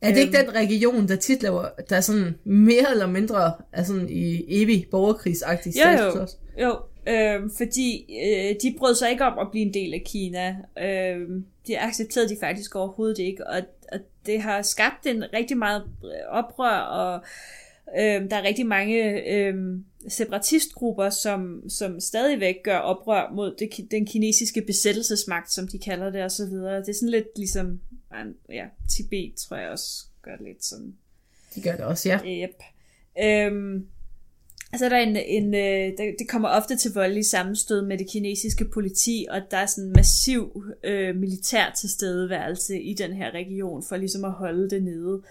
Er 0.00 0.12
det 0.12 0.20
ikke 0.20 0.38
Øhm. 0.38 0.46
den 0.46 0.54
region, 0.54 1.08
der 1.08 1.16
tit 1.16 1.42
laver, 1.42 1.68
der 1.88 1.96
er 1.96 2.00
sådan 2.00 2.34
mere 2.44 2.90
eller 2.90 3.06
mindre 3.06 3.52
er 3.72 3.82
sådan 3.84 4.08
i 4.08 4.44
evig 4.62 4.86
borgerkrigsagtig 4.90 5.70
Jo, 5.76 5.80
status 5.82 6.14
jo. 6.14 6.20
også? 6.22 6.36
Jo, 6.62 6.78
øh, 7.06 7.50
fordi 7.56 8.18
øh, 8.24 8.54
de 8.62 8.74
brød 8.78 8.94
sig 8.94 9.10
ikke 9.10 9.24
om 9.24 9.38
at 9.38 9.50
blive 9.50 9.66
en 9.66 9.74
del 9.74 9.94
af 9.94 10.02
Kina. 10.06 10.56
Øh, 10.78 11.42
det 11.66 11.76
accepterede 11.78 12.28
de 12.28 12.36
faktisk 12.40 12.76
overhovedet 12.76 13.18
ikke, 13.18 13.46
og, 13.46 13.62
og 13.92 14.00
det 14.26 14.40
har 14.40 14.62
skabt 14.62 15.06
en 15.06 15.24
rigtig 15.32 15.58
meget 15.58 15.82
øh, 16.04 16.10
oprør, 16.28 16.78
og 16.78 17.24
øh, 17.98 18.30
der 18.30 18.36
er 18.36 18.42
rigtig 18.42 18.66
mange 18.66 19.28
øh, 19.32 19.54
separatistgrupper, 20.08 21.10
som, 21.10 21.62
som 21.68 22.00
stadigvæk 22.00 22.56
gør 22.64 22.78
oprør 22.78 23.32
mod 23.34 23.56
det, 23.58 23.90
den 23.90 24.06
kinesiske 24.06 24.62
besættelsesmagt, 24.62 25.52
som 25.52 25.68
de 25.68 25.78
kalder 25.78 26.10
det, 26.10 26.22
og 26.22 26.30
så 26.30 26.46
videre. 26.46 26.80
Det 26.80 26.88
er 26.88 26.94
sådan 26.94 27.08
lidt 27.08 27.38
ligesom, 27.38 27.80
ja, 28.50 28.64
Tibet 28.90 29.34
tror 29.34 29.56
jeg 29.56 29.70
også 29.70 30.04
gør 30.22 30.36
det 30.36 30.46
lidt 30.46 30.64
sådan. 30.64 30.94
De 31.54 31.62
gør 31.62 31.76
det 31.76 31.84
også, 31.84 32.08
ja. 32.08 32.18
Yep. 32.46 32.62
Øhm, 33.22 33.86
så 34.78 34.84
er 34.84 34.88
der 34.88 34.96
en, 34.96 35.16
en 35.16 35.54
øh, 35.54 35.98
der, 35.98 36.12
det 36.18 36.28
kommer 36.28 36.48
ofte 36.48 36.76
til 36.76 36.94
voldelige 36.94 37.24
sammenstød 37.24 37.86
med 37.86 37.98
det 37.98 38.10
kinesiske 38.10 38.64
politi, 38.64 39.26
og 39.30 39.40
der 39.50 39.56
er 39.56 39.66
sådan 39.66 39.84
en 39.84 39.92
massiv 39.92 40.64
øh, 40.84 41.16
militær 41.16 41.72
tilstedeværelse 41.76 42.80
i 42.80 42.94
den 42.94 43.12
her 43.12 43.30
region, 43.30 43.82
for 43.82 43.96
ligesom 43.96 44.24
at 44.24 44.32
holde 44.32 44.70
det 44.70 44.82
nede. 44.82 45.22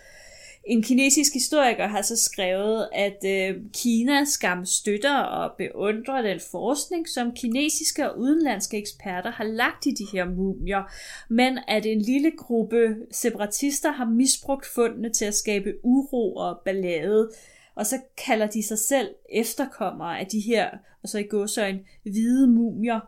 En 0.65 0.83
kinesisk 0.83 1.33
historiker 1.33 1.87
har 1.87 2.01
så 2.01 2.15
skrevet, 2.15 2.87
at 2.93 3.25
øh, 3.25 3.61
Kina 3.73 4.25
skam 4.25 4.65
støtter 4.65 5.17
og 5.17 5.51
beundrer 5.57 6.21
den 6.21 6.39
forskning, 6.51 7.09
som 7.09 7.31
kinesiske 7.31 8.11
og 8.11 8.19
udenlandske 8.19 8.77
eksperter 8.77 9.31
har 9.31 9.43
lagt 9.43 9.85
i 9.85 9.91
de 9.91 10.07
her 10.13 10.25
mumier, 10.25 10.83
men 11.29 11.59
at 11.67 11.85
en 11.85 12.01
lille 12.01 12.31
gruppe 12.37 12.95
separatister 13.11 13.91
har 13.91 14.05
misbrugt 14.05 14.65
fundene 14.65 15.09
til 15.09 15.25
at 15.25 15.35
skabe 15.35 15.73
uro 15.83 16.35
og 16.35 16.61
ballade, 16.65 17.29
og 17.75 17.85
så 17.85 18.01
kalder 18.25 18.47
de 18.47 18.63
sig 18.63 18.79
selv 18.79 19.15
efterkommere 19.29 20.19
af 20.19 20.27
de 20.27 20.39
her, 20.39 20.69
og 21.03 21.09
så 21.09 21.17
i 21.17 21.23
gåsøjne, 21.23 21.79
hvide 22.03 22.47
mumier, 22.47 22.99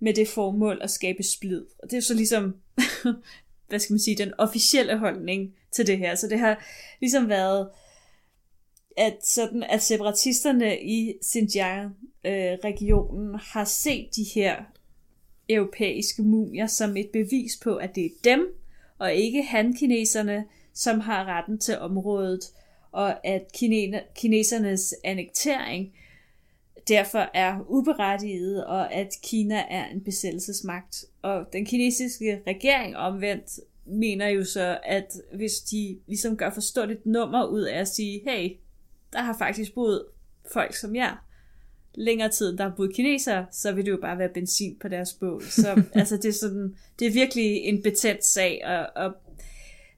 med 0.00 0.14
det 0.14 0.28
formål 0.28 0.78
at 0.82 0.90
skabe 0.90 1.22
splid. 1.22 1.64
Og 1.78 1.90
det 1.90 1.96
er 1.96 2.00
så 2.00 2.14
ligesom, 2.14 2.56
hvad 3.68 3.78
skal 3.78 3.94
man 3.94 4.00
sige, 4.00 4.16
den 4.16 4.32
officielle 4.38 4.98
holdning 4.98 5.54
til 5.72 5.86
det 5.86 5.98
her. 5.98 6.14
Så 6.14 6.28
det 6.28 6.38
har 6.38 6.64
ligesom 7.00 7.28
været, 7.28 7.68
at, 8.96 9.16
sådan, 9.22 9.62
at 9.62 9.82
separatisterne 9.82 10.80
i 10.80 11.14
Xinjiang-regionen 11.24 13.34
øh, 13.34 13.40
har 13.42 13.64
set 13.64 14.08
de 14.16 14.24
her 14.34 14.56
europæiske 15.48 16.22
mumier 16.22 16.66
som 16.66 16.96
et 16.96 17.10
bevis 17.12 17.52
på, 17.62 17.76
at 17.76 17.94
det 17.94 18.04
er 18.04 18.10
dem, 18.24 18.54
og 18.98 19.14
ikke 19.14 19.42
han-kineserne, 19.42 20.44
som 20.74 21.00
har 21.00 21.24
retten 21.24 21.58
til 21.58 21.78
området, 21.78 22.40
og 22.94 23.26
at 23.26 23.42
kine- 23.52 24.02
kinesernes 24.14 24.94
annektering 25.04 25.92
derfor 26.88 27.30
er 27.34 27.60
uberettiget, 27.68 28.64
og 28.64 28.92
at 28.92 29.08
Kina 29.22 29.64
er 29.70 29.86
en 29.86 30.00
besættelsesmagt. 30.00 31.04
Og 31.22 31.46
den 31.52 31.66
kinesiske 31.66 32.42
regering 32.46 32.96
omvendt 32.96 33.60
mener 33.86 34.28
jo 34.28 34.44
så, 34.44 34.78
at 34.84 35.12
hvis 35.34 35.52
de 35.52 35.98
ligesom 36.06 36.36
gør 36.36 36.50
for 36.50 36.60
stort 36.60 36.90
et 36.90 37.06
nummer 37.06 37.46
ud 37.46 37.62
af 37.62 37.78
at 37.78 37.88
sige, 37.88 38.22
hey, 38.26 38.50
der 39.12 39.20
har 39.20 39.36
faktisk 39.38 39.74
boet 39.74 40.04
folk 40.52 40.74
som 40.74 40.96
jer, 40.96 41.26
længere 41.94 42.28
tid, 42.28 42.56
der 42.56 42.64
har 42.64 42.74
boet 42.76 42.94
kinesere, 42.94 43.46
så 43.52 43.72
vil 43.72 43.84
det 43.84 43.90
jo 43.90 43.98
bare 44.00 44.18
være 44.18 44.28
benzin 44.28 44.76
på 44.80 44.88
deres 44.88 45.12
bål. 45.12 45.42
Så 45.42 45.82
altså, 45.94 46.16
det, 46.16 46.24
er 46.24 46.32
sådan, 46.32 46.76
det 46.98 47.06
er 47.06 47.12
virkelig 47.12 47.56
en 47.56 47.82
betændt 47.82 48.24
sag, 48.24 48.62
og, 48.64 49.04
og 49.04 49.14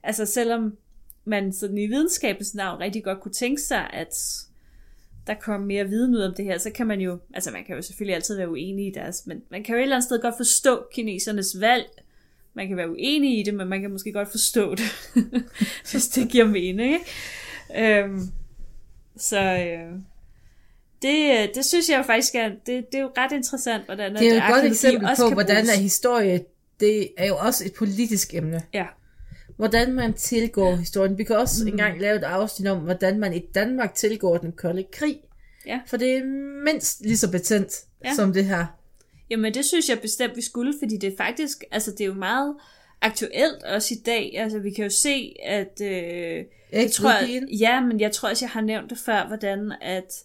altså 0.03 0.25
selvom 0.25 0.77
man 1.27 1.53
sådan 1.53 1.77
i 1.77 1.87
videnskabens 1.87 2.55
navn 2.55 2.79
rigtig 2.79 3.03
godt 3.03 3.21
kunne 3.21 3.33
tænke 3.33 3.61
sig, 3.61 3.89
at 3.93 4.13
der 5.27 5.33
kom 5.33 5.61
mere 5.61 5.87
viden 5.87 6.15
ud 6.15 6.21
om 6.21 6.33
det 6.37 6.45
her, 6.45 6.57
så 6.57 6.69
kan 6.71 6.87
man 6.87 7.01
jo, 7.01 7.19
altså 7.33 7.51
man 7.51 7.63
kan 7.65 7.75
jo 7.75 7.81
selvfølgelig 7.81 8.15
altid 8.15 8.37
være 8.37 8.49
uenig 8.49 8.87
i 8.87 8.91
deres, 8.91 9.23
men 9.25 9.41
man 9.51 9.63
kan 9.63 9.75
jo 9.75 9.79
et 9.79 9.83
eller 9.83 9.95
andet 9.95 10.07
sted 10.07 10.21
godt 10.21 10.37
forstå 10.37 10.87
kinesernes 10.93 11.59
valg. 11.59 11.85
Man 12.53 12.67
kan 12.67 12.77
være 12.77 12.89
uenig 12.89 13.39
i 13.39 13.43
det, 13.43 13.53
men 13.53 13.67
man 13.67 13.81
kan 13.81 13.91
måske 13.91 14.11
godt 14.11 14.31
forstå 14.31 14.75
det, 14.75 14.85
hvis 15.91 16.07
det 16.07 16.29
giver 16.29 16.45
mening. 16.45 16.93
Ikke? 16.93 18.03
Øhm, 18.03 18.21
så 19.17 19.39
øh, 19.39 19.99
det, 21.01 21.49
det 21.55 21.65
synes 21.65 21.89
jeg 21.89 21.97
jo 21.97 22.03
faktisk 22.03 22.35
er, 22.35 22.49
det, 22.49 22.91
det 22.91 22.97
er 22.97 23.01
jo 23.01 23.11
ret 23.17 23.31
interessant, 23.31 23.85
hvordan 23.85 24.15
Det 24.15 24.27
er 24.27 24.31
jo 24.31 24.37
et 24.37 24.53
godt 24.53 24.65
eksempel 24.65 25.09
på, 25.19 25.29
hvordan 25.33 25.65
er 25.65 25.77
historie, 25.77 26.43
det 26.79 27.09
er 27.17 27.27
jo 27.27 27.37
også 27.37 27.65
et 27.65 27.73
politisk 27.73 28.33
emne. 28.33 28.61
Ja, 28.73 28.85
Hvordan 29.57 29.93
man 29.93 30.13
tilgår 30.13 30.75
historien. 30.75 31.17
Vi 31.17 31.23
kan 31.23 31.35
også 31.35 31.63
mm. 31.63 31.67
engang 31.71 32.01
lave 32.01 32.15
et 32.15 32.23
afsnit 32.23 32.67
om, 32.67 32.77
hvordan 32.77 33.19
man 33.19 33.33
i 33.33 33.39
Danmark 33.55 33.93
tilgår 33.95 34.37
den 34.37 34.51
kolde 34.51 34.85
krig. 34.91 35.19
Ja. 35.65 35.79
For 35.87 35.97
det 35.97 36.17
er 36.17 36.23
mindst 36.65 37.01
lige 37.01 37.17
så 37.17 37.31
betændt 37.31 37.73
Ja. 38.05 38.13
som 38.13 38.33
det 38.33 38.45
her. 38.45 38.65
Jamen 39.29 39.53
det 39.53 39.65
synes 39.65 39.89
jeg 39.89 39.99
bestemt, 40.01 40.35
vi 40.35 40.41
skulle, 40.41 40.73
fordi 40.79 40.97
det 40.97 41.13
er 41.13 41.17
faktisk, 41.17 41.63
altså 41.71 41.91
det 41.91 42.01
er 42.01 42.05
jo 42.05 42.13
meget 42.13 42.55
aktuelt 43.01 43.63
også 43.63 43.93
i 43.93 43.97
dag. 44.05 44.33
Altså 44.37 44.59
vi 44.59 44.71
kan 44.71 44.83
jo 44.83 44.89
se, 44.89 45.35
at... 45.45 45.81
Øh, 45.81 46.43
jeg 46.71 46.91
tror, 46.91 47.09
Ekologien. 47.09 47.49
ja, 47.49 47.81
men 47.81 47.99
jeg 47.99 48.11
tror 48.11 48.29
også, 48.29 48.45
jeg 48.45 48.49
har 48.49 48.61
nævnt 48.61 48.89
det 48.89 48.97
før, 48.97 49.27
hvordan 49.27 49.73
at 49.81 50.23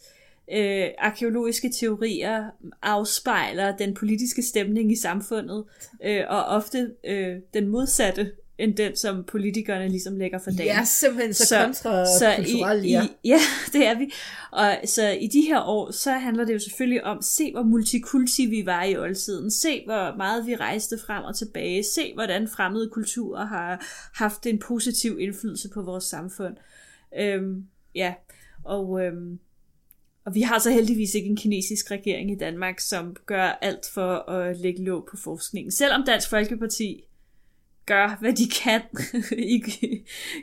øh, 0.52 0.88
arkeologiske 0.98 1.70
teorier 1.80 2.44
afspejler 2.82 3.76
den 3.76 3.94
politiske 3.94 4.42
stemning 4.42 4.92
i 4.92 4.96
samfundet, 4.96 5.64
øh, 6.04 6.24
og 6.28 6.44
ofte 6.44 6.90
øh, 7.04 7.36
den 7.54 7.68
modsatte 7.68 8.32
end 8.58 8.76
den, 8.76 8.96
som 8.96 9.24
politikerne 9.24 9.88
ligesom 9.88 10.16
lægger 10.16 10.38
for 10.38 10.50
dagen. 10.50 10.66
Ja, 10.66 10.84
simpelthen 10.84 11.34
så, 11.34 11.44
så 11.44 11.64
kontrakulturelle, 11.64 12.88
i, 12.88 12.90
ja. 12.90 13.04
i, 13.04 13.08
ja, 13.24 13.38
det 13.72 13.86
er 13.86 13.98
vi. 13.98 14.12
Og 14.52 14.76
så 14.84 15.08
i 15.08 15.26
de 15.26 15.40
her 15.40 15.60
år, 15.60 15.90
så 15.90 16.12
handler 16.12 16.44
det 16.44 16.54
jo 16.54 16.58
selvfølgelig 16.58 17.04
om, 17.04 17.22
se 17.22 17.52
hvor 17.52 17.62
multikulti 17.62 18.46
vi 18.46 18.66
var 18.66 18.84
i 18.84 18.96
oldtiden, 18.96 19.50
se 19.50 19.82
hvor 19.84 20.16
meget 20.16 20.46
vi 20.46 20.56
rejste 20.56 20.98
frem 21.06 21.24
og 21.24 21.36
tilbage, 21.36 21.84
se 21.94 22.14
hvordan 22.14 22.48
fremmede 22.48 22.88
kulturer 22.88 23.46
har 23.46 23.86
haft 24.14 24.46
en 24.46 24.58
positiv 24.58 25.18
indflydelse 25.20 25.68
på 25.74 25.82
vores 25.82 26.04
samfund. 26.04 26.56
Øhm, 27.18 27.66
ja, 27.94 28.14
og, 28.64 29.04
øhm, 29.04 29.38
og 30.24 30.34
vi 30.34 30.40
har 30.40 30.58
så 30.58 30.70
heldigvis 30.70 31.14
ikke 31.14 31.28
en 31.28 31.36
kinesisk 31.36 31.90
regering 31.90 32.30
i 32.30 32.38
Danmark, 32.38 32.80
som 32.80 33.16
gør 33.26 33.42
alt 33.42 33.90
for 33.94 34.30
at 34.30 34.56
lægge 34.56 34.84
låg 34.84 35.08
på 35.10 35.16
forskningen. 35.16 35.72
Selvom 35.72 36.02
Dansk 36.06 36.30
Folkeparti 36.30 37.04
gør, 37.86 38.16
hvad 38.20 38.32
de 38.32 38.48
kan 38.48 38.80
i, 39.38 39.62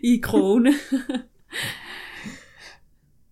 i 0.04 0.20
krogene. 0.24 0.74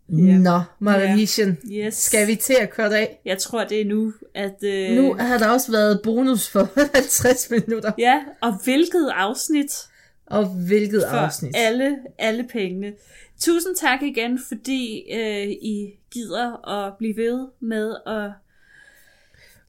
Ja. 0.10 0.38
Nå, 0.38 0.60
Maravisen. 0.80 1.58
Yes. 1.72 1.94
Skal 1.94 2.28
vi 2.28 2.36
til 2.36 2.56
at 2.62 2.70
køre 2.70 2.98
af? 3.00 3.20
Jeg 3.26 3.38
tror, 3.38 3.64
det 3.64 3.82
er 3.82 3.86
nu, 3.86 4.14
at... 4.34 4.64
Øh, 4.64 4.96
Nu 4.96 5.14
har 5.14 5.38
der 5.38 5.48
også 5.50 5.72
været 5.72 6.00
bonus 6.04 6.50
for 6.50 6.70
50 6.96 7.50
minutter. 7.50 7.92
Ja, 7.98 8.24
og 8.42 8.54
hvilket 8.64 9.12
afsnit 9.16 9.72
Og 10.26 10.46
hvilket 10.46 11.04
for 11.10 11.18
afsnit. 11.18 11.52
alle, 11.56 11.98
alle 12.18 12.44
pengene. 12.52 12.94
Tusind 13.40 13.76
tak 13.76 14.02
igen, 14.02 14.40
fordi 14.48 15.04
øh, 15.14 15.48
I 15.48 15.94
gider 16.12 16.68
at 16.70 16.94
blive 16.98 17.18
ved 17.18 17.48
med 17.60 17.96
at 18.08 18.32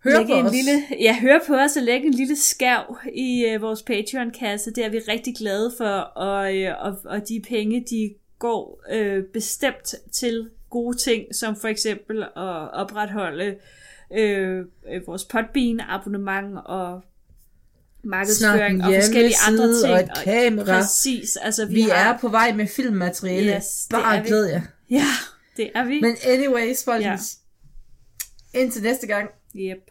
Hør 0.04 0.18
lægge 0.18 0.32
på 0.32 0.38
en 0.38 0.46
os. 0.46 0.52
lille, 0.52 0.82
ja, 1.00 1.18
hør 1.20 1.38
på 1.46 1.54
os 1.54 1.76
og 1.76 1.82
lægge 1.82 2.06
en 2.06 2.14
lille 2.14 2.36
skærv 2.36 2.98
i 3.14 3.44
øh, 3.44 3.62
vores 3.62 3.82
Patreon-kasse. 3.82 4.70
Det 4.70 4.84
er 4.84 4.88
vi 4.88 4.98
rigtig 4.98 5.36
glade 5.36 5.72
for, 5.78 5.88
og, 5.98 6.56
øh, 6.56 6.74
og, 6.80 6.96
og 7.04 7.28
de 7.28 7.42
penge, 7.48 7.84
de 7.90 8.14
går 8.38 8.82
øh, 8.92 9.24
bestemt 9.32 9.94
til 10.12 10.50
gode 10.70 10.96
ting, 10.96 11.34
som 11.34 11.56
for 11.56 11.68
eksempel 11.68 12.22
at 12.22 12.72
opretholde 12.72 13.56
øh, 14.16 14.64
øh, 14.92 15.06
vores 15.06 15.24
Podbean 15.24 15.80
abonnement 15.80 16.58
og 16.64 17.00
markedsføring 18.04 18.78
Snart 18.78 18.90
en 18.90 18.96
og 18.96 19.02
forskellige 19.02 19.34
andre 19.48 19.80
ting. 19.82 19.92
og 19.94 20.00
et 20.00 20.10
kamera. 20.24 20.80
Præcis, 20.80 21.36
altså 21.36 21.66
vi, 21.66 21.74
Vi 21.74 21.80
har, 21.82 22.14
er 22.14 22.18
på 22.18 22.28
vej 22.28 22.52
med 22.52 22.66
filmmateriale. 22.66 23.56
Yes, 23.56 23.64
det 23.64 23.90
Bare 23.90 24.16
er 24.16 24.24
glæd 24.24 24.44
jer. 24.44 24.60
Ja, 24.90 25.04
det 25.56 25.70
er 25.74 25.84
vi. 25.84 26.00
Men 26.00 26.16
anyways, 26.24 26.84
folkens. 26.84 27.38
Indtil 28.54 28.82
næste 28.82 29.06
gang. 29.06 29.30
Yep. 29.58 29.90